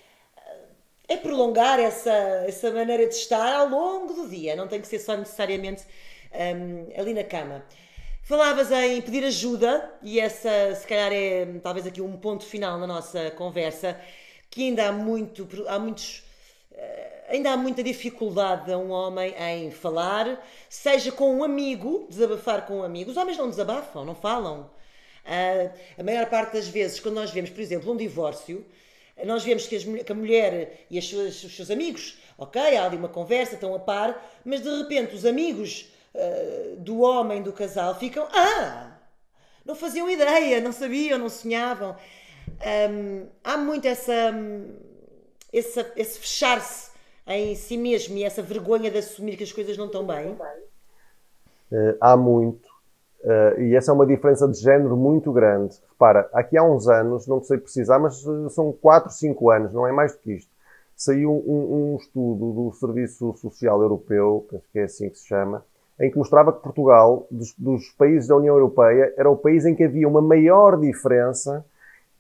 é 1.09 1.16
prolongar 1.16 1.80
essa, 1.80 2.12
essa 2.46 2.70
maneira 2.70 3.06
de 3.06 3.14
estar 3.14 3.54
ao 3.54 3.68
longo 3.68 4.12
do 4.12 4.28
dia, 4.28 4.54
não 4.54 4.68
tem 4.68 4.80
que 4.80 4.86
ser 4.86 4.98
só 4.98 5.16
necessariamente 5.16 5.84
um, 6.32 7.00
ali 7.00 7.14
na 7.14 7.24
cama. 7.24 7.64
Falavas 8.22 8.70
em 8.70 9.00
pedir 9.00 9.24
ajuda, 9.24 9.90
e 10.02 10.20
essa, 10.20 10.74
se 10.74 10.86
calhar, 10.86 11.11
é 11.11 11.46
talvez 11.62 11.86
aqui 11.86 12.02
um 12.02 12.14
ponto 12.18 12.44
final 12.44 12.78
na 12.78 12.86
nossa 12.86 13.30
conversa, 13.30 13.98
que 14.50 14.64
ainda 14.64 14.88
há 14.88 14.92
muito, 14.92 15.48
há 15.66 15.78
muitos, 15.78 16.22
eh, 16.72 17.24
ainda 17.30 17.52
há 17.52 17.56
muita 17.56 17.82
dificuldade 17.82 18.70
a 18.70 18.76
um 18.76 18.90
homem 18.90 19.34
em 19.38 19.70
falar, 19.70 20.46
seja 20.68 21.11
com 21.11 21.38
um 21.38 21.42
amigo, 21.42 22.06
desabafar 22.11 22.66
com 22.66 22.80
um 22.80 22.82
amigo. 22.82 23.11
Os 23.11 23.16
homens 23.16 23.38
não 23.38 23.48
desabafam, 23.48 24.04
não 24.04 24.14
falam. 24.14 24.70
Uh, 25.24 25.70
a 25.98 26.02
maior 26.02 26.26
parte 26.26 26.54
das 26.54 26.68
vezes, 26.68 27.00
quando 27.00 27.14
nós 27.14 27.30
vemos, 27.30 27.50
por 27.50 27.61
exemplo, 27.61 27.92
um 27.92 27.96
divórcio, 27.96 28.64
nós 29.25 29.45
vemos 29.45 29.66
que, 29.66 29.77
as, 29.77 29.85
que 29.85 30.12
a 30.12 30.14
mulher 30.14 30.87
e 30.91 30.99
as 30.99 31.05
suas, 31.05 31.43
os 31.43 31.55
seus 31.55 31.71
amigos 31.71 32.19
Ok, 32.39 32.61
há 32.77 32.85
ali 32.85 32.97
uma 32.97 33.09
conversa, 33.09 33.55
estão 33.55 33.75
a 33.75 33.81
par, 33.81 34.25
mas 34.45 34.62
de 34.62 34.69
repente 34.69 35.12
os 35.12 35.27
amigos 35.27 35.93
uh, 36.14 36.77
do 36.77 37.01
homem 37.01 37.43
do 37.43 37.53
casal 37.53 37.99
ficam. 37.99 38.29
Ah! 38.31 38.97
Não 39.64 39.75
faziam 39.75 40.09
ideia, 40.09 40.61
não 40.61 40.71
sabiam, 40.71 41.19
não 41.19 41.29
sonhavam. 41.29 41.97
Um, 42.91 43.27
há 43.43 43.57
muito 43.57 43.89
essa, 43.89 44.33
esse, 45.53 45.85
esse 45.97 46.21
fechar-se 46.21 46.93
em 47.27 47.57
si 47.57 47.77
mesmo 47.77 48.16
e 48.16 48.23
essa 48.23 48.41
vergonha 48.41 48.89
de 48.89 48.99
assumir 48.99 49.37
que 49.37 49.43
as 49.43 49.53
coisas 49.53 49.77
não 49.77 49.87
estão 49.87 50.07
bem. 50.07 50.31
Uh, 51.73 51.99
há 52.01 52.16
muito. 52.16 52.68
Uh, 53.29 53.61
e 53.61 53.76
essa 53.76 53.91
é 53.91 53.95
uma 53.95 54.07
diferença 54.07 54.49
de 54.49 54.59
género 54.59 54.97
muito 54.97 55.31
grande. 55.31 55.76
Repara, 55.91 56.31
aqui 56.33 56.57
há 56.57 56.64
uns 56.64 56.89
anos, 56.89 57.26
não 57.26 57.43
sei 57.43 57.59
precisar, 57.59 57.99
mas 57.99 58.24
são 58.51 58.72
4, 58.72 59.12
5 59.12 59.51
anos, 59.51 59.72
não 59.72 59.87
é 59.87 59.93
mais 59.93 60.12
do 60.12 60.18
que 60.18 60.33
isto 60.33 60.59
saiu 60.99 61.31
um, 61.31 61.93
um, 61.93 61.97
estudo 61.97 62.53
do 62.53 62.72
Serviço 62.72 63.33
Social 63.37 63.81
Europeu, 63.81 64.45
que 64.72 64.81
é 64.81 64.83
assim 64.83 65.09
que 65.09 65.16
se 65.16 65.29
chama, 65.29 65.64
em 65.99 66.11
que 66.11 66.18
mostrava 66.18 66.53
que 66.53 66.61
Portugal, 66.61 67.24
dos, 67.31 67.55
dos, 67.57 67.91
países 67.91 68.29
da 68.29 68.37
União 68.37 68.57
Europeia, 68.57 69.14
era 69.16 69.31
o 69.31 69.37
país 69.37 69.64
em 69.64 69.76
que 69.76 69.85
havia 69.85 70.09
uma 70.09 70.20
maior 70.20 70.76
diferença 70.79 71.64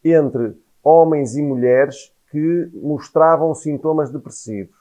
entre 0.04 0.56
homens 0.82 1.36
e 1.36 1.42
mulheres 1.42 2.14
que 2.30 2.70
mostravam 2.72 3.52
sintomas 3.52 4.10
depressivos. 4.12 4.77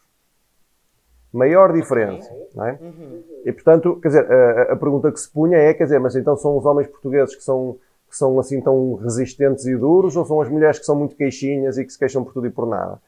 Maior 1.34 1.74
diferença, 1.74 2.32
é? 2.64 2.78
Uhum. 2.82 3.24
E, 3.46 3.52
portanto, 3.52 4.00
quer 4.02 4.08
dizer, 4.08 4.32
a, 4.32 4.74
a, 4.74 4.76
pergunta 4.76 5.12
que 5.12 5.20
se 5.20 5.30
punha 5.30 5.58
é, 5.58 5.74
quer 5.74 5.84
dizer, 5.84 6.00
mas 6.00 6.16
então 6.16 6.38
são 6.38 6.58
os 6.58 6.66
homens 6.66 6.88
portugueses 6.88 7.36
que 7.36 7.44
são, 7.44 7.78
que 8.10 8.16
são 8.16 8.40
assim 8.40 8.62
tão 8.62 8.96
resistentes 8.96 9.66
e 9.66 9.76
duros 9.76 10.16
ou 10.16 10.26
são 10.26 10.42
as 10.42 10.50
mulheres 10.50 10.80
que 10.80 10.86
são 10.86 10.96
muito 10.96 11.16
queixinhas 11.16 11.78
e 11.78 11.84
que 11.84 11.92
se 11.92 12.00
queixam 12.00 12.24
por 12.24 12.34
tudo 12.34 12.48
e 12.48 12.50
por 12.50 12.66
nada? 12.66 13.00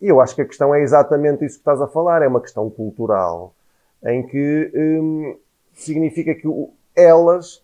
E 0.00 0.08
eu 0.08 0.20
acho 0.20 0.34
que 0.34 0.42
a 0.42 0.46
questão 0.46 0.74
é 0.74 0.80
exatamente 0.80 1.44
isso 1.44 1.56
que 1.56 1.60
estás 1.60 1.80
a 1.80 1.88
falar, 1.88 2.22
é 2.22 2.28
uma 2.28 2.40
questão 2.40 2.70
cultural, 2.70 3.52
em 4.04 4.24
que 4.24 4.72
hum, 4.74 5.36
significa 5.74 6.34
que 6.34 6.48
elas, 6.94 7.62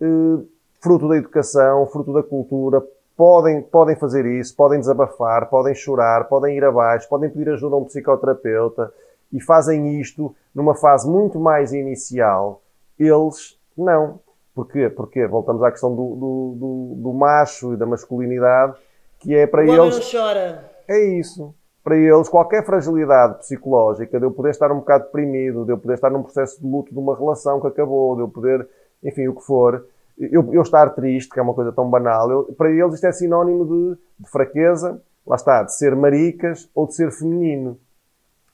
hum, 0.00 0.46
fruto 0.80 1.08
da 1.08 1.16
educação, 1.16 1.86
fruto 1.86 2.12
da 2.12 2.22
cultura, 2.22 2.82
podem, 3.16 3.62
podem 3.62 3.96
fazer 3.96 4.26
isso, 4.26 4.54
podem 4.56 4.80
desabafar, 4.80 5.48
podem 5.48 5.74
chorar, 5.74 6.24
podem 6.24 6.56
ir 6.56 6.64
abaixo, 6.64 7.08
podem 7.08 7.30
pedir 7.30 7.50
ajuda 7.50 7.76
a 7.76 7.78
um 7.78 7.84
psicoterapeuta 7.84 8.92
e 9.32 9.40
fazem 9.40 10.00
isto 10.00 10.34
numa 10.54 10.74
fase 10.74 11.08
muito 11.08 11.38
mais 11.38 11.72
inicial. 11.72 12.62
Eles 12.98 13.58
não. 13.76 14.20
Porquê? 14.54 14.88
Porque 14.88 15.26
voltamos 15.26 15.62
à 15.62 15.70
questão 15.70 15.90
do, 15.90 16.16
do, 16.16 16.56
do, 16.58 17.02
do 17.02 17.12
macho 17.12 17.74
e 17.74 17.76
da 17.76 17.86
masculinidade, 17.86 18.76
que 19.20 19.34
é 19.34 19.46
para 19.46 19.64
o 19.64 19.64
eles. 19.64 19.96
Não 19.96 20.20
chora. 20.20 20.64
É 20.88 20.98
isso 21.04 21.54
para 21.88 21.96
eles, 21.96 22.28
qualquer 22.28 22.66
fragilidade 22.66 23.38
psicológica, 23.38 24.18
de 24.18 24.26
eu 24.26 24.30
poder 24.30 24.50
estar 24.50 24.70
um 24.70 24.80
bocado 24.80 25.04
deprimido, 25.04 25.64
de 25.64 25.72
eu 25.72 25.78
poder 25.78 25.94
estar 25.94 26.10
num 26.10 26.22
processo 26.22 26.60
de 26.60 26.66
luto 26.66 26.92
de 26.92 26.98
uma 26.98 27.16
relação 27.16 27.58
que 27.62 27.66
acabou, 27.66 28.14
de 28.14 28.20
eu 28.20 28.28
poder, 28.28 28.68
enfim, 29.02 29.26
o 29.26 29.34
que 29.34 29.42
for, 29.42 29.86
eu, 30.18 30.52
eu 30.52 30.60
estar 30.60 30.90
triste, 30.90 31.32
que 31.32 31.40
é 31.40 31.42
uma 31.42 31.54
coisa 31.54 31.72
tão 31.72 31.88
banal, 31.88 32.30
eu, 32.30 32.44
para 32.58 32.70
eles 32.70 32.92
isto 32.92 33.06
é 33.06 33.12
sinónimo 33.12 33.64
de, 33.64 34.22
de, 34.22 34.30
fraqueza, 34.30 35.00
lá 35.26 35.36
está, 35.36 35.62
de 35.62 35.74
ser 35.74 35.96
maricas 35.96 36.68
ou 36.74 36.86
de 36.86 36.94
ser 36.94 37.10
feminino. 37.10 37.78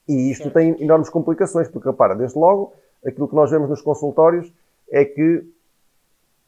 E 0.08 0.30
isto 0.30 0.44
certo. 0.44 0.54
tem 0.54 0.82
enormes 0.82 1.08
complicações, 1.08 1.68
porque, 1.68 1.88
repara, 1.88 2.14
desde 2.14 2.38
logo, 2.38 2.72
aquilo 3.04 3.28
que 3.28 3.34
nós 3.34 3.50
vemos 3.50 3.68
nos 3.68 3.82
consultórios 3.82 4.52
é 4.90 5.04
que, 5.04 5.44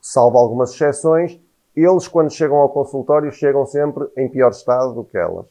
salvo 0.01 0.39
algumas 0.39 0.73
exceções, 0.73 1.41
eles, 1.75 2.09
quando 2.09 2.31
chegam 2.31 2.57
ao 2.57 2.69
consultório, 2.69 3.31
chegam 3.33 3.67
sempre 3.67 4.07
em 4.17 4.29
pior 4.29 4.51
estado 4.51 4.95
do 4.95 5.05
que 5.05 5.17
elas 5.17 5.47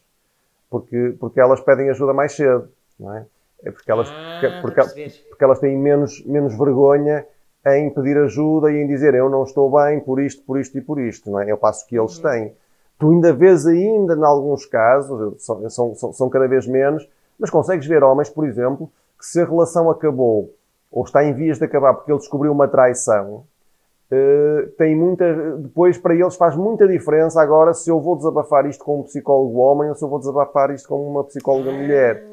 porque, 0.70 1.16
porque 1.18 1.40
elas 1.40 1.60
pedem 1.60 1.90
ajuda 1.90 2.12
mais 2.12 2.32
cedo, 2.34 2.68
não 2.98 3.14
é? 3.14 3.26
É 3.62 3.70
porque 3.70 3.90
elas, 3.90 4.08
ah, 4.10 4.60
porque, 4.60 4.80
porque, 5.28 5.44
elas 5.44 5.58
têm 5.58 5.76
menos, 5.76 6.24
menos 6.26 6.56
vergonha 6.56 7.26
em 7.66 7.90
pedir 7.90 8.16
ajuda 8.18 8.70
e 8.70 8.76
em 8.76 8.86
dizer 8.86 9.14
eu 9.14 9.28
não 9.28 9.42
estou 9.42 9.70
bem 9.70 9.98
por 10.00 10.20
isto, 10.20 10.42
por 10.42 10.60
isto 10.60 10.76
e 10.78 10.80
por 10.80 11.00
isto, 11.00 11.30
não 11.30 11.40
é? 11.40 11.50
É 11.50 11.54
o 11.54 11.58
passo 11.58 11.86
que 11.86 11.98
eles 11.98 12.16
uhum. 12.18 12.22
têm. 12.30 12.52
Tu 12.98 13.10
ainda 13.10 13.32
vês 13.32 13.66
ainda, 13.66 14.14
em 14.14 14.24
alguns 14.24 14.66
casos, 14.66 15.42
são, 15.42 15.94
são, 15.94 16.12
são 16.12 16.28
cada 16.28 16.46
vez 16.46 16.66
menos, 16.66 17.08
mas 17.38 17.50
consegues 17.50 17.86
ver 17.86 18.02
homens, 18.02 18.28
por 18.28 18.46
exemplo, 18.46 18.90
que 19.18 19.26
se 19.26 19.40
a 19.40 19.44
relação 19.44 19.90
acabou 19.90 20.52
ou 20.90 21.04
está 21.04 21.24
em 21.24 21.32
vias 21.32 21.58
de 21.58 21.64
acabar 21.64 21.94
porque 21.94 22.10
ele 22.10 22.18
descobriu 22.18 22.52
uma 22.52 22.68
traição, 22.68 23.44
Uh, 24.06 24.68
tem 24.78 24.94
muita. 24.94 25.56
Depois, 25.56 25.98
para 25.98 26.14
eles, 26.14 26.36
faz 26.36 26.54
muita 26.54 26.86
diferença 26.86 27.42
agora 27.42 27.74
se 27.74 27.90
eu 27.90 28.00
vou 28.00 28.16
desabafar 28.16 28.64
isto 28.66 28.84
com 28.84 29.00
um 29.00 29.02
psicólogo 29.02 29.58
homem 29.58 29.88
ou 29.88 29.96
se 29.96 30.04
eu 30.04 30.08
vou 30.08 30.20
desabafar 30.20 30.70
isto 30.70 30.88
com 30.88 31.08
uma 31.08 31.24
psicóloga 31.24 31.72
mulher. 31.72 32.24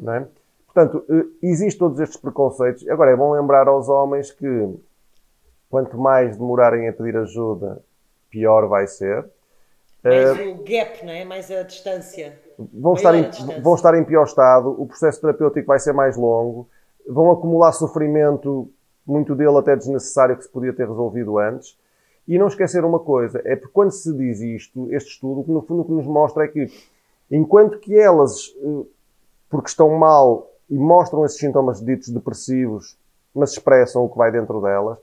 Não 0.00 0.14
é? 0.14 0.26
Portanto, 0.64 1.04
uh, 1.06 1.30
existem 1.42 1.78
todos 1.78 2.00
estes 2.00 2.18
preconceitos. 2.18 2.88
Agora, 2.88 3.10
é 3.10 3.16
bom 3.16 3.32
lembrar 3.32 3.68
aos 3.68 3.90
homens 3.90 4.30
que 4.30 4.74
quanto 5.68 5.98
mais 5.98 6.34
demorarem 6.34 6.88
a 6.88 6.94
pedir 6.94 7.14
ajuda, 7.18 7.82
pior 8.30 8.66
vai 8.66 8.86
ser. 8.86 9.26
Mais 10.02 10.30
uh, 10.30 10.50
o 10.52 10.64
gap, 10.64 11.04
não 11.04 11.12
é? 11.12 11.26
Mais 11.26 11.50
a 11.50 11.62
distância. 11.62 12.40
Vão 12.72 12.94
estar, 12.94 13.14
em, 13.14 13.30
vão 13.62 13.74
estar 13.74 13.94
em 13.94 14.04
pior 14.04 14.24
estado, 14.24 14.70
o 14.70 14.86
processo 14.86 15.20
terapêutico 15.20 15.66
vai 15.66 15.78
ser 15.78 15.92
mais 15.92 16.16
longo, 16.16 16.68
vão 17.08 17.30
acumular 17.30 17.72
sofrimento 17.72 18.68
muito 19.06 19.34
dele 19.34 19.56
até 19.56 19.76
desnecessário 19.76 20.36
que 20.36 20.42
se 20.42 20.50
podia 20.50 20.72
ter 20.72 20.86
resolvido 20.86 21.38
antes. 21.38 21.78
E 22.26 22.38
não 22.38 22.48
esquecer 22.48 22.84
uma 22.84 22.98
coisa, 22.98 23.40
é 23.44 23.56
porque 23.56 23.72
quando 23.72 23.90
se 23.90 24.12
diz 24.12 24.40
isto, 24.40 24.92
este 24.92 25.12
estudo, 25.12 25.44
que 25.44 25.50
no 25.50 25.62
fundo 25.62 25.80
o 25.80 25.84
que 25.86 25.92
nos 25.92 26.06
mostra 26.06 26.44
é 26.44 26.48
que, 26.48 26.66
enquanto 27.30 27.78
que 27.78 27.98
elas, 27.98 28.54
eh, 28.60 28.86
porque 29.48 29.70
estão 29.70 29.96
mal 29.96 30.50
e 30.68 30.76
mostram 30.76 31.24
esses 31.24 31.38
sintomas 31.38 31.80
ditos 31.80 32.10
depressivos, 32.10 32.98
mas 33.34 33.52
expressam 33.52 34.04
o 34.04 34.10
que 34.10 34.18
vai 34.18 34.30
dentro 34.30 34.60
delas, 34.60 34.98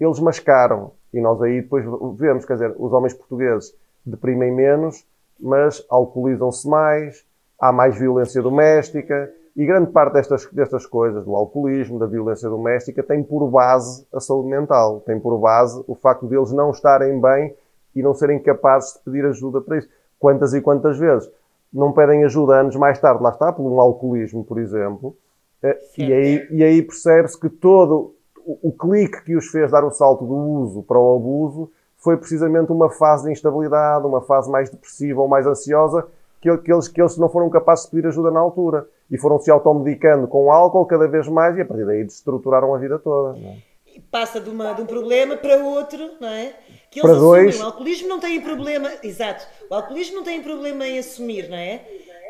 eles 0.00 0.18
mascaram. 0.18 0.90
E 1.12 1.20
nós 1.20 1.40
aí 1.42 1.62
depois 1.62 1.84
vemos, 2.16 2.44
quer 2.44 2.54
dizer, 2.54 2.74
os 2.76 2.92
homens 2.92 3.14
portugueses 3.14 3.72
deprimem 4.04 4.52
menos, 4.52 5.06
mas 5.40 5.84
alcoolizam-se 5.90 6.68
mais, 6.68 7.24
há 7.60 7.72
mais 7.72 7.96
violência 7.96 8.40
doméstica, 8.42 9.30
e 9.56 9.64
grande 9.64 9.92
parte 9.92 10.14
destas, 10.14 10.48
destas 10.50 10.84
coisas, 10.84 11.24
do 11.24 11.34
alcoolismo, 11.34 11.98
da 11.98 12.06
violência 12.06 12.48
doméstica, 12.48 13.02
tem 13.02 13.22
por 13.22 13.48
base 13.48 14.04
a 14.12 14.18
saúde 14.18 14.48
mental, 14.48 15.00
tem 15.00 15.18
por 15.20 15.38
base 15.38 15.82
o 15.86 15.94
facto 15.94 16.26
deles 16.26 16.50
não 16.50 16.70
estarem 16.70 17.20
bem 17.20 17.54
e 17.94 18.02
não 18.02 18.14
serem 18.14 18.40
capazes 18.40 18.94
de 18.94 19.00
pedir 19.04 19.24
ajuda 19.24 19.60
para 19.60 19.78
isso. 19.78 19.88
Quantas 20.18 20.54
e 20.54 20.60
quantas 20.60 20.98
vezes 20.98 21.30
não 21.72 21.92
pedem 21.92 22.24
ajuda 22.24 22.60
anos 22.60 22.74
mais 22.74 22.98
tarde, 22.98 23.22
lá 23.22 23.30
está, 23.30 23.52
por 23.52 23.62
um 23.62 23.80
alcoolismo, 23.80 24.44
por 24.44 24.58
exemplo, 24.58 25.16
eh, 25.62 25.78
e 25.98 26.12
aí, 26.12 26.48
e 26.50 26.64
aí 26.64 26.82
percebe-se 26.82 27.38
que 27.38 27.48
todo 27.48 28.14
o, 28.44 28.68
o 28.68 28.72
clique 28.72 29.24
que 29.24 29.36
os 29.36 29.46
fez 29.46 29.70
dar 29.70 29.84
o 29.84 29.90
salto 29.90 30.24
do 30.24 30.34
uso 30.34 30.82
para 30.82 30.98
o 30.98 31.16
abuso 31.16 31.70
foi 32.04 32.18
precisamente 32.18 32.70
uma 32.70 32.90
fase 32.90 33.24
de 33.24 33.32
instabilidade, 33.32 34.06
uma 34.06 34.20
fase 34.20 34.50
mais 34.50 34.68
depressiva 34.68 35.22
ou 35.22 35.26
mais 35.26 35.46
ansiosa, 35.46 36.06
que, 36.38 36.54
que, 36.58 36.70
eles, 36.70 36.86
que 36.86 37.00
eles 37.00 37.16
não 37.16 37.30
foram 37.30 37.48
capazes 37.48 37.86
de 37.86 37.92
pedir 37.92 38.06
ajuda 38.06 38.30
na 38.30 38.38
altura 38.38 38.86
e 39.10 39.16
foram 39.16 39.38
se 39.38 39.50
automedicando 39.50 40.28
com 40.28 40.52
álcool 40.52 40.84
cada 40.84 41.08
vez 41.08 41.26
mais 41.26 41.56
e 41.56 41.62
a 41.62 41.64
partir 41.64 41.86
daí 41.86 42.04
destruturaram 42.04 42.74
a 42.74 42.78
vida 42.78 42.98
toda. 42.98 43.38
É? 43.38 43.56
Passa 44.10 44.38
de, 44.38 44.50
uma, 44.50 44.74
de 44.74 44.82
um 44.82 44.86
problema 44.86 45.34
para 45.36 45.56
outro, 45.56 46.10
não 46.20 46.28
é? 46.28 46.52
Que 46.90 47.00
eles 47.00 47.02
para 47.02 47.12
assumem. 47.12 47.42
Dois... 47.44 47.60
O 47.60 47.64
alcoolismo 47.64 48.08
não 48.08 48.20
tem 48.20 48.40
problema, 48.42 48.90
exato, 49.02 49.46
o 49.70 49.74
alcoolismo 49.74 50.16
não 50.16 50.24
tem 50.24 50.42
problema 50.42 50.86
em 50.86 50.98
assumir, 50.98 51.48
não 51.48 51.56
é? 51.56 51.80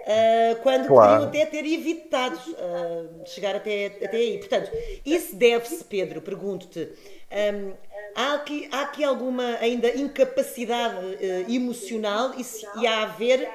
Uh, 0.05 0.63
quando 0.63 0.87
claro. 0.87 1.25
podiam 1.25 1.29
até 1.29 1.47
ter 1.47 1.67
evitado 1.67 2.37
uh, 2.37 3.27
chegar 3.27 3.57
até, 3.57 3.87
até 3.87 4.17
aí. 4.19 4.39
Portanto, 4.39 4.71
isso 5.05 5.35
deve-se, 5.35 5.83
Pedro, 5.83 6.21
pergunto-te, 6.21 6.93
um, 7.33 7.73
há, 8.15 8.35
aqui, 8.35 8.69
há 8.73 8.83
aqui 8.83 9.05
alguma 9.05 9.57
ainda 9.57 9.89
incapacidade 9.95 10.97
uh, 10.97 11.51
emocional 11.53 12.35
e, 12.39 12.45
se, 12.45 12.67
e 12.77 12.87
há 12.87 13.03
a 13.03 13.07
ver 13.07 13.49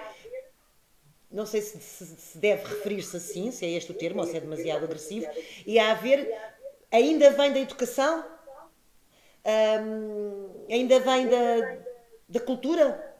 não 1.31 1.45
sei 1.45 1.61
se, 1.61 1.79
se, 1.79 2.37
deve 2.37 2.63
referir-se 2.63 3.15
assim, 3.15 3.51
se 3.51 3.65
é 3.65 3.69
este 3.69 3.91
o 3.91 3.93
termo, 3.93 4.19
ou 4.19 4.25
se 4.25 4.35
é 4.35 4.39
demasiado 4.39 4.83
agressivo, 4.83 5.27
e 5.65 5.77
a 5.77 5.91
haver, 5.91 6.27
ainda 6.91 7.29
vem 7.29 7.53
da 7.53 7.59
educação, 7.59 8.25
um, 9.45 10.65
ainda 10.69 10.99
vem 10.99 11.27
da, 11.27 11.77
da 12.27 12.39
cultura, 12.39 13.15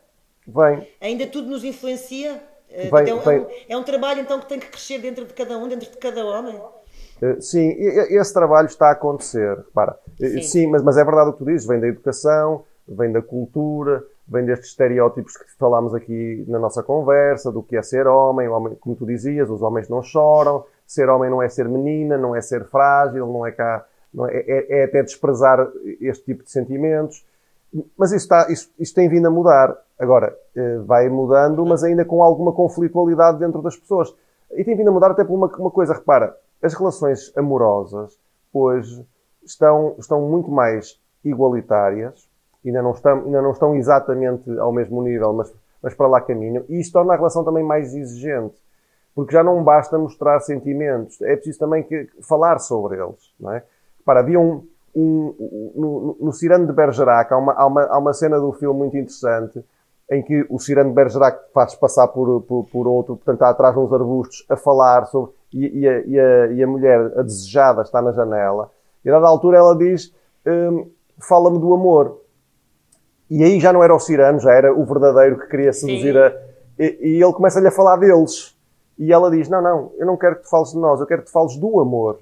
vem. 0.48 0.88
ainda 1.00 1.28
tudo 1.28 1.50
nos 1.50 1.64
influencia. 1.64 2.44
Eh, 2.72 2.90
vem, 2.90 3.10
é, 3.10 3.14
um, 3.14 3.20
vem. 3.20 3.66
é 3.70 3.78
um 3.78 3.84
trabalho 3.84 4.22
então 4.22 4.40
que 4.40 4.48
tem 4.48 4.60
que 4.60 4.68
crescer 4.68 5.00
dentro 5.00 5.26
de 5.26 5.34
cada 5.34 5.58
um, 5.58 5.68
dentro 5.68 5.90
de 5.90 5.98
cada 5.98 6.26
homem. 6.26 6.60
Uh, 7.22 7.42
sim, 7.42 7.76
esse 7.78 8.34
trabalho 8.34 8.68
está 8.68 8.90
a 8.90 8.92
acontecer. 8.92 9.58
Repara. 9.58 9.98
Eh, 10.22 10.28
sim, 10.28 10.42
sim 10.42 10.68
mas, 10.68 10.82
mas 10.82 10.98
é 10.98 11.04
verdade 11.04 11.30
o 11.30 11.34
que 11.34 11.40
tu 11.40 11.46
dizes, 11.46 11.68
vem 11.68 11.80
da 11.80 11.88
educação, 11.88 12.64
vem 12.88 13.12
da 13.12 13.22
cultura, 13.22 14.04
vem 14.28 14.46
destes 14.46 14.70
estereótipos 14.70 15.36
que 15.38 15.52
falámos 15.58 15.94
aqui 15.94 16.46
na 16.48 16.60
nossa 16.60 16.84
conversa, 16.84 17.52
do 17.52 17.64
que 17.64 17.76
é 17.76 17.82
ser 17.82 18.08
homem, 18.08 18.48
homem, 18.48 18.76
como 18.76 18.96
tu 18.96 19.06
dizias, 19.06 19.50
os 19.50 19.62
homens 19.62 19.90
não 19.90 20.02
choram, 20.02 20.64
ser 20.86 21.10
homem 21.10 21.30
não 21.30 21.42
é 21.42 21.50
ser 21.50 21.68
menina, 21.68 22.18
não 22.18 22.36
é 22.36 22.42
ser 22.42 22.66
frágil, 22.66 23.28
não 23.28 23.46
é 23.46 23.52
cá, 23.52 23.86
não 24.14 24.28
é, 24.28 24.38
é, 24.38 24.80
é 24.80 24.84
até 24.86 25.04
desprezar 25.04 25.68
este 26.00 26.26
tipo 26.26 26.44
de 26.44 26.52
sentimentos. 26.52 27.26
Mas 27.98 28.12
isso, 28.12 28.24
está, 28.24 28.52
isso, 28.52 28.72
isso 28.80 28.96
tem 28.96 29.08
vindo 29.08 29.28
a 29.28 29.32
mudar. 29.32 29.76
Agora, 30.00 30.36
eh, 30.56 30.78
vai 30.86 31.08
mudando, 31.08 31.64
mas 31.66 31.84
ainda 31.84 32.04
com 32.04 32.24
alguma 32.24 32.52
conflitualidade 32.52 33.38
dentro 33.38 33.62
das 33.62 33.76
pessoas. 33.76 34.14
E 34.52 34.64
tem 34.64 34.76
vindo 34.76 34.90
a 34.90 34.92
mudar 34.92 35.12
até 35.12 35.24
por 35.24 35.36
uma, 35.36 35.48
uma 35.58 35.70
coisa, 35.70 35.94
repara, 35.94 36.36
as 36.62 36.74
relações 36.74 37.36
amorosas 37.38 38.18
hoje 38.54 39.06
estão, 39.44 39.96
estão 39.98 40.22
muito 40.22 40.50
mais 40.50 41.00
igualitárias, 41.24 42.28
ainda 42.66 42.82
não, 42.82 42.92
estão, 42.92 43.18
ainda 43.20 43.42
não 43.42 43.52
estão 43.52 43.76
exatamente 43.76 44.50
ao 44.60 44.72
mesmo 44.72 45.02
nível, 45.02 45.34
mas, 45.34 45.54
mas 45.82 45.94
para 45.94 46.08
lá 46.08 46.22
caminham, 46.22 46.64
e 46.70 46.80
isso 46.80 46.92
torna 46.92 47.14
a 47.14 47.16
relação 47.16 47.44
também 47.44 47.64
mais 47.64 47.94
exigente, 47.94 48.56
porque 49.16 49.34
já 49.34 49.44
não 49.44 49.64
basta 49.64 49.98
mostrar 49.98 50.40
sentimentos, 50.40 51.22
é 51.22 51.36
preciso 51.36 51.60
também 51.60 51.84
que, 51.84 52.10
falar 52.22 52.60
sobre 52.60 53.02
eles, 53.02 53.34
não 53.40 53.54
é? 53.54 53.64
Repara, 53.98 54.20
havia 54.22 54.40
um, 54.40 54.66
um, 54.96 55.74
no, 55.76 56.18
no 56.20 56.34
Cirano 56.34 56.66
de 56.66 56.74
Bergerac, 56.74 57.34
há 57.34 57.38
uma, 57.38 57.54
há, 57.54 57.66
uma, 57.66 57.84
há 57.84 57.98
uma 57.98 58.14
cena 58.14 58.40
do 58.40 58.52
filme 58.54 58.80
muito 58.80 58.98
interessante 58.98 59.64
em 60.12 60.24
que 60.24 60.46
o 60.50 60.60
Cirano 60.60 60.90
de 60.90 60.96
Bergerac 60.96 61.52
faz 61.54 61.76
passar 61.76 62.08
por, 62.08 62.42
por, 62.42 62.66
por 62.66 62.88
outro, 62.88 63.16
portanto 63.16 63.36
está 63.36 63.50
atrás 63.50 63.76
de 63.76 63.80
uns 63.80 63.94
arbustos 63.94 64.46
a 64.50 64.56
falar 64.56 65.06
sobre, 65.06 65.32
e, 65.54 65.80
e, 65.80 65.88
a, 65.88 66.00
e, 66.00 66.20
a, 66.20 66.48
e 66.48 66.64
a 66.64 66.68
mulher, 66.68 67.00
a 67.18 67.22
desejada, 67.22 67.84
está 67.84 68.02
na 68.02 68.12
janela, 68.12 68.72
e 69.06 69.10
a 69.10 69.14
dada 69.14 69.28
altura 69.28 69.58
ela 69.58 69.78
diz, 69.78 70.14
hum, 70.46 70.90
fala-me 71.20 71.60
do 71.60 71.74
amor. 71.74 72.22
E 73.30 73.44
aí 73.44 73.60
já 73.60 73.72
não 73.72 73.84
era 73.84 73.94
o 73.94 74.00
Cirano, 74.00 74.40
já 74.40 74.52
era 74.52 74.74
o 74.74 74.84
verdadeiro 74.86 75.40
que 75.40 75.48
queria 75.48 75.72
seduzir 75.72 76.14
Sim. 76.14 76.20
a... 76.20 76.34
E, 76.80 77.18
e 77.18 77.24
ele 77.24 77.34
começa-lhe 77.34 77.68
a 77.68 77.72
falar 77.72 77.98
deles. 77.98 78.58
E 78.98 79.14
ela 79.14 79.30
diz, 79.30 79.48
não, 79.48 79.62
não, 79.62 79.92
eu 79.98 80.06
não 80.06 80.18
quero 80.18 80.38
que 80.38 80.44
tu 80.44 80.50
fales 80.50 80.72
de 80.72 80.78
nós, 80.78 81.00
eu 81.00 81.06
quero 81.06 81.22
que 81.22 81.28
tu 81.28 81.32
fales 81.32 81.56
do 81.56 81.80
amor. 81.80 82.20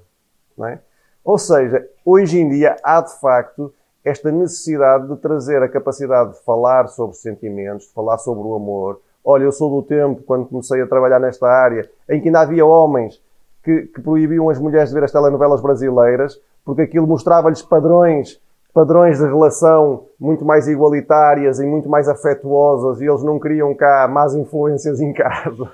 Não 0.57 0.67
é? 0.67 0.81
Ou 1.23 1.37
seja, 1.37 1.87
hoje 2.05 2.39
em 2.39 2.49
dia 2.49 2.75
há 2.83 3.01
de 3.01 3.19
facto 3.19 3.73
esta 4.07 4.31
necessidade 4.31 5.07
de 5.07 5.17
trazer 5.17 5.61
a 5.61 5.67
capacidade 5.67 6.33
de 6.33 6.43
falar 6.43 6.87
sobre 6.87 7.15
sentimentos, 7.17 7.87
de 7.87 7.93
falar 7.93 8.17
sobre 8.17 8.47
o 8.47 8.55
amor. 8.55 9.01
Olha, 9.23 9.43
eu 9.43 9.51
sou 9.51 9.69
do 9.69 9.85
tempo, 9.85 10.23
quando 10.23 10.45
comecei 10.45 10.81
a 10.81 10.87
trabalhar 10.87 11.19
nesta 11.19 11.47
área, 11.47 11.89
em 12.09 12.21
que 12.21 12.29
ainda 12.29 12.39
havia 12.39 12.65
homens 12.65 13.21
que, 13.61 13.81
que 13.87 14.01
proibiam 14.01 14.49
as 14.49 14.57
mulheres 14.57 14.89
de 14.89 14.95
ver 14.95 15.03
as 15.03 15.11
telenovelas 15.11 15.61
brasileiras, 15.61 16.39
porque 16.63 16.83
aquilo 16.83 17.05
mostrava-lhes 17.05 17.61
padrões, 17.61 18.39
padrões 18.73 19.17
de 19.17 19.25
relação 19.25 20.05
muito 20.17 20.45
mais 20.45 20.69
igualitárias 20.69 21.59
e 21.59 21.65
muito 21.65 21.89
mais 21.89 22.07
afetuosas, 22.07 23.01
e 23.01 23.05
eles 23.05 23.23
não 23.23 23.37
queriam 23.37 23.75
cá 23.75 24.07
más 24.07 24.33
influências 24.33 25.01
em 25.01 25.11
casa. 25.11 25.69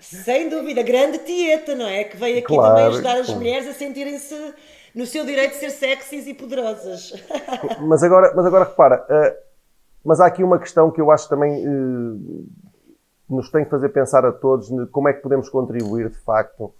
Sem 0.00 0.48
dúvida, 0.48 0.82
grande 0.82 1.18
tieta, 1.18 1.74
não 1.74 1.86
é? 1.86 2.04
Que 2.04 2.16
veio 2.16 2.38
aqui 2.38 2.46
claro, 2.46 2.74
também 2.74 2.86
ajudar 2.86 3.20
as 3.20 3.34
mulheres 3.34 3.68
a 3.68 3.74
sentirem-se 3.74 4.54
no 4.96 5.04
seu 5.04 5.26
direito 5.26 5.52
de 5.52 5.58
ser 5.58 5.70
sexys 5.70 6.26
e 6.26 6.32
poderosas. 6.32 7.12
mas 7.86 8.02
agora, 8.02 8.32
mas 8.34 8.46
agora 8.46 8.64
repara, 8.64 9.04
uh, 9.04 9.36
mas 10.02 10.20
há 10.20 10.26
aqui 10.26 10.42
uma 10.42 10.58
questão 10.58 10.90
que 10.90 11.00
eu 11.00 11.10
acho 11.10 11.28
também 11.28 11.68
uh, 11.68 12.46
nos 13.28 13.50
tem 13.50 13.64
que 13.64 13.70
fazer 13.70 13.90
pensar 13.90 14.24
a 14.24 14.32
todos 14.32 14.70
como 14.90 15.08
é 15.08 15.12
que 15.12 15.20
podemos 15.20 15.50
contribuir 15.50 16.08
de 16.08 16.18
facto 16.20 16.72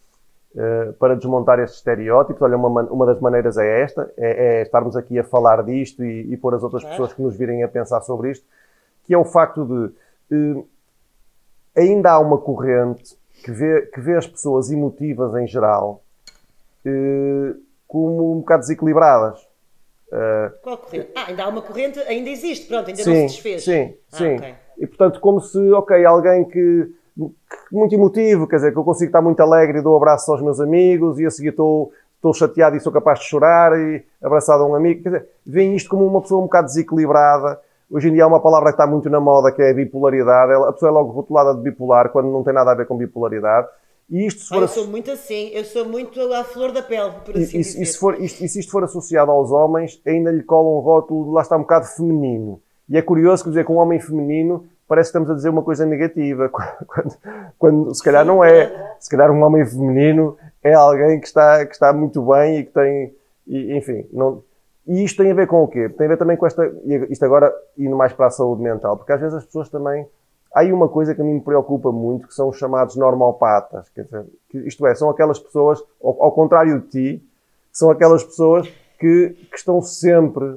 uh, 0.54 0.94
para 0.98 1.14
desmontar 1.14 1.58
estes 1.58 1.78
estereótipos. 1.78 2.40
Olha, 2.40 2.56
uma, 2.56 2.84
uma 2.84 3.04
das 3.04 3.20
maneiras 3.20 3.58
é 3.58 3.82
esta, 3.82 4.10
é, 4.16 4.60
é 4.60 4.62
estarmos 4.62 4.96
aqui 4.96 5.18
a 5.18 5.24
falar 5.24 5.62
disto 5.62 6.02
e, 6.02 6.32
e 6.32 6.36
pôr 6.38 6.54
as 6.54 6.62
outras 6.62 6.84
é. 6.84 6.88
pessoas 6.88 7.12
que 7.12 7.20
nos 7.20 7.36
virem 7.36 7.62
a 7.62 7.68
pensar 7.68 8.00
sobre 8.00 8.30
isto, 8.30 8.46
que 9.04 9.12
é 9.12 9.18
o 9.18 9.26
facto 9.26 9.64
de 9.66 10.64
ainda 11.76 12.12
há 12.12 12.18
uma 12.18 12.38
corrente 12.38 13.16
que 13.44 13.52
vê, 13.52 13.82
que 13.82 14.00
vê 14.00 14.16
as 14.16 14.26
pessoas 14.26 14.70
emotivas 14.72 15.34
em 15.36 15.46
geral 15.46 16.02
como 17.86 18.32
um 18.32 18.38
bocado 18.40 18.60
desequilibradas. 18.60 19.40
Uh, 20.08 20.50
Qual 20.62 20.78
corrente? 20.78 21.10
Ah, 21.16 21.24
ainda 21.28 21.44
há 21.44 21.48
uma 21.48 21.62
corrente, 21.62 21.98
ainda 22.00 22.30
existe, 22.30 22.66
pronto, 22.66 22.88
ainda 22.88 23.02
sim, 23.02 23.10
não 23.10 23.28
se 23.28 23.34
desfez. 23.34 23.64
Sim, 23.64 23.94
ah, 24.12 24.16
sim. 24.16 24.36
Okay. 24.36 24.54
E 24.78 24.86
portanto, 24.86 25.20
como 25.20 25.40
se, 25.40 25.58
ok, 25.72 26.04
alguém 26.04 26.44
que, 26.44 26.92
que, 27.16 27.72
muito 27.72 27.94
emotivo, 27.94 28.46
quer 28.46 28.56
dizer, 28.56 28.72
que 28.72 28.78
eu 28.78 28.84
consigo 28.84 29.08
estar 29.08 29.22
muito 29.22 29.40
alegre 29.40 29.78
e 29.78 29.82
dou 29.82 29.94
um 29.94 29.96
abraço 29.96 30.30
aos 30.30 30.42
meus 30.42 30.60
amigos 30.60 31.18
e 31.18 31.26
a 31.26 31.30
seguir 31.30 31.48
estou, 31.48 31.92
estou 32.14 32.32
chateado 32.34 32.76
e 32.76 32.80
sou 32.80 32.92
capaz 32.92 33.20
de 33.20 33.26
chorar 33.26 33.78
e 33.78 34.04
abraçado 34.22 34.62
a 34.62 34.66
um 34.66 34.74
amigo, 34.74 35.02
quer 35.02 35.08
dizer, 35.08 35.28
veem 35.44 35.74
isto 35.74 35.88
como 35.88 36.06
uma 36.06 36.20
pessoa 36.20 36.40
um 36.40 36.44
bocado 36.44 36.66
desequilibrada. 36.66 37.60
Hoje 37.90 38.08
em 38.08 38.12
dia 38.12 38.24
há 38.24 38.26
uma 38.26 38.40
palavra 38.40 38.70
que 38.70 38.74
está 38.74 38.86
muito 38.86 39.08
na 39.08 39.20
moda 39.20 39.52
que 39.52 39.62
é 39.62 39.70
a 39.70 39.74
bipolaridade. 39.74 40.52
A 40.52 40.72
pessoa 40.72 40.90
é 40.90 40.92
logo 40.92 41.12
rotulada 41.12 41.54
de 41.54 41.62
bipolar 41.62 42.10
quando 42.10 42.30
não 42.30 42.42
tem 42.42 42.52
nada 42.52 42.72
a 42.72 42.74
ver 42.74 42.86
com 42.86 42.96
bipolaridade. 42.96 43.68
E 44.08 44.26
isto 44.26 44.42
se 44.42 44.48
for... 44.48 44.62
Eu 44.62 44.68
sou 44.68 44.86
muito 44.86 45.10
assim, 45.10 45.50
eu 45.52 45.64
sou 45.64 45.84
muito 45.84 46.20
à 46.32 46.44
flor 46.44 46.72
da 46.72 46.82
pele, 46.82 47.12
por 47.24 47.36
assim 47.36 47.58
e, 47.58 47.62
dizer. 47.62 47.82
E 47.82 47.86
se, 47.86 47.98
for, 47.98 48.20
isto, 48.20 48.44
e 48.44 48.48
se 48.48 48.60
isto 48.60 48.70
for 48.70 48.84
associado 48.84 49.30
aos 49.30 49.50
homens, 49.50 50.00
ainda 50.06 50.30
lhe 50.30 50.42
cola 50.42 50.68
um 50.68 50.80
rótulo, 50.80 51.32
lá 51.32 51.42
está 51.42 51.56
um 51.56 51.62
bocado 51.62 51.86
feminino. 51.86 52.60
E 52.88 52.96
é 52.96 53.02
curioso 53.02 53.42
que 53.42 53.50
dizer 53.50 53.64
que 53.66 53.72
um 53.72 53.76
homem 53.76 53.98
feminino 53.98 54.64
parece 54.88 55.08
que 55.08 55.18
estamos 55.18 55.30
a 55.30 55.34
dizer 55.34 55.48
uma 55.48 55.62
coisa 55.62 55.84
negativa, 55.84 56.48
quando, 56.86 57.16
quando 57.58 57.94
se 57.94 58.02
calhar 58.02 58.24
não 58.24 58.44
é. 58.44 58.94
Se 59.00 59.10
calhar 59.10 59.30
um 59.30 59.42
homem 59.42 59.66
feminino 59.66 60.36
é 60.62 60.72
alguém 60.72 61.20
que 61.20 61.26
está, 61.26 61.66
que 61.66 61.72
está 61.72 61.92
muito 61.92 62.22
bem 62.22 62.58
e 62.58 62.64
que 62.64 62.72
tem, 62.72 63.14
e, 63.46 63.76
enfim, 63.76 64.06
não... 64.12 64.42
E 64.86 65.02
isto 65.02 65.20
tem 65.20 65.32
a 65.32 65.34
ver 65.34 65.48
com 65.48 65.64
o 65.64 65.68
quê? 65.68 65.88
Tem 65.88 66.06
a 66.06 66.10
ver 66.10 66.16
também 66.16 66.36
com 66.36 66.46
esta, 66.46 66.64
isto 67.10 67.24
agora 67.24 67.52
indo 67.76 67.96
mais 67.96 68.12
para 68.12 68.26
a 68.26 68.30
saúde 68.30 68.62
mental, 68.62 68.96
porque 68.96 69.12
às 69.12 69.20
vezes 69.20 69.34
as 69.34 69.44
pessoas 69.44 69.68
também 69.68 70.06
Há 70.56 70.60
aí 70.60 70.72
uma 70.72 70.88
coisa 70.88 71.14
que 71.14 71.20
a 71.20 71.24
mim 71.24 71.34
me 71.34 71.40
preocupa 71.42 71.92
muito, 71.92 72.28
que 72.28 72.32
são 72.32 72.48
os 72.48 72.56
chamados 72.56 72.96
normopatas. 72.96 73.90
Quer 73.90 74.04
dizer, 74.04 74.24
que, 74.48 74.56
isto 74.60 74.86
é, 74.86 74.94
são 74.94 75.10
aquelas 75.10 75.38
pessoas, 75.38 75.84
ao, 76.02 76.22
ao, 76.22 76.32
contrário 76.32 76.80
de 76.80 76.88
ti, 76.88 77.28
são 77.70 77.90
aquelas 77.90 78.24
pessoas 78.24 78.66
que, 78.98 79.36
que 79.50 79.56
estão 79.58 79.82
sempre, 79.82 80.56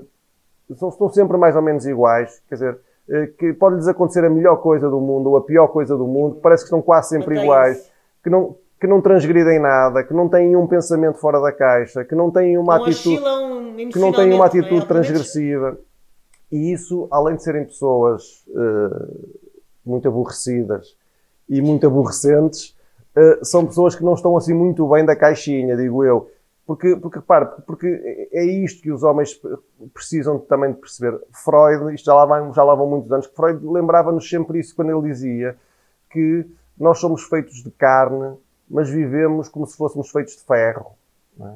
são, 0.77 0.87
estão 0.87 1.09
sempre 1.09 1.35
mais 1.35 1.53
ou 1.53 1.61
menos 1.61 1.85
iguais. 1.85 2.41
Quer 2.47 2.55
dizer, 2.55 2.79
eh, 3.09 3.27
que 3.37 3.51
pode-lhes 3.51 3.89
acontecer 3.89 4.23
a 4.23 4.29
melhor 4.29 4.61
coisa 4.61 4.89
do 4.89 5.01
mundo 5.01 5.31
ou 5.31 5.35
a 5.35 5.41
pior 5.41 5.67
coisa 5.67 5.97
do 5.97 6.07
mundo, 6.07 6.35
que 6.35 6.41
parece 6.41 6.63
que 6.63 6.67
estão 6.67 6.81
quase 6.81 7.09
sempre 7.09 7.37
iguais, 7.37 7.91
que 8.23 8.29
não, 8.29 8.55
que 8.79 8.87
não 8.87 9.01
transgridem 9.01 9.59
nada, 9.59 10.01
que 10.01 10.13
não 10.13 10.29
têm 10.29 10.55
um 10.55 10.65
pensamento 10.65 11.19
fora 11.19 11.41
da 11.41 11.51
caixa, 11.51 12.05
que 12.05 12.15
não 12.15 12.31
têm 12.31 12.57
uma 12.57 12.77
não 12.77 12.85
atitude, 12.85 13.21
que 13.91 13.99
não 13.99 14.13
têm 14.13 14.33
uma 14.33 14.45
atitude 14.45 14.85
transgressiva. 14.85 15.77
E 16.49 16.71
isso, 16.71 17.05
além 17.11 17.35
de 17.35 17.43
serem 17.43 17.65
pessoas 17.65 18.45
uh, 18.47 19.38
muito 19.89 20.07
aborrecidas 20.07 20.95
e 21.49 21.61
muito 21.61 21.85
aborrecentes, 21.87 22.75
uh, 23.15 23.43
são 23.43 23.65
pessoas 23.65 23.95
que 23.95 24.03
não 24.03 24.13
estão 24.13 24.37
assim 24.37 24.53
muito 24.53 24.87
bem 24.87 25.05
da 25.05 25.15
caixinha, 25.15 25.75
digo 25.75 26.03
eu. 26.03 26.31
Porque, 26.65 26.95
porque 26.95 27.17
repare, 27.17 27.47
porque 27.65 28.29
é 28.31 28.43
isto 28.45 28.83
que 28.83 28.91
os 28.91 29.01
homens 29.01 29.41
precisam 29.91 30.37
também 30.37 30.71
de 30.71 30.77
perceber. 30.77 31.19
Freud, 31.33 31.95
isto 31.95 32.05
já 32.05 32.13
lá, 32.13 32.25
vão, 32.25 32.53
já 32.53 32.63
lá 32.63 32.75
vão 32.75 32.87
muitos 32.87 33.11
anos, 33.11 33.25
Freud 33.25 33.65
lembrava-nos 33.65 34.29
sempre 34.29 34.59
isso 34.59 34.75
quando 34.75 34.91
ele 34.91 35.09
dizia 35.09 35.57
que 36.11 36.45
nós 36.77 36.99
somos 36.99 37.23
feitos 37.23 37.63
de 37.63 37.71
carne, 37.71 38.37
mas 38.69 38.87
vivemos 38.87 39.49
como 39.49 39.65
se 39.65 39.75
fôssemos 39.75 40.11
feitos 40.11 40.35
de 40.35 40.43
ferro. 40.43 40.91
É? 41.41 41.53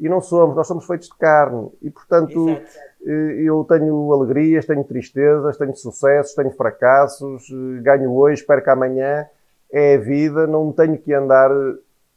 E 0.00 0.08
não 0.08 0.20
somos, 0.20 0.56
nós 0.56 0.66
somos 0.66 0.86
feitos 0.86 1.08
de 1.08 1.16
carne. 1.16 1.70
E, 1.82 1.90
portanto, 1.90 2.48
Exato 2.48 2.90
eh, 3.06 3.42
eu 3.44 3.64
tenho 3.64 4.12
alegrias, 4.12 4.66
tenho 4.66 4.84
tristezas, 4.84 5.56
tenho 5.56 5.74
sucessos, 5.74 6.34
tenho 6.34 6.50
fracassos, 6.50 7.48
eh, 7.50 7.82
ganho 7.82 8.12
hoje, 8.14 8.44
perco 8.44 8.70
amanhã. 8.70 9.26
É 9.72 9.94
a 9.94 9.98
vida, 9.98 10.46
não 10.46 10.72
tenho 10.72 10.98
que 10.98 11.12
andar 11.12 11.50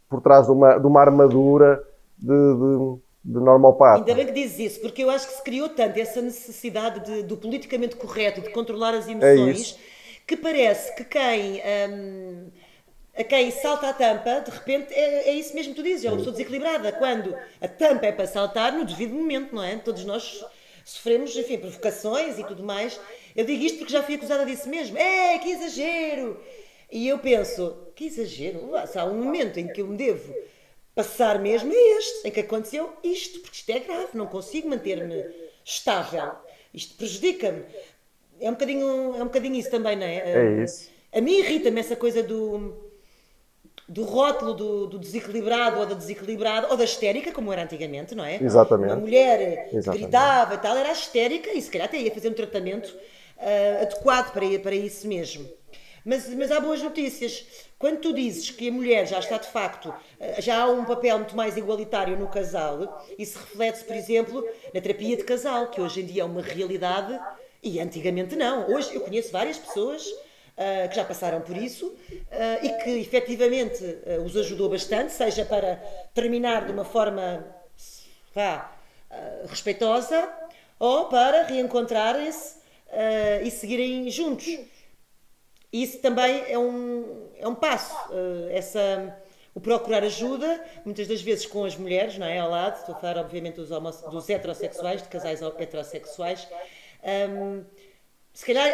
por 0.10 0.22
trás 0.22 0.48
de 0.48 0.52
uma, 0.52 0.78
de 0.78 0.88
uma 0.88 1.02
armadura 1.02 1.84
de, 2.18 2.28
de, 2.28 2.96
de 3.26 3.40
normal 3.40 3.76
pato. 3.76 4.00
Ainda 4.00 4.16
bem 4.16 4.26
que 4.26 4.32
dizes 4.32 4.60
isso, 4.60 4.82
porque 4.82 5.04
eu 5.04 5.10
acho 5.10 5.28
que 5.28 5.34
se 5.34 5.44
criou 5.44 5.70
tanto 5.70 6.00
essa 6.00 6.20
necessidade 6.22 7.06
de, 7.06 7.24
do 7.24 7.38
politicamente 7.38 7.96
correto, 7.96 8.42
de 8.42 8.50
controlar 8.50 8.96
as 8.96 9.08
é 9.08 9.12
emoções, 9.12 9.78
é 9.80 10.28
que 10.28 10.36
parece 10.36 10.96
que 10.96 11.04
quem. 11.04 11.62
Hum, 11.90 12.48
a 13.16 13.24
quem 13.24 13.52
salta 13.52 13.90
a 13.90 13.94
tampa, 13.94 14.40
de 14.40 14.50
repente 14.50 14.92
é, 14.94 15.30
é 15.30 15.34
isso 15.34 15.54
mesmo 15.54 15.74
que 15.74 15.82
tu 15.82 15.84
dizes, 15.84 16.04
é 16.04 16.10
uma 16.10 16.18
pessoa 16.18 16.32
desequilibrada. 16.32 16.92
Quando 16.94 17.38
a 17.62 17.68
tampa 17.68 18.08
é 18.08 18.12
para 18.12 18.26
saltar 18.26 18.74
no 18.74 18.84
devido 18.84 19.14
momento, 19.14 19.54
não 19.54 19.64
é? 19.64 19.78
Todos 19.78 20.04
nós 20.04 20.44
sofremos, 20.84 21.36
enfim, 21.38 21.60
provocações 21.60 22.40
e 22.40 22.44
tudo 22.44 22.64
mais. 22.64 23.00
Eu 23.36 23.46
digo 23.46 23.64
isto 23.64 23.78
porque 23.80 23.94
já 23.94 24.02
fui 24.02 24.16
acusada 24.16 24.46
disso 24.46 24.68
mesmo. 24.68 24.98
É, 24.98 25.38
que 25.38 25.50
exagero! 25.50 26.44
E 26.92 27.08
eu 27.08 27.20
penso, 27.20 27.88
que 27.96 28.06
exagero? 28.06 28.72
Se 28.88 28.98
há 28.98 29.06
um 29.06 29.24
momento 29.24 29.58
em 29.60 29.68
que 29.68 29.82
eu 29.82 29.88
me 29.88 29.98
devo 29.98 30.34
passar 30.96 31.40
mesmo, 31.40 31.72
é 31.72 31.98
este, 31.98 32.28
em 32.28 32.32
que 32.32 32.40
aconteceu 32.40 32.94
isto, 33.04 33.40
porque 33.40 33.58
isto 33.58 33.70
é 33.72 33.80
grave, 33.80 34.10
não 34.14 34.28
consigo 34.28 34.70
manter-me 34.70 35.26
estável. 35.64 36.32
Isto 36.74 36.96
prejudica-me. 36.96 37.64
É 38.40 38.50
um 38.50 38.54
bocadinho, 38.54 39.16
é 39.16 39.22
um 39.22 39.26
bocadinho 39.26 39.56
isso 39.56 39.70
também, 39.70 39.96
não 39.96 40.06
é? 40.06 40.18
É 40.18 40.64
isso. 40.64 40.90
A 41.12 41.22
mim 41.22 41.38
irrita-me 41.38 41.80
essa 41.80 41.96
coisa 41.96 42.24
do 42.24 42.93
do 43.88 44.04
rótulo 44.04 44.54
do, 44.54 44.88
do, 44.88 45.00
desequilibrado 45.00 45.80
ou 45.80 45.86
da 45.86 45.94
desequilibrada 45.94 46.68
ou 46.70 46.78
da 46.78 46.84
histérica, 46.84 47.32
como 47.32 47.52
era 47.52 47.64
antigamente, 47.64 48.16
não 48.16 48.24
é? 48.24 48.42
Exatamente. 48.42 48.94
Uma 48.94 49.00
mulher 49.00 49.70
Exatamente. 49.74 50.04
gritava 50.04 50.54
e 50.56 50.58
tal, 50.58 50.78
era 50.78 50.92
histérica 50.92 51.52
e 51.52 51.62
se 51.62 51.70
calhar 51.70 51.88
até 51.88 51.98
ia 51.98 52.12
fazer 52.12 52.30
um 52.30 52.34
tratamento 52.34 52.88
uh, 52.88 53.82
adequado 53.82 54.32
para, 54.32 54.60
para 54.60 54.76
isso 54.76 55.08
mesmo. 55.08 55.50
Mas, 56.06 56.28
mas 56.30 56.52
há 56.52 56.60
boas 56.60 56.82
notícias. 56.82 57.46
Quando 57.78 58.00
tu 58.00 58.14
dizes 58.14 58.50
que 58.50 58.70
a 58.70 58.72
mulher 58.72 59.06
já 59.06 59.20
está 59.20 59.38
de 59.38 59.48
facto, 59.48 59.90
uh, 59.90 60.42
já 60.42 60.64
há 60.64 60.68
um 60.68 60.86
papel 60.86 61.18
muito 61.18 61.36
mais 61.36 61.58
igualitário 61.58 62.18
no 62.18 62.28
casal, 62.28 63.06
isso 63.20 63.38
reflete-se, 63.38 63.84
por 63.84 63.96
exemplo, 63.96 64.48
na 64.74 64.80
terapia 64.80 65.18
de 65.18 65.24
casal, 65.24 65.68
que 65.68 65.82
hoje 65.82 66.02
em 66.02 66.06
dia 66.06 66.22
é 66.22 66.26
uma 66.26 66.42
realidade 66.42 67.20
e 67.62 67.80
antigamente 67.80 68.36
não. 68.36 68.70
Hoje 68.74 68.96
eu 68.96 69.02
conheço 69.02 69.32
várias 69.32 69.58
pessoas 69.58 70.06
Uh, 70.56 70.88
que 70.88 70.96
já 70.96 71.04
passaram 71.04 71.42
por 71.42 71.58
isso 71.58 71.88
uh, 71.88 71.98
e 72.62 72.70
que 72.84 72.92
efetivamente 73.00 73.84
uh, 73.84 74.24
os 74.24 74.38
ajudou 74.38 74.70
bastante, 74.70 75.12
seja 75.12 75.44
para 75.44 75.78
terminar 76.14 76.68
de 76.68 76.72
uma 76.72 76.86
forma 76.86 77.44
vá, 78.36 78.72
respeitosa 79.48 80.32
ou 80.78 81.06
para 81.06 81.42
reencontrarem-se 81.46 82.58
e 83.44 83.50
seguirem 83.50 84.08
juntos. 84.12 84.60
Isso 85.72 85.98
também 85.98 86.44
é 86.48 86.58
um, 86.58 87.30
é 87.36 87.48
um 87.48 87.56
passo. 87.56 87.96
essa, 88.52 89.18
o 89.56 89.60
procurar 89.60 90.04
ajuda, 90.04 90.64
muitas 90.86 91.08
das 91.08 91.22
vezes 91.22 91.48
com 91.48 91.66
as 91.66 91.76
mulheres, 91.76 92.20
não 92.20 92.28
é? 92.28 92.38
Ao 92.38 92.50
lado, 92.50 92.78
estou 92.78 92.94
a 92.94 93.00
falar 93.00 93.18
obviamente 93.18 93.56
dos, 93.56 93.70
dos 93.70 94.30
heterossexuais, 94.30 95.02
de 95.02 95.10
casais 95.10 95.42
heterossexuais. 95.42 96.48
Um, 97.04 97.64
se 98.32 98.46
calhar 98.46 98.70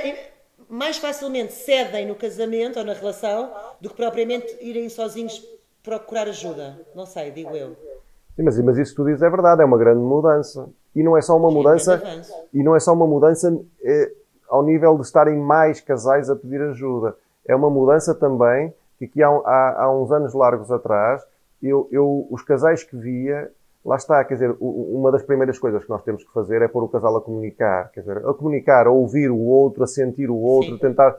mais 0.68 0.98
facilmente 0.98 1.54
cedem 1.54 2.08
no 2.08 2.16
casamento 2.16 2.80
ou 2.80 2.86
na 2.86 2.94
relação 2.94 3.52
do 3.80 3.90
que 3.90 3.96
propriamente 3.96 4.58
irem 4.62 4.90
sozinhos 4.90 5.42
procurar 5.84 6.28
ajuda. 6.28 6.80
Não 6.96 7.06
sei, 7.06 7.32
digo 7.32 7.56
eu. 7.56 7.76
Sim, 8.36 8.44
mas, 8.44 8.60
mas 8.62 8.78
isso 8.78 8.92
que 8.92 8.98
tu 8.98 9.06
dizes 9.06 9.22
é 9.22 9.30
verdade, 9.30 9.62
é 9.62 9.66
uma 9.66 9.78
grande 9.78 10.02
mudança. 10.02 10.70
E 10.96 11.04
não 11.04 11.18
é 11.18 11.22
só 11.22 11.38
uma 11.38 11.52
mudança. 11.52 12.02
E 12.54 12.64
não 12.64 12.76
é 12.76 12.80
só 12.80 12.94
uma 12.94 13.08
mudança 13.08 13.58
é, 13.84 14.12
ao 14.50 14.64
nível 14.64 14.96
de 14.96 15.04
estarem 15.04 15.38
mais 15.38 15.80
casais 15.80 16.30
a 16.30 16.36
pedir 16.36 16.62
ajuda. 16.62 17.16
É 17.48 17.56
uma 17.56 17.70
mudança 17.70 18.14
também 18.14 18.74
que 18.98 19.06
aqui 19.06 19.24
há, 19.24 19.30
há, 19.30 19.84
há 19.84 19.92
uns 19.96 20.12
anos 20.12 20.34
largos 20.34 20.70
atrás, 20.72 21.24
eu, 21.64 21.88
eu, 21.92 22.28
os 22.30 22.42
casais 22.44 22.84
que 22.84 22.96
via 22.98 23.50
lá 23.90 23.96
está, 23.96 24.24
quer 24.24 24.36
dizer, 24.36 24.56
uma 24.60 25.12
das 25.12 25.24
primeiras 25.24 25.58
coisas 25.58 25.84
que 25.84 25.90
nós 25.90 26.04
temos 26.04 26.24
que 26.24 26.32
fazer 26.32 26.62
é 26.62 26.68
pôr 26.68 26.84
o 26.84 26.88
casal 26.88 27.18
a 27.18 27.22
comunicar, 27.22 27.90
quer 27.92 28.02
dizer, 28.02 28.18
a 28.18 28.34
comunicar, 28.36 28.86
a 28.86 28.92
ouvir 28.92 29.32
o 29.32 29.40
outro, 29.40 29.84
a 29.84 29.88
sentir 29.88 30.30
o 30.30 30.38
outro, 30.38 30.74
Sim. 30.74 30.78
tentar. 30.78 31.18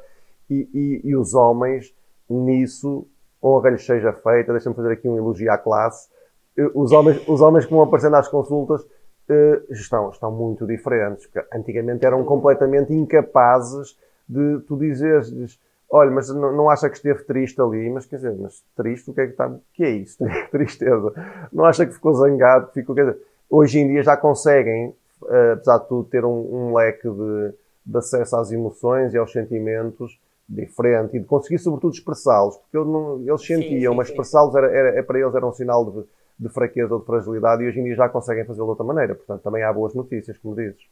E, 0.48 0.68
e, 0.72 1.00
e, 1.10 1.16
os 1.16 1.34
homens, 1.34 1.92
nisso, 2.28 3.08
honra-lhes 3.42 3.84
seja 3.84 4.12
feita, 4.12 4.52
deixa-me 4.52 4.76
fazer 4.76 4.92
aqui 4.92 5.08
um 5.08 5.16
elogio 5.16 5.50
à 5.50 5.58
classe, 5.58 6.08
eh, 6.56 6.70
os 6.72 6.92
homens, 6.92 7.20
os 7.28 7.40
homens 7.40 7.66
que 7.66 7.72
vão 7.72 7.82
aparecendo 7.82 8.14
às 8.14 8.28
consultas 8.28 8.86
eh, 9.28 9.62
estão, 9.70 10.10
estão 10.10 10.30
muito 10.30 10.64
diferentes, 10.64 11.26
porque 11.26 11.44
antigamente 11.52 12.06
eram 12.06 12.24
completamente 12.24 12.92
incapazes 12.92 13.98
de 14.28 14.60
tu 14.60 14.76
dizeres 14.76 15.58
Olha, 15.92 16.10
mas 16.10 16.28
não, 16.28 16.52
não, 16.52 16.70
acha 16.70 16.88
que 16.88 16.96
esteve 16.96 17.24
triste 17.24 17.60
ali? 17.60 17.90
Mas 17.90 18.06
quer 18.06 18.16
dizer, 18.16 18.36
mas 18.38 18.62
triste, 18.76 19.10
o 19.10 19.14
que 19.14 19.22
é 19.22 19.26
que 19.26 19.32
está? 19.32 19.48
O 19.48 19.60
que 19.74 19.82
é 19.82 19.90
isso? 19.90 20.18
Tristeza. 20.50 21.12
Não 21.52 21.64
acha 21.64 21.84
que 21.84 21.92
ficou 21.92 22.14
zangado? 22.14 22.70
Ficou, 22.72 22.94
quer 22.94 23.06
dizer, 23.06 23.20
hoje 23.48 23.80
em 23.80 23.88
dia 23.88 24.02
já 24.02 24.16
conseguem, 24.16 24.94
uh, 25.22 25.52
apesar 25.54 25.78
de 25.78 25.88
tudo, 25.88 26.08
ter 26.08 26.24
um, 26.24 26.30
um 26.30 26.76
leque 26.76 27.08
de, 27.08 27.54
de, 27.84 27.98
acesso 27.98 28.36
às 28.36 28.52
emoções 28.52 29.12
e 29.14 29.18
aos 29.18 29.32
sentimentos 29.32 30.16
diferente 30.48 31.16
e 31.16 31.20
de 31.20 31.26
conseguir, 31.26 31.58
sobretudo, 31.58 31.92
expressá-los, 31.92 32.56
porque 32.56 32.76
eles, 32.76 32.88
não, 32.88 33.20
eles 33.20 33.40
sentiam, 33.40 33.70
sim, 33.70 33.88
sim, 33.90 33.96
mas 33.96 34.08
expressá-los 34.08 34.54
era, 34.54 34.66
era, 34.66 34.88
era, 34.90 35.02
para 35.02 35.18
eles 35.18 35.34
era 35.34 35.46
um 35.46 35.52
sinal 35.52 35.84
de, 35.90 36.04
de 36.38 36.48
fraqueza 36.48 36.94
ou 36.94 37.00
de 37.00 37.06
fragilidade 37.06 37.62
e 37.62 37.68
hoje 37.68 37.80
em 37.80 37.84
dia 37.84 37.94
já 37.96 38.08
conseguem 38.08 38.44
fazê-lo 38.44 38.66
de 38.66 38.70
outra 38.70 38.84
maneira. 38.84 39.14
Portanto, 39.14 39.42
também 39.42 39.62
há 39.62 39.72
boas 39.72 39.94
notícias, 39.94 40.38
como 40.38 40.54
dizes. 40.54 40.82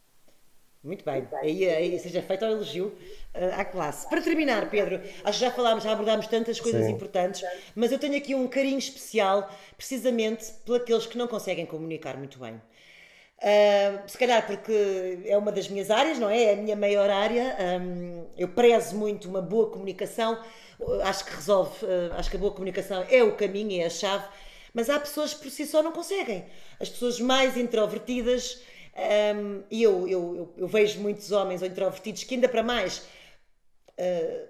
Muito 0.83 1.05
bem, 1.05 1.26
aí, 1.43 1.68
aí 1.68 1.99
seja 1.99 2.22
feito 2.22 2.45
ao 2.45 2.53
elogio 2.53 2.87
uh, 3.35 3.61
à 3.61 3.64
classe. 3.64 4.09
Para 4.09 4.22
terminar, 4.22 4.70
Pedro, 4.70 5.01
acho 5.24 5.39
que 5.39 5.45
já 5.45 5.51
falámos, 5.51 5.83
já 5.83 5.93
abordámos 5.93 6.29
tantas 6.29 6.61
coisas 6.61 6.87
Sim. 6.87 6.93
importantes, 6.93 7.43
mas 7.74 7.91
eu 7.91 7.99
tenho 7.99 8.16
aqui 8.16 8.35
um 8.35 8.47
carinho 8.47 8.79
especial, 8.79 9.51
precisamente 9.76 10.53
pelos 10.87 11.07
que 11.07 11.18
não 11.18 11.26
conseguem 11.26 11.66
comunicar 11.66 12.16
muito 12.16 12.39
bem. 12.39 12.61
Uh, 13.39 14.03
se 14.09 14.18
calhar 14.18 14.45
porque 14.47 15.20
é 15.24 15.37
uma 15.37 15.53
das 15.53 15.68
minhas 15.68 15.91
áreas, 15.91 16.18
não 16.18 16.29
é? 16.29 16.45
É 16.45 16.53
a 16.55 16.57
minha 16.57 16.74
maior 16.76 17.11
área. 17.11 17.57
Um, 17.81 18.26
eu 18.37 18.49
prezo 18.49 18.97
muito 18.97 19.29
uma 19.29 19.41
boa 19.41 19.70
comunicação, 19.70 20.41
acho 21.03 21.24
que 21.24 21.35
resolve, 21.35 21.85
uh, 21.85 22.14
acho 22.16 22.31
que 22.31 22.37
a 22.37 22.41
boa 22.41 22.53
comunicação 22.53 23.05
é 23.11 23.22
o 23.22 23.35
caminho, 23.35 23.83
é 23.83 23.87
a 23.87 23.91
chave, 23.91 24.24
mas 24.72 24.89
há 24.89 24.99
pessoas 24.99 25.35
que 25.35 25.43
por 25.43 25.51
si 25.51 25.66
só 25.66 25.83
não 25.83 25.91
conseguem. 25.91 26.47
As 26.81 26.89
pessoas 26.89 27.20
mais 27.20 27.57
introvertidas 27.57 28.61
um, 28.99 29.62
e 29.70 29.82
eu, 29.82 30.09
eu, 30.09 30.36
eu, 30.36 30.55
eu, 30.57 30.66
vejo 30.66 31.01
muitos 31.01 31.30
homens 31.30 31.62
ou 31.62 31.68
introvertidos 31.68 32.24
que, 32.24 32.34
ainda 32.34 32.49
para 32.49 32.64
mais, 32.64 33.07
uh, 33.96 34.49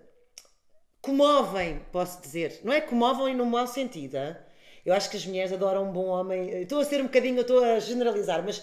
comovem, 1.03 1.82
posso 1.92 2.22
dizer. 2.22 2.61
Não 2.64 2.72
é 2.72 2.80
comovem 2.80 3.34
no 3.34 3.44
mau 3.44 3.66
sentido. 3.66 4.16
Hein? 4.16 4.36
Eu 4.86 4.94
acho 4.94 5.11
que 5.11 5.18
as 5.18 5.26
mulheres 5.26 5.53
adoram 5.53 5.90
um 5.90 5.92
bom 5.92 6.07
homem. 6.07 6.62
Estou 6.62 6.80
a 6.80 6.84
ser 6.84 7.01
um 7.01 7.05
bocadinho, 7.05 7.38
estou 7.40 7.62
a 7.62 7.78
generalizar, 7.78 8.42
mas 8.42 8.62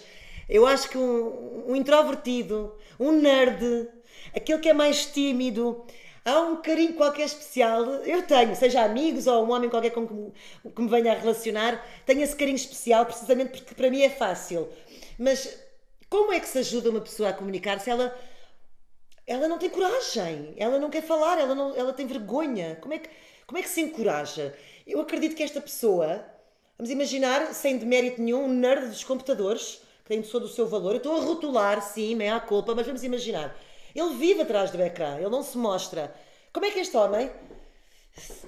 eu 0.50 0.66
acho 0.66 0.90
que 0.90 0.98
um, 0.98 1.66
um 1.68 1.76
introvertido, 1.76 2.76
um 3.00 3.12
nerd, 3.12 3.88
aquele 4.36 4.60
que 4.60 4.70
é 4.70 4.74
mais 4.74 5.06
tímido, 5.06 5.86
há 6.24 6.40
um 6.42 6.64
carinho 6.64 6.96
qualquer 6.96 7.26
especial. 7.26 7.84
Eu 8.04 8.24
tenho, 8.24 8.56
seja 8.56 8.84
amigos 8.84 9.28
ou 9.28 9.46
um 9.46 9.52
homem 9.52 9.70
qualquer 9.70 9.92
com 9.92 10.08
que, 10.08 10.72
que 10.72 10.82
me 10.82 10.90
venha 10.90 11.12
a 11.12 11.16
relacionar, 11.16 11.86
tenho 12.08 12.22
esse 12.24 12.36
carinho 12.36 12.56
especial 12.56 13.06
precisamente 13.06 13.62
porque 13.62 13.76
para 13.76 13.92
mim 13.92 14.02
é 14.02 14.10
fácil. 14.10 14.68
Mas 15.20 15.65
como 16.10 16.32
é 16.32 16.40
que 16.40 16.48
se 16.48 16.60
ajuda 16.60 16.90
uma 16.90 17.02
pessoa 17.02 17.30
a 17.30 17.34
comunicar 17.34 17.80
se 17.80 17.90
ela 17.90 18.16
ela 19.28 19.48
não 19.48 19.58
tem 19.58 19.70
coragem, 19.70 20.54
ela 20.58 20.78
não 20.78 20.90
quer 20.90 21.02
falar, 21.02 21.40
ela, 21.40 21.56
não, 21.56 21.76
ela 21.76 21.92
tem 21.94 22.06
vergonha? 22.06 22.78
Como 22.80 22.94
é, 22.94 23.00
que, 23.00 23.10
como 23.48 23.58
é 23.58 23.64
que 23.64 23.70
se 23.70 23.82
encoraja? 23.82 24.56
Eu 24.86 25.02
acredito 25.02 25.36
que 25.36 25.42
esta 25.42 25.60
pessoa, 25.60 26.24
vamos 26.78 26.92
imaginar, 26.92 27.54
sem 27.54 27.78
demérito 27.78 28.22
nenhum, 28.22 28.46
um 28.46 28.54
nerd 28.54 28.88
dos 28.88 29.04
computadores, 29.04 29.82
que 30.04 30.10
tem 30.10 30.20
noção 30.20 30.40
do 30.40 30.48
seu 30.48 30.68
valor, 30.68 30.92
eu 30.92 30.98
estou 30.98 31.16
a 31.16 31.22
rotular, 31.22 31.82
sim, 31.82 32.22
é 32.22 32.30
a 32.30 32.40
culpa, 32.40 32.76
mas 32.76 32.86
vamos 32.86 33.04
imaginar, 33.04 33.58
ele 33.96 34.14
vive 34.16 34.42
atrás 34.42 34.70
do 34.70 34.82
ecrã, 34.82 35.16
ele 35.18 35.30
não 35.30 35.42
se 35.42 35.58
mostra. 35.58 36.14
Como 36.54 36.66
é 36.66 36.72
que 36.72 36.80
este 36.80 36.96
homem 36.96 37.32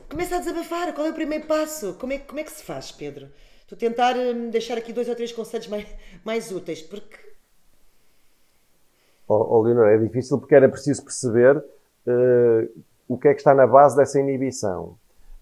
começa 0.08 0.36
a 0.36 0.40
desabafar? 0.40 0.94
Qual 0.94 1.08
é 1.08 1.10
o 1.10 1.14
primeiro 1.14 1.48
passo? 1.48 1.96
Como 2.00 2.14
é, 2.14 2.20
como 2.20 2.40
é 2.40 2.44
que 2.44 2.52
se 2.52 2.62
faz, 2.62 2.92
Pedro? 2.92 3.32
Estou 3.62 3.76
a 3.76 3.80
tentar 3.80 4.16
hum, 4.16 4.50
deixar 4.50 4.78
aqui 4.78 4.94
dois 4.94 5.10
ou 5.10 5.16
três 5.16 5.32
conselhos 5.32 5.68
mais, 5.68 5.88
mais 6.24 6.52
úteis, 6.52 6.82
porque 6.82 7.27
oh, 9.28 9.58
oh, 9.58 9.62
Leonor, 9.62 9.88
é 9.88 9.98
difícil 9.98 10.38
porque 10.38 10.56
era 10.56 10.70
preciso 10.70 11.04
perceber 11.04 11.58
uh, 11.58 12.82
o 13.08 13.18
que 13.18 13.28
é 13.28 13.34
que 13.34 13.40
está 13.40 13.54
na 13.54 13.68
base 13.68 13.96
dessa 13.96 14.20
inibição. 14.20 14.96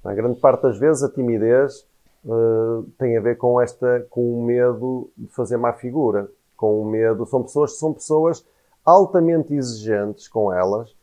Na 0.04 0.14
grande 0.14 0.40
parte 0.40 0.64
das 0.64 0.78
vezes 0.78 1.04
a 1.04 1.10
timidez 1.10 1.86
uh, 2.26 2.84
tem 2.98 3.18
a 3.18 3.22
ver 3.22 3.38
com 3.38 3.60
esta, 3.60 4.06
com 4.10 4.40
o 4.40 4.44
medo 4.44 5.10
de 5.18 5.28
fazer 5.28 5.58
má 5.58 5.74
figura, 5.74 6.30
com 6.56 6.82
o 6.82 6.86
medo. 6.86 7.26
São 7.26 7.42
pessoas, 7.42 7.78
são 7.78 7.94
pessoas 7.94 8.46
altamente 8.86 9.54
exigentes 9.54 10.28
com 10.28 10.54
elas, 10.54 10.96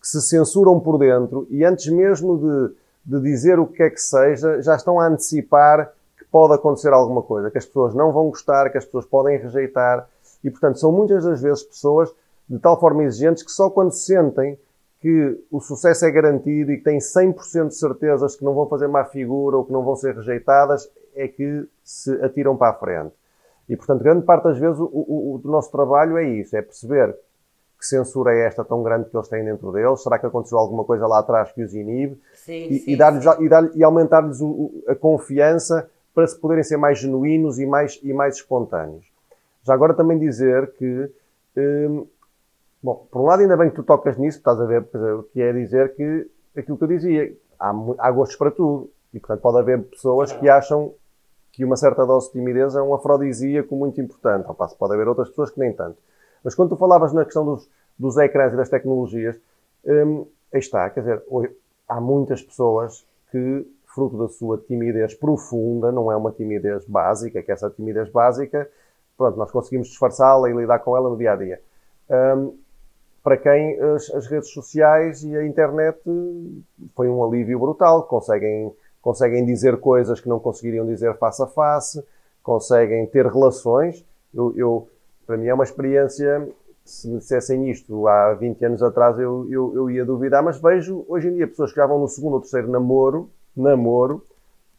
que 0.00 0.08
se 0.08 0.20
censuram 0.22 0.80
por 0.80 0.98
dentro 0.98 1.46
e 1.50 1.64
antes 1.64 1.86
mesmo 1.88 2.38
de, 2.38 2.74
de 3.04 3.22
dizer 3.22 3.58
o 3.60 3.66
que 3.66 3.82
é 3.82 3.90
que 3.90 4.00
seja, 4.00 4.60
já 4.60 4.74
estão 4.74 4.98
a 4.98 5.06
antecipar 5.06 5.92
que 6.18 6.24
pode 6.24 6.54
acontecer 6.54 6.92
alguma 6.92 7.22
coisa, 7.22 7.50
que 7.50 7.58
as 7.58 7.66
pessoas 7.66 7.94
não 7.94 8.10
vão 8.10 8.30
gostar, 8.30 8.70
que 8.70 8.78
as 8.78 8.84
pessoas 8.84 9.04
podem 9.04 9.38
rejeitar. 9.38 10.08
E, 10.42 10.50
portanto, 10.50 10.78
são 10.78 10.90
muitas 10.90 11.24
das 11.24 11.40
vezes 11.40 11.62
pessoas 11.62 12.12
de 12.48 12.58
tal 12.58 12.78
forma 12.78 13.04
exigentes 13.04 13.42
que 13.42 13.50
só 13.50 13.68
quando 13.70 13.92
sentem 13.92 14.58
que 15.00 15.38
o 15.50 15.60
sucesso 15.60 16.04
é 16.04 16.10
garantido 16.10 16.72
e 16.72 16.78
que 16.78 16.84
têm 16.84 16.98
100% 16.98 17.68
de 17.68 17.74
certezas 17.74 18.34
que 18.34 18.44
não 18.44 18.54
vão 18.54 18.66
fazer 18.68 18.88
má 18.88 19.04
figura 19.04 19.56
ou 19.56 19.64
que 19.64 19.72
não 19.72 19.84
vão 19.84 19.94
ser 19.94 20.14
rejeitadas, 20.14 20.90
é 21.14 21.28
que 21.28 21.66
se 21.84 22.12
atiram 22.24 22.56
para 22.56 22.70
a 22.70 22.74
frente. 22.74 23.12
E, 23.68 23.76
portanto, 23.76 24.02
grande 24.02 24.24
parte 24.24 24.44
das 24.44 24.58
vezes 24.58 24.78
o, 24.78 24.84
o, 24.84 25.40
o 25.44 25.48
nosso 25.48 25.70
trabalho 25.70 26.16
é 26.16 26.24
isso, 26.24 26.56
é 26.56 26.62
perceber 26.62 27.14
que 27.78 27.86
censura 27.86 28.32
é 28.34 28.46
esta 28.46 28.64
tão 28.64 28.82
grande 28.82 29.10
que 29.10 29.16
eles 29.16 29.28
têm 29.28 29.44
dentro 29.44 29.70
deles? 29.70 30.02
Será 30.02 30.18
que 30.18 30.26
aconteceu 30.26 30.56
alguma 30.58 30.84
coisa 30.84 31.06
lá 31.06 31.18
atrás 31.18 31.52
que 31.52 31.62
os 31.62 31.74
inibe? 31.74 32.18
Sim, 32.34 32.68
e, 32.70 32.78
sim, 32.78 32.90
e, 32.92 32.96
dar 32.96 33.40
e, 33.40 33.48
dar 33.48 33.76
e 33.76 33.84
aumentar-lhes 33.84 34.38
a 34.88 34.94
confiança 34.94 35.88
para 36.14 36.26
se 36.26 36.38
poderem 36.38 36.64
ser 36.64 36.78
mais 36.78 36.98
genuínos 36.98 37.58
e 37.58 37.66
mais, 37.66 38.00
e 38.02 38.12
mais 38.12 38.36
espontâneos. 38.36 39.04
Já 39.62 39.74
agora 39.74 39.92
também 39.92 40.18
dizer 40.18 40.72
que 40.72 41.10
hum, 41.56 42.06
Bom, 42.86 43.04
por 43.10 43.20
um 43.20 43.24
lado, 43.24 43.42
ainda 43.42 43.56
bem 43.56 43.68
que 43.68 43.74
tu 43.74 43.82
tocas 43.82 44.16
nisso, 44.16 44.38
estás 44.38 44.60
a 44.60 44.64
ver, 44.64 44.86
o 45.18 45.24
que 45.24 45.42
é 45.42 45.52
dizer 45.52 45.96
que 45.96 46.30
aquilo 46.56 46.78
que 46.78 46.84
eu 46.84 46.88
dizia, 46.88 47.36
há, 47.58 47.74
há 47.98 48.12
gostos 48.12 48.36
para 48.36 48.52
tudo. 48.52 48.88
E, 49.12 49.18
portanto, 49.18 49.40
pode 49.40 49.58
haver 49.58 49.82
pessoas 49.86 50.30
que 50.30 50.48
acham 50.48 50.94
que 51.50 51.64
uma 51.64 51.76
certa 51.76 52.06
dose 52.06 52.28
de 52.28 52.34
timidez 52.34 52.76
é 52.76 52.80
um 52.80 52.94
afrodisíaco 52.94 53.74
muito 53.74 54.00
importante. 54.00 54.46
Ao 54.46 54.54
passo, 54.54 54.76
pode 54.78 54.94
haver 54.94 55.08
outras 55.08 55.28
pessoas 55.30 55.50
que 55.50 55.58
nem 55.58 55.72
tanto. 55.72 55.98
Mas 56.44 56.54
quando 56.54 56.68
tu 56.68 56.76
falavas 56.76 57.12
na 57.12 57.24
questão 57.24 57.44
dos, 57.44 57.68
dos 57.98 58.16
ecrãs 58.18 58.52
e 58.52 58.56
das 58.56 58.68
tecnologias, 58.68 59.36
hum, 59.84 60.24
aí 60.54 60.60
está, 60.60 60.88
quer 60.88 61.00
dizer, 61.00 61.24
há 61.88 62.00
muitas 62.00 62.40
pessoas 62.40 63.04
que, 63.32 63.66
fruto 63.86 64.16
da 64.16 64.28
sua 64.28 64.58
timidez 64.58 65.12
profunda, 65.12 65.90
não 65.90 66.12
é 66.12 66.14
uma 66.14 66.30
timidez 66.30 66.84
básica, 66.84 67.42
que 67.42 67.50
essa 67.50 67.68
timidez 67.68 68.08
básica, 68.10 68.70
pronto, 69.18 69.36
nós 69.36 69.50
conseguimos 69.50 69.88
disfarçá-la 69.88 70.48
e 70.48 70.52
lidar 70.52 70.78
com 70.78 70.96
ela 70.96 71.10
no 71.10 71.16
dia 71.16 71.32
a 71.32 71.36
dia. 71.36 71.60
Hum, 72.08 72.56
para 73.26 73.36
quem 73.36 73.76
as, 73.80 74.08
as, 74.14 74.28
redes 74.28 74.52
sociais 74.52 75.24
e 75.24 75.36
a 75.36 75.44
internet 75.44 75.98
foi 76.94 77.08
um 77.08 77.24
alívio 77.24 77.58
brutal. 77.58 78.04
Conseguem, 78.04 78.72
conseguem 79.02 79.44
dizer 79.44 79.80
coisas 79.80 80.20
que 80.20 80.28
não 80.28 80.38
conseguiriam 80.38 80.86
dizer 80.86 81.12
face 81.18 81.42
a 81.42 81.46
face, 81.48 82.06
conseguem 82.40 83.04
ter 83.08 83.26
relações. 83.26 84.06
Eu, 84.32 84.54
eu, 84.56 84.88
para 85.26 85.36
mim 85.36 85.48
é 85.48 85.54
uma 85.54 85.64
experiência 85.64 86.48
se 86.84 87.08
me 87.08 87.18
dissessem 87.18 87.68
isto 87.68 88.06
há 88.06 88.32
20 88.34 88.64
anos 88.64 88.80
atrás, 88.80 89.18
eu, 89.18 89.44
eu, 89.50 89.74
eu 89.74 89.90
ia 89.90 90.04
duvidar, 90.04 90.40
mas 90.40 90.60
vejo 90.60 91.04
hoje 91.08 91.26
em 91.26 91.34
dia 91.34 91.48
pessoas 91.48 91.72
que 91.72 91.80
já 91.80 91.84
vão 91.84 91.98
no 91.98 92.06
segundo 92.06 92.34
ou 92.34 92.40
terceiro 92.40 92.70
namoro, 92.70 93.28
namoro, 93.56 94.22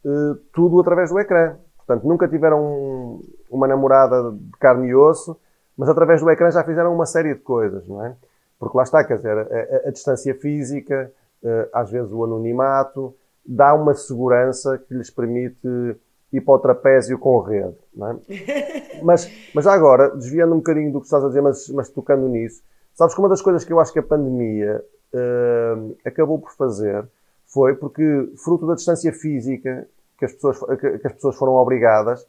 eh, 0.06 0.38
tudo 0.54 0.80
através 0.80 1.10
do 1.10 1.18
ecrã. 1.18 1.56
Portanto, 1.76 2.08
nunca 2.08 2.26
tiveram 2.26 3.20
uma 3.50 3.68
namorada 3.68 4.32
de 4.32 4.56
carne 4.58 4.88
e 4.88 4.94
osso, 4.94 5.36
mas 5.76 5.90
através 5.90 6.22
do 6.22 6.30
ecrã 6.30 6.50
já 6.50 6.64
fizeram 6.64 6.94
uma 6.94 7.04
série 7.04 7.34
de 7.34 7.40
coisas, 7.40 7.86
não 7.86 8.02
é? 8.02 8.16
Porque 8.58 8.76
lá 8.76 8.82
está, 8.82 9.04
quer 9.04 9.16
dizer, 9.16 9.38
a, 9.38 9.42
a, 9.42 9.88
a 9.88 9.90
distância 9.90 10.34
física, 10.34 11.12
eh, 11.44 11.68
às 11.72 11.90
vezes 11.90 12.10
o 12.10 12.24
anonimato, 12.24 13.14
dá 13.46 13.72
uma 13.74 13.94
segurança 13.94 14.76
que 14.78 14.94
lhes 14.94 15.10
permite 15.10 15.96
ir 16.32 16.40
para 16.40 16.54
o 16.54 16.58
trapézio 16.58 17.18
com 17.18 17.38
rede. 17.40 17.76
Não 17.94 18.08
é? 18.10 18.16
mas, 19.02 19.30
mas 19.54 19.64
já 19.64 19.72
agora, 19.72 20.10
desviando 20.10 20.54
um 20.54 20.58
bocadinho 20.58 20.92
do 20.92 21.00
que 21.00 21.06
estás 21.06 21.24
a 21.24 21.28
dizer, 21.28 21.40
mas, 21.40 21.68
mas 21.70 21.88
tocando 21.88 22.28
nisso, 22.28 22.62
sabes 22.94 23.14
que 23.14 23.20
uma 23.20 23.28
das 23.28 23.40
coisas 23.40 23.64
que 23.64 23.72
eu 23.72 23.80
acho 23.80 23.92
que 23.92 23.98
a 23.98 24.02
pandemia 24.02 24.84
uh, 25.14 25.96
acabou 26.04 26.38
por 26.38 26.52
fazer 26.52 27.06
foi 27.46 27.74
porque, 27.74 28.30
fruto 28.36 28.66
da 28.66 28.74
distância 28.74 29.12
física 29.12 29.88
que 30.18 30.24
as 30.24 30.32
pessoas, 30.32 30.58
que, 30.58 30.98
que 30.98 31.06
as 31.06 31.12
pessoas 31.14 31.36
foram 31.36 31.54
obrigadas, 31.54 32.22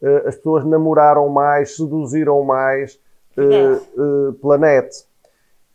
uh, 0.00 0.28
as 0.28 0.36
pessoas 0.36 0.64
namoraram 0.64 1.28
mais, 1.28 1.76
seduziram 1.76 2.42
mais 2.42 2.98
uh, 3.36 4.32
pela 4.34 4.56
net. 4.56 5.04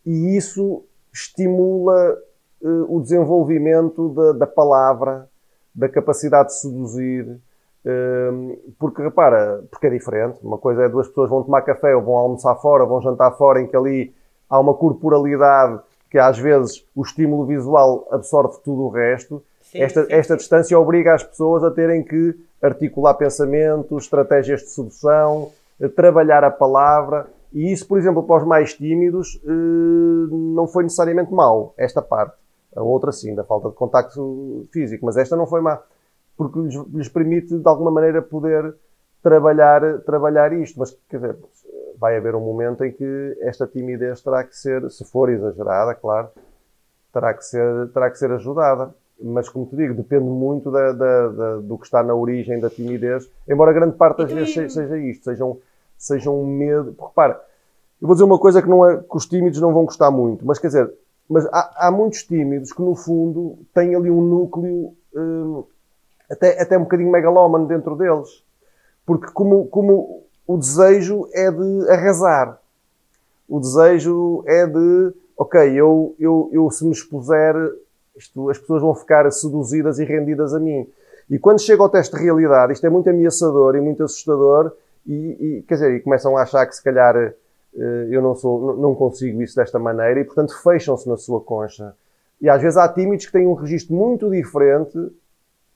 E 0.08 0.38
isso 0.38 0.86
estimula 1.14 2.18
o 2.88 3.02
desenvolvimento 3.02 4.08
da, 4.10 4.32
da 4.32 4.48
palavra, 4.48 5.28
da 5.76 5.90
capacidade 5.90 6.48
de 6.48 6.62
seduzir, 6.62 7.38
porque 8.80 9.02
repara, 9.02 9.66
porque 9.70 9.88
é 9.88 9.90
diferente. 9.90 10.40
Uma 10.42 10.58
coisa 10.58 10.84
é 10.84 10.90
duas 10.90 11.10
pessoas 11.10 11.30
vão 11.30 11.44
tomar 11.44 11.62
café 11.64 11.94
ou 11.94 12.02
vão 12.02 12.16
almoçar 12.16 12.56
fora, 12.56 12.86
vão 12.86 13.02
jantar 13.02 13.32
fora, 13.38 13.62
em 13.62 13.68
que 13.68 13.76
ali 13.76 14.14
há 14.50 14.58
uma 14.58 14.74
corporalidade 14.74 15.82
que 16.10 16.18
às 16.18 16.40
vezes 16.40 16.86
o 16.96 17.02
estímulo 17.02 17.46
visual 17.46 18.08
absorve 18.10 18.60
tudo 18.64 18.84
o 18.84 18.90
resto. 18.90 19.44
Sim, 19.62 19.82
esta, 19.82 20.06
sim, 20.06 20.14
esta 20.14 20.34
sim. 20.36 20.38
distância 20.38 20.80
obriga 20.80 21.16
as 21.16 21.24
pessoas 21.24 21.66
a 21.66 21.72
terem 21.72 22.02
que 22.02 22.34
articular 22.62 23.14
pensamentos, 23.16 24.06
estratégias 24.06 24.62
de 24.62 24.70
sedução, 24.70 25.52
trabalhar 25.98 26.46
a 26.46 26.50
palavra. 26.50 27.28
E 27.58 27.72
isso, 27.72 27.88
por 27.88 27.98
exemplo, 27.98 28.22
para 28.22 28.38
os 28.38 28.48
mais 28.48 28.76
tímidos, 28.76 29.42
eh, 29.44 29.50
não 30.30 30.68
foi 30.68 30.84
necessariamente 30.84 31.34
mau, 31.34 31.74
esta 31.76 32.04
parte. 32.04 32.38
A 32.76 32.84
outra 32.84 33.12
sim, 33.12 33.34
da 33.34 33.44
falta 33.44 33.70
de 33.70 33.76
contacto 33.76 34.68
físico, 34.72 35.04
mas 35.04 35.18
esta 35.18 35.36
não 35.36 35.48
foi 35.48 35.60
má 35.60 35.82
porque 36.38 36.60
lhes, 36.60 36.76
lhes, 36.94 37.10
permite 37.10 37.58
de 37.58 37.68
alguma 37.68 37.90
maneira 37.90 38.22
poder 38.22 38.76
trabalhar, 39.24 40.02
trabalhar 40.02 40.54
isto. 40.54 40.80
Mas, 40.80 40.92
quer 41.10 41.18
dizer, 41.18 41.38
vai 41.98 42.16
haver 42.16 42.36
um 42.36 42.42
momento 42.42 42.86
em 42.86 42.92
que 42.92 43.38
esta 43.42 43.66
timidez 43.66 44.22
terá 44.22 44.44
que 44.44 44.56
ser, 44.56 44.88
se 44.92 45.04
for 45.04 45.32
exagerada, 45.32 45.96
claro, 45.96 46.30
terá 47.12 47.34
que 47.34 47.44
ser, 47.44 47.90
terá 47.90 48.12
que 48.12 48.20
ser 48.20 48.32
ajudada. 48.34 48.94
Mas, 49.20 49.50
como 49.50 49.66
te 49.66 49.76
digo, 49.76 49.96
depende 49.96 50.30
muito 50.30 50.70
da, 50.70 50.92
da, 50.92 51.28
da, 51.30 51.56
do 51.56 51.76
que 51.80 51.86
está 51.86 52.04
na 52.04 52.14
origem 52.14 52.60
da 52.60 52.70
timidez, 52.70 53.28
embora 53.50 53.74
grande 53.74 53.98
parte 53.98 54.20
das 54.20 54.32
vezes 54.32 54.54
seja, 54.54 54.70
seja 54.70 54.98
isto, 55.00 55.24
seja 55.24 55.44
um, 55.44 55.60
seja 55.98 56.30
um 56.30 56.46
medo. 56.46 56.94
Porque, 56.94 57.10
repara, 57.10 57.47
eu 58.02 58.08
vou 58.08 58.16
dizer 58.16 58.24
uma 58.24 58.40
coisa 58.40 58.62
que, 58.62 58.70
não 58.70 58.88
é, 58.88 58.98
que 58.98 59.18
os 59.18 59.26
tímidos 59.26 59.60
não 59.60 59.74
vão 59.74 59.86
gostar 59.86 60.12
muito, 60.12 60.46
mas 60.46 60.60
quer 60.60 60.68
dizer, 60.68 60.92
mas 61.30 61.46
há, 61.48 61.88
há 61.88 61.92
muitos 61.92 62.24
tímidos 62.24 62.72
que, 62.72 62.82
no 62.82 62.96
fundo, 62.96 63.60
têm 63.74 63.96
ali 63.96 64.10
um 64.10 64.22
núcleo. 64.22 64.94
Hum, 65.16 65.64
até, 66.30 66.62
até 66.62 66.78
um 66.78 66.84
bocadinho 66.84 67.12
megalómano 67.12 67.68
dentro 67.68 67.96
deles. 67.96 68.44
Porque 69.06 69.32
como, 69.32 69.68
como 69.68 70.24
o 70.46 70.58
desejo 70.58 71.28
é 71.34 71.50
de 71.52 71.90
arrasar. 71.90 72.60
O 73.48 73.60
desejo 73.60 74.44
é 74.46 74.66
de, 74.66 75.14
ok, 75.38 75.72
eu, 75.74 76.16
eu, 76.20 76.50
eu 76.52 76.70
se 76.70 76.86
me 76.86 76.92
expuser, 76.92 77.56
isto, 78.16 78.50
as 78.50 78.58
pessoas 78.58 78.82
vão 78.82 78.94
ficar 78.94 79.30
seduzidas 79.32 80.00
e 80.00 80.06
rendidas 80.06 80.54
a 80.54 80.60
mim. 80.60 80.88
E 81.30 81.40
quando 81.40 81.62
chega 81.62 81.82
ao 81.82 81.90
teste 81.90 82.16
de 82.16 82.22
realidade, 82.22 82.74
isto 82.74 82.86
é 82.86 82.90
muito 82.90 83.10
ameaçador 83.10 83.76
e 83.76 83.82
muito 83.82 84.04
assustador, 84.04 84.72
e, 85.06 85.14
e 85.14 85.66
quer 85.68 85.76
dizer, 85.76 85.92
e 85.96 86.00
começam 86.02 86.36
a 86.38 86.42
achar 86.42 86.66
que 86.66 86.76
se 86.76 86.84
calhar 86.84 87.34
eu 87.74 88.22
não, 88.22 88.36
sou, 88.36 88.76
não 88.78 88.96
consigo 88.96 89.42
isso 89.42 89.56
desta 89.56 89.78
maneira, 89.78 90.20
e 90.20 90.24
portanto 90.24 90.58
fecham-se 90.62 91.08
na 91.08 91.18
sua 91.18 91.42
concha. 91.42 91.94
E 92.42 92.50
às 92.50 92.62
vezes 92.62 92.78
há 92.78 92.88
tímidos 92.88 93.26
que 93.26 93.32
têm 93.32 93.48
um 93.48 93.54
registro 93.54 93.96
muito 93.96 94.30
diferente 94.30 94.98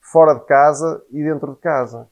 fora 0.00 0.34
de 0.34 0.44
casa 0.44 1.02
e 1.10 1.22
dentro 1.22 1.52
de 1.52 1.58
casa. 1.58 2.06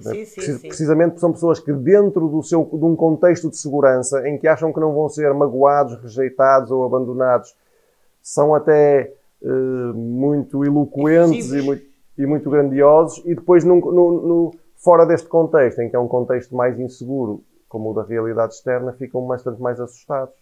Sim, 0.00 0.24
sim, 0.24 0.40
sim. 0.40 0.68
Precisamente 0.68 1.20
são 1.20 1.32
pessoas 1.32 1.60
que 1.60 1.72
dentro 1.72 2.28
do 2.28 2.42
seu, 2.42 2.64
de 2.64 2.84
um 2.84 2.96
contexto 2.96 3.50
de 3.50 3.58
segurança 3.58 4.26
em 4.26 4.38
que 4.38 4.48
acham 4.48 4.72
que 4.72 4.80
não 4.80 4.94
vão 4.94 5.08
ser 5.08 5.32
magoados, 5.34 6.00
rejeitados 6.00 6.70
ou 6.70 6.84
abandonados, 6.84 7.54
são 8.22 8.54
até 8.54 9.12
uh, 9.42 9.94
muito 9.94 10.64
eloquentes 10.64 11.52
e 11.52 11.60
muito, 11.60 11.84
e 12.16 12.26
muito, 12.26 12.48
grandiosos 12.48 13.22
e 13.26 13.34
depois 13.34 13.64
no, 13.64 14.54
fora 14.76 15.04
deste 15.04 15.28
contexto, 15.28 15.80
em 15.80 15.90
que 15.90 15.96
é 15.96 15.98
um 15.98 16.08
contexto 16.08 16.56
mais 16.56 16.78
inseguro, 16.78 17.42
como 17.72 17.90
o 17.90 17.94
da 17.94 18.04
realidade 18.04 18.52
externa, 18.52 18.92
ficam 18.92 19.26
bastante 19.26 19.58
mais 19.58 19.80
assustados. 19.80 20.34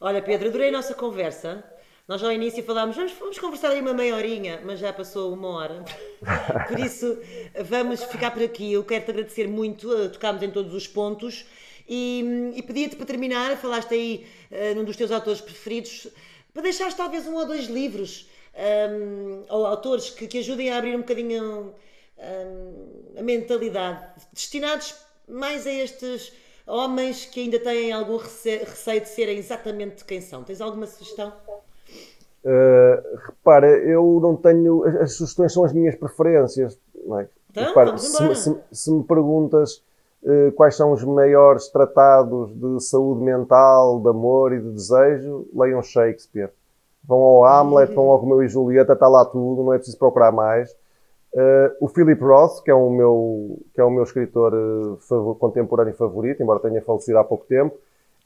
Olha, 0.00 0.22
Pedro, 0.22 0.48
adorei 0.48 0.68
a 0.68 0.72
nossa 0.72 0.94
conversa. 0.94 1.64
Nós 2.06 2.22
ao 2.22 2.30
início 2.30 2.62
falámos, 2.62 2.94
vamos, 2.94 3.12
vamos 3.18 3.38
conversar 3.38 3.70
aí 3.70 3.80
uma 3.80 3.92
meia 3.92 4.14
horinha, 4.14 4.60
mas 4.64 4.78
já 4.78 4.92
passou 4.92 5.34
uma 5.34 5.48
hora. 5.48 5.84
Por 6.68 6.78
isso, 6.78 7.18
vamos 7.64 8.00
ficar 8.04 8.30
por 8.30 8.42
aqui. 8.42 8.72
Eu 8.72 8.84
quero 8.84 9.04
te 9.04 9.10
agradecer 9.10 9.48
muito, 9.48 9.92
eh, 9.92 10.08
tocámos 10.08 10.40
em 10.42 10.50
todos 10.50 10.72
os 10.72 10.86
pontos. 10.86 11.44
E, 11.88 12.52
e 12.54 12.62
pedia-te 12.62 12.94
para 12.94 13.06
terminar, 13.06 13.56
falaste 13.56 13.92
aí 13.92 14.26
uh, 14.52 14.76
num 14.76 14.84
dos 14.84 14.96
teus 14.96 15.10
autores 15.10 15.40
preferidos, 15.40 16.06
para 16.54 16.62
deixares 16.62 16.94
talvez 16.94 17.26
um 17.26 17.34
ou 17.34 17.44
dois 17.44 17.66
livros 17.66 18.30
um, 18.54 18.60
ehm, 18.60 19.44
ou 19.48 19.66
autores 19.66 20.10
que, 20.10 20.28
que, 20.28 20.38
ajudem 20.38 20.70
a 20.70 20.78
abrir 20.78 20.94
um 20.94 21.00
bocadinho 21.00 21.42
um, 21.42 21.72
ehm, 22.16 23.18
a 23.18 23.22
mentalidade, 23.22 24.06
destinados 24.32 24.94
mais 25.30 25.66
a 25.66 25.70
estes 25.70 26.32
homens 26.66 27.24
que 27.24 27.40
ainda 27.40 27.58
têm 27.58 27.92
algum 27.92 28.16
receio 28.16 29.00
de 29.00 29.08
serem 29.08 29.38
exatamente 29.38 30.04
quem 30.04 30.20
são. 30.20 30.42
Tens 30.42 30.60
alguma 30.60 30.86
sugestão? 30.86 31.32
Uh, 32.44 33.18
repara, 33.26 33.66
eu 33.66 34.18
não 34.22 34.36
tenho. 34.36 34.84
As 35.00 35.14
sugestões 35.14 35.52
são 35.52 35.64
as 35.64 35.72
minhas 35.72 35.94
preferências. 35.94 36.78
É? 37.18 37.26
Então, 37.50 37.64
repara, 37.64 37.98
se, 37.98 38.34
se, 38.34 38.56
se, 38.72 38.92
me 38.92 39.04
perguntas 39.04 39.82
uh, 40.22 40.52
quais 40.52 40.76
são 40.76 40.92
os 40.92 41.02
maiores 41.04 41.68
tratados 41.68 42.54
de 42.54 42.80
saúde 42.80 43.22
mental, 43.22 44.00
de 44.00 44.08
amor 44.08 44.52
e 44.52 44.60
de 44.60 44.70
desejo, 44.70 45.46
leiam 45.52 45.82
Shakespeare. 45.82 46.50
Vão 47.04 47.18
ao 47.18 47.44
Hamlet, 47.44 47.92
vão 47.94 48.10
ao 48.10 48.18
Romeu 48.18 48.42
e 48.42 48.48
Julieta, 48.48 48.92
está 48.92 49.08
lá 49.08 49.24
tudo, 49.24 49.64
não 49.64 49.72
é 49.72 49.78
preciso 49.78 49.98
procurar 49.98 50.30
mais. 50.32 50.74
Uh, 51.32 51.76
o 51.80 51.88
Philip 51.88 52.20
Roth, 52.22 52.62
que 52.64 52.70
é 52.70 52.74
o 52.74 52.90
meu, 52.90 53.58
que 53.72 53.80
é 53.80 53.84
o 53.84 53.90
meu 53.90 54.02
escritor 54.02 54.52
uh, 54.52 55.34
contemporâneo 55.36 55.94
favorito, 55.94 56.42
embora 56.42 56.58
tenha 56.58 56.82
falecido 56.82 57.18
há 57.18 57.24
pouco 57.24 57.46
tempo. 57.46 57.76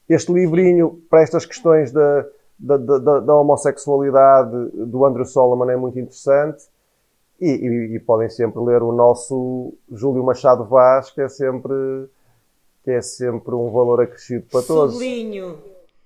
Este 0.09 0.31
livrinho, 0.31 1.01
para 1.09 1.21
estas 1.21 1.45
questões 1.45 1.91
da 1.91 2.25
da, 2.57 2.77
da, 2.77 3.19
da, 3.19 3.35
homossexualidade 3.35 4.69
do 4.73 5.05
Andrew 5.05 5.25
Solomon 5.25 5.69
é 5.69 5.75
muito 5.75 5.99
interessante. 5.99 6.63
E, 7.39 7.49
e, 7.49 7.95
e, 7.95 7.99
podem 7.99 8.29
sempre 8.29 8.61
ler 8.63 8.81
o 8.81 8.93
nosso 8.93 9.73
Júlio 9.91 10.23
Machado 10.23 10.63
Vaz, 10.63 11.11
que 11.11 11.19
é 11.19 11.27
sempre, 11.27 11.73
que 12.81 12.91
é 12.91 13.01
sempre 13.01 13.53
um 13.53 13.69
valor 13.71 13.99
acrescido 13.99 14.45
para 14.49 14.61
todos. 14.61 14.93
Sublinho, 14.93 15.57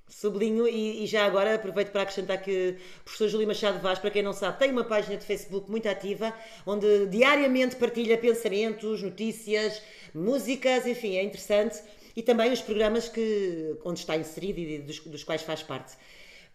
sublinho 0.09 0.67
e, 0.67 1.03
e, 1.03 1.07
já 1.07 1.25
agora 1.25 1.55
aproveito 1.55 1.91
para 1.91 2.01
acrescentar 2.01 2.41
que 2.41 2.75
o 3.01 3.03
professor 3.03 3.27
Júlio 3.29 3.47
Machado 3.47 3.79
Vaz, 3.79 3.99
para 3.99 4.09
quem 4.09 4.23
não 4.23 4.33
sabe, 4.33 4.57
tem 4.57 4.71
uma 4.71 4.83
página 4.83 5.15
de 5.15 5.25
Facebook 5.25 5.69
muito 5.69 5.87
ativa, 5.87 6.33
onde 6.65 7.05
diariamente 7.07 7.75
partilha 7.75 8.17
pensamentos, 8.17 9.01
notícias, 9.03 9.81
músicas, 10.13 10.85
enfim, 10.87 11.15
é 11.15 11.23
interessante. 11.23 11.79
E 12.15 12.23
também 12.23 12.51
os 12.51 12.61
programas 12.61 13.07
que, 13.07 13.77
onde 13.85 13.99
está 13.99 14.17
inserido 14.17 14.59
e 14.59 14.79
dos, 14.79 14.99
dos 14.99 15.23
quais 15.23 15.43
faz 15.43 15.63
parte. 15.63 15.95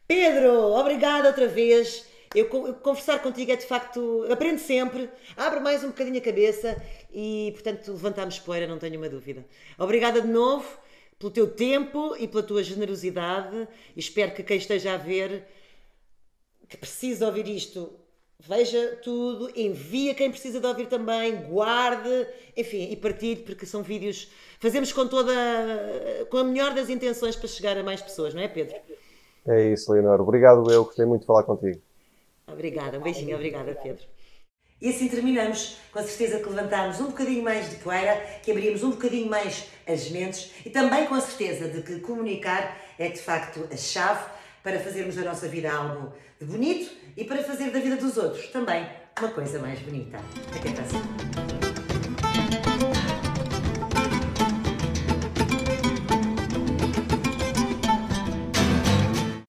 Pedro, 0.07 0.53
obrigada 0.73 1.29
outra 1.29 1.47
vez. 1.47 2.05
Eu, 2.35 2.47
eu, 2.67 2.75
conversar 2.75 3.21
contigo 3.23 3.53
é 3.53 3.57
de 3.57 3.65
facto. 3.65 4.27
Aprendo 4.31 4.59
sempre, 4.59 5.09
abre 5.37 5.61
mais 5.61 5.85
um 5.85 5.89
bocadinho 5.89 6.19
a 6.19 6.21
cabeça 6.21 6.77
e, 7.13 7.51
portanto, 7.53 7.93
levantamos 7.93 8.39
poeira, 8.41 8.67
não 8.67 8.79
tenho 8.79 8.99
uma 8.99 9.09
dúvida. 9.09 9.47
Obrigada 9.79 10.21
de 10.21 10.29
novo 10.29 10.67
pelo 11.25 11.31
teu 11.31 11.47
tempo 11.47 12.14
e 12.18 12.29
pela 12.29 12.43
tua 12.43 12.62
generosidade. 12.62 13.66
Espero 13.97 14.33
que 14.33 14.43
quem 14.43 14.59
esteja 14.59 14.95
a 14.95 14.97
ver, 14.97 15.47
que 16.68 16.77
precisa 16.77 17.27
ouvir 17.27 17.49
isto, 17.49 17.91
veja 18.39 18.99
tudo, 19.03 19.51
envia 19.57 20.14
quem 20.14 20.31
precisa 20.31 20.61
de 20.61 20.66
ouvir 20.66 20.87
também, 20.87 21.37
guarde, 21.37 22.27
enfim, 22.57 22.91
e 22.91 22.97
partilhe, 22.97 23.43
porque 23.43 23.64
são 23.64 23.83
vídeos. 23.83 24.31
Fazemos 24.61 24.93
com 24.93 25.07
toda. 25.07 25.33
com 26.31 26.39
a 26.39 26.45
melhor 26.45 26.75
das 26.75 26.91
intenções 26.91 27.37
para 27.37 27.49
chegar 27.49 27.79
a 27.79 27.83
mais 27.83 28.03
pessoas, 28.03 28.35
não 28.35 28.43
é, 28.43 28.49
Pedro? 28.49 28.77
É 29.47 29.72
isso, 29.72 29.93
Leonor. 29.93 30.20
Obrigado, 30.20 30.70
eu. 30.70 30.85
Gostei 30.85 31.07
muito 31.07 31.22
de 31.22 31.27
falar 31.27 31.45
contigo. 31.45 31.81
Obrigada. 32.47 32.99
Um 32.99 33.03
beijinho. 33.03 33.35
Obrigada, 33.35 33.75
Pedro. 33.75 34.05
E 34.81 34.91
assim 34.91 35.09
terminamos, 35.09 35.79
com 35.93 35.99
a 35.99 36.03
certeza 36.03 36.41
que 36.41 36.49
levantámos 36.49 37.01
um 37.01 37.07
bocadinho 37.07 37.43
mais 37.43 37.70
de 37.70 37.77
poeira, 37.77 38.16
que 38.43 38.51
abrimos 38.51 38.83
um 38.83 38.91
bocadinho 38.91 39.31
mais 39.31 39.64
as 39.87 40.11
mentes 40.11 40.51
e 40.64 40.70
também 40.70 41.07
com 41.07 41.14
a 41.14 41.20
certeza 41.20 41.68
de 41.68 41.83
que 41.83 42.01
comunicar 42.01 42.77
é 42.99 43.09
de 43.09 43.20
facto 43.20 43.66
a 43.72 43.77
chave 43.77 44.25
para 44.62 44.79
fazermos 44.81 45.14
da 45.14 45.22
nossa 45.22 45.49
vida 45.49 45.72
algo 45.72 46.12
de 46.41 46.47
bonito 46.47 46.91
e 47.16 47.25
para 47.25 47.43
fazer 47.43 47.70
da 47.70 47.79
vida 47.79 47.97
dos 47.97 48.16
outros 48.16 48.49
também 48.49 48.87
uma 49.18 49.29
coisa 49.31 49.59
mais 49.59 49.79
bonita. 49.81 50.18
Até 50.57 50.70
a 50.70 50.72
próxima. 50.72 51.74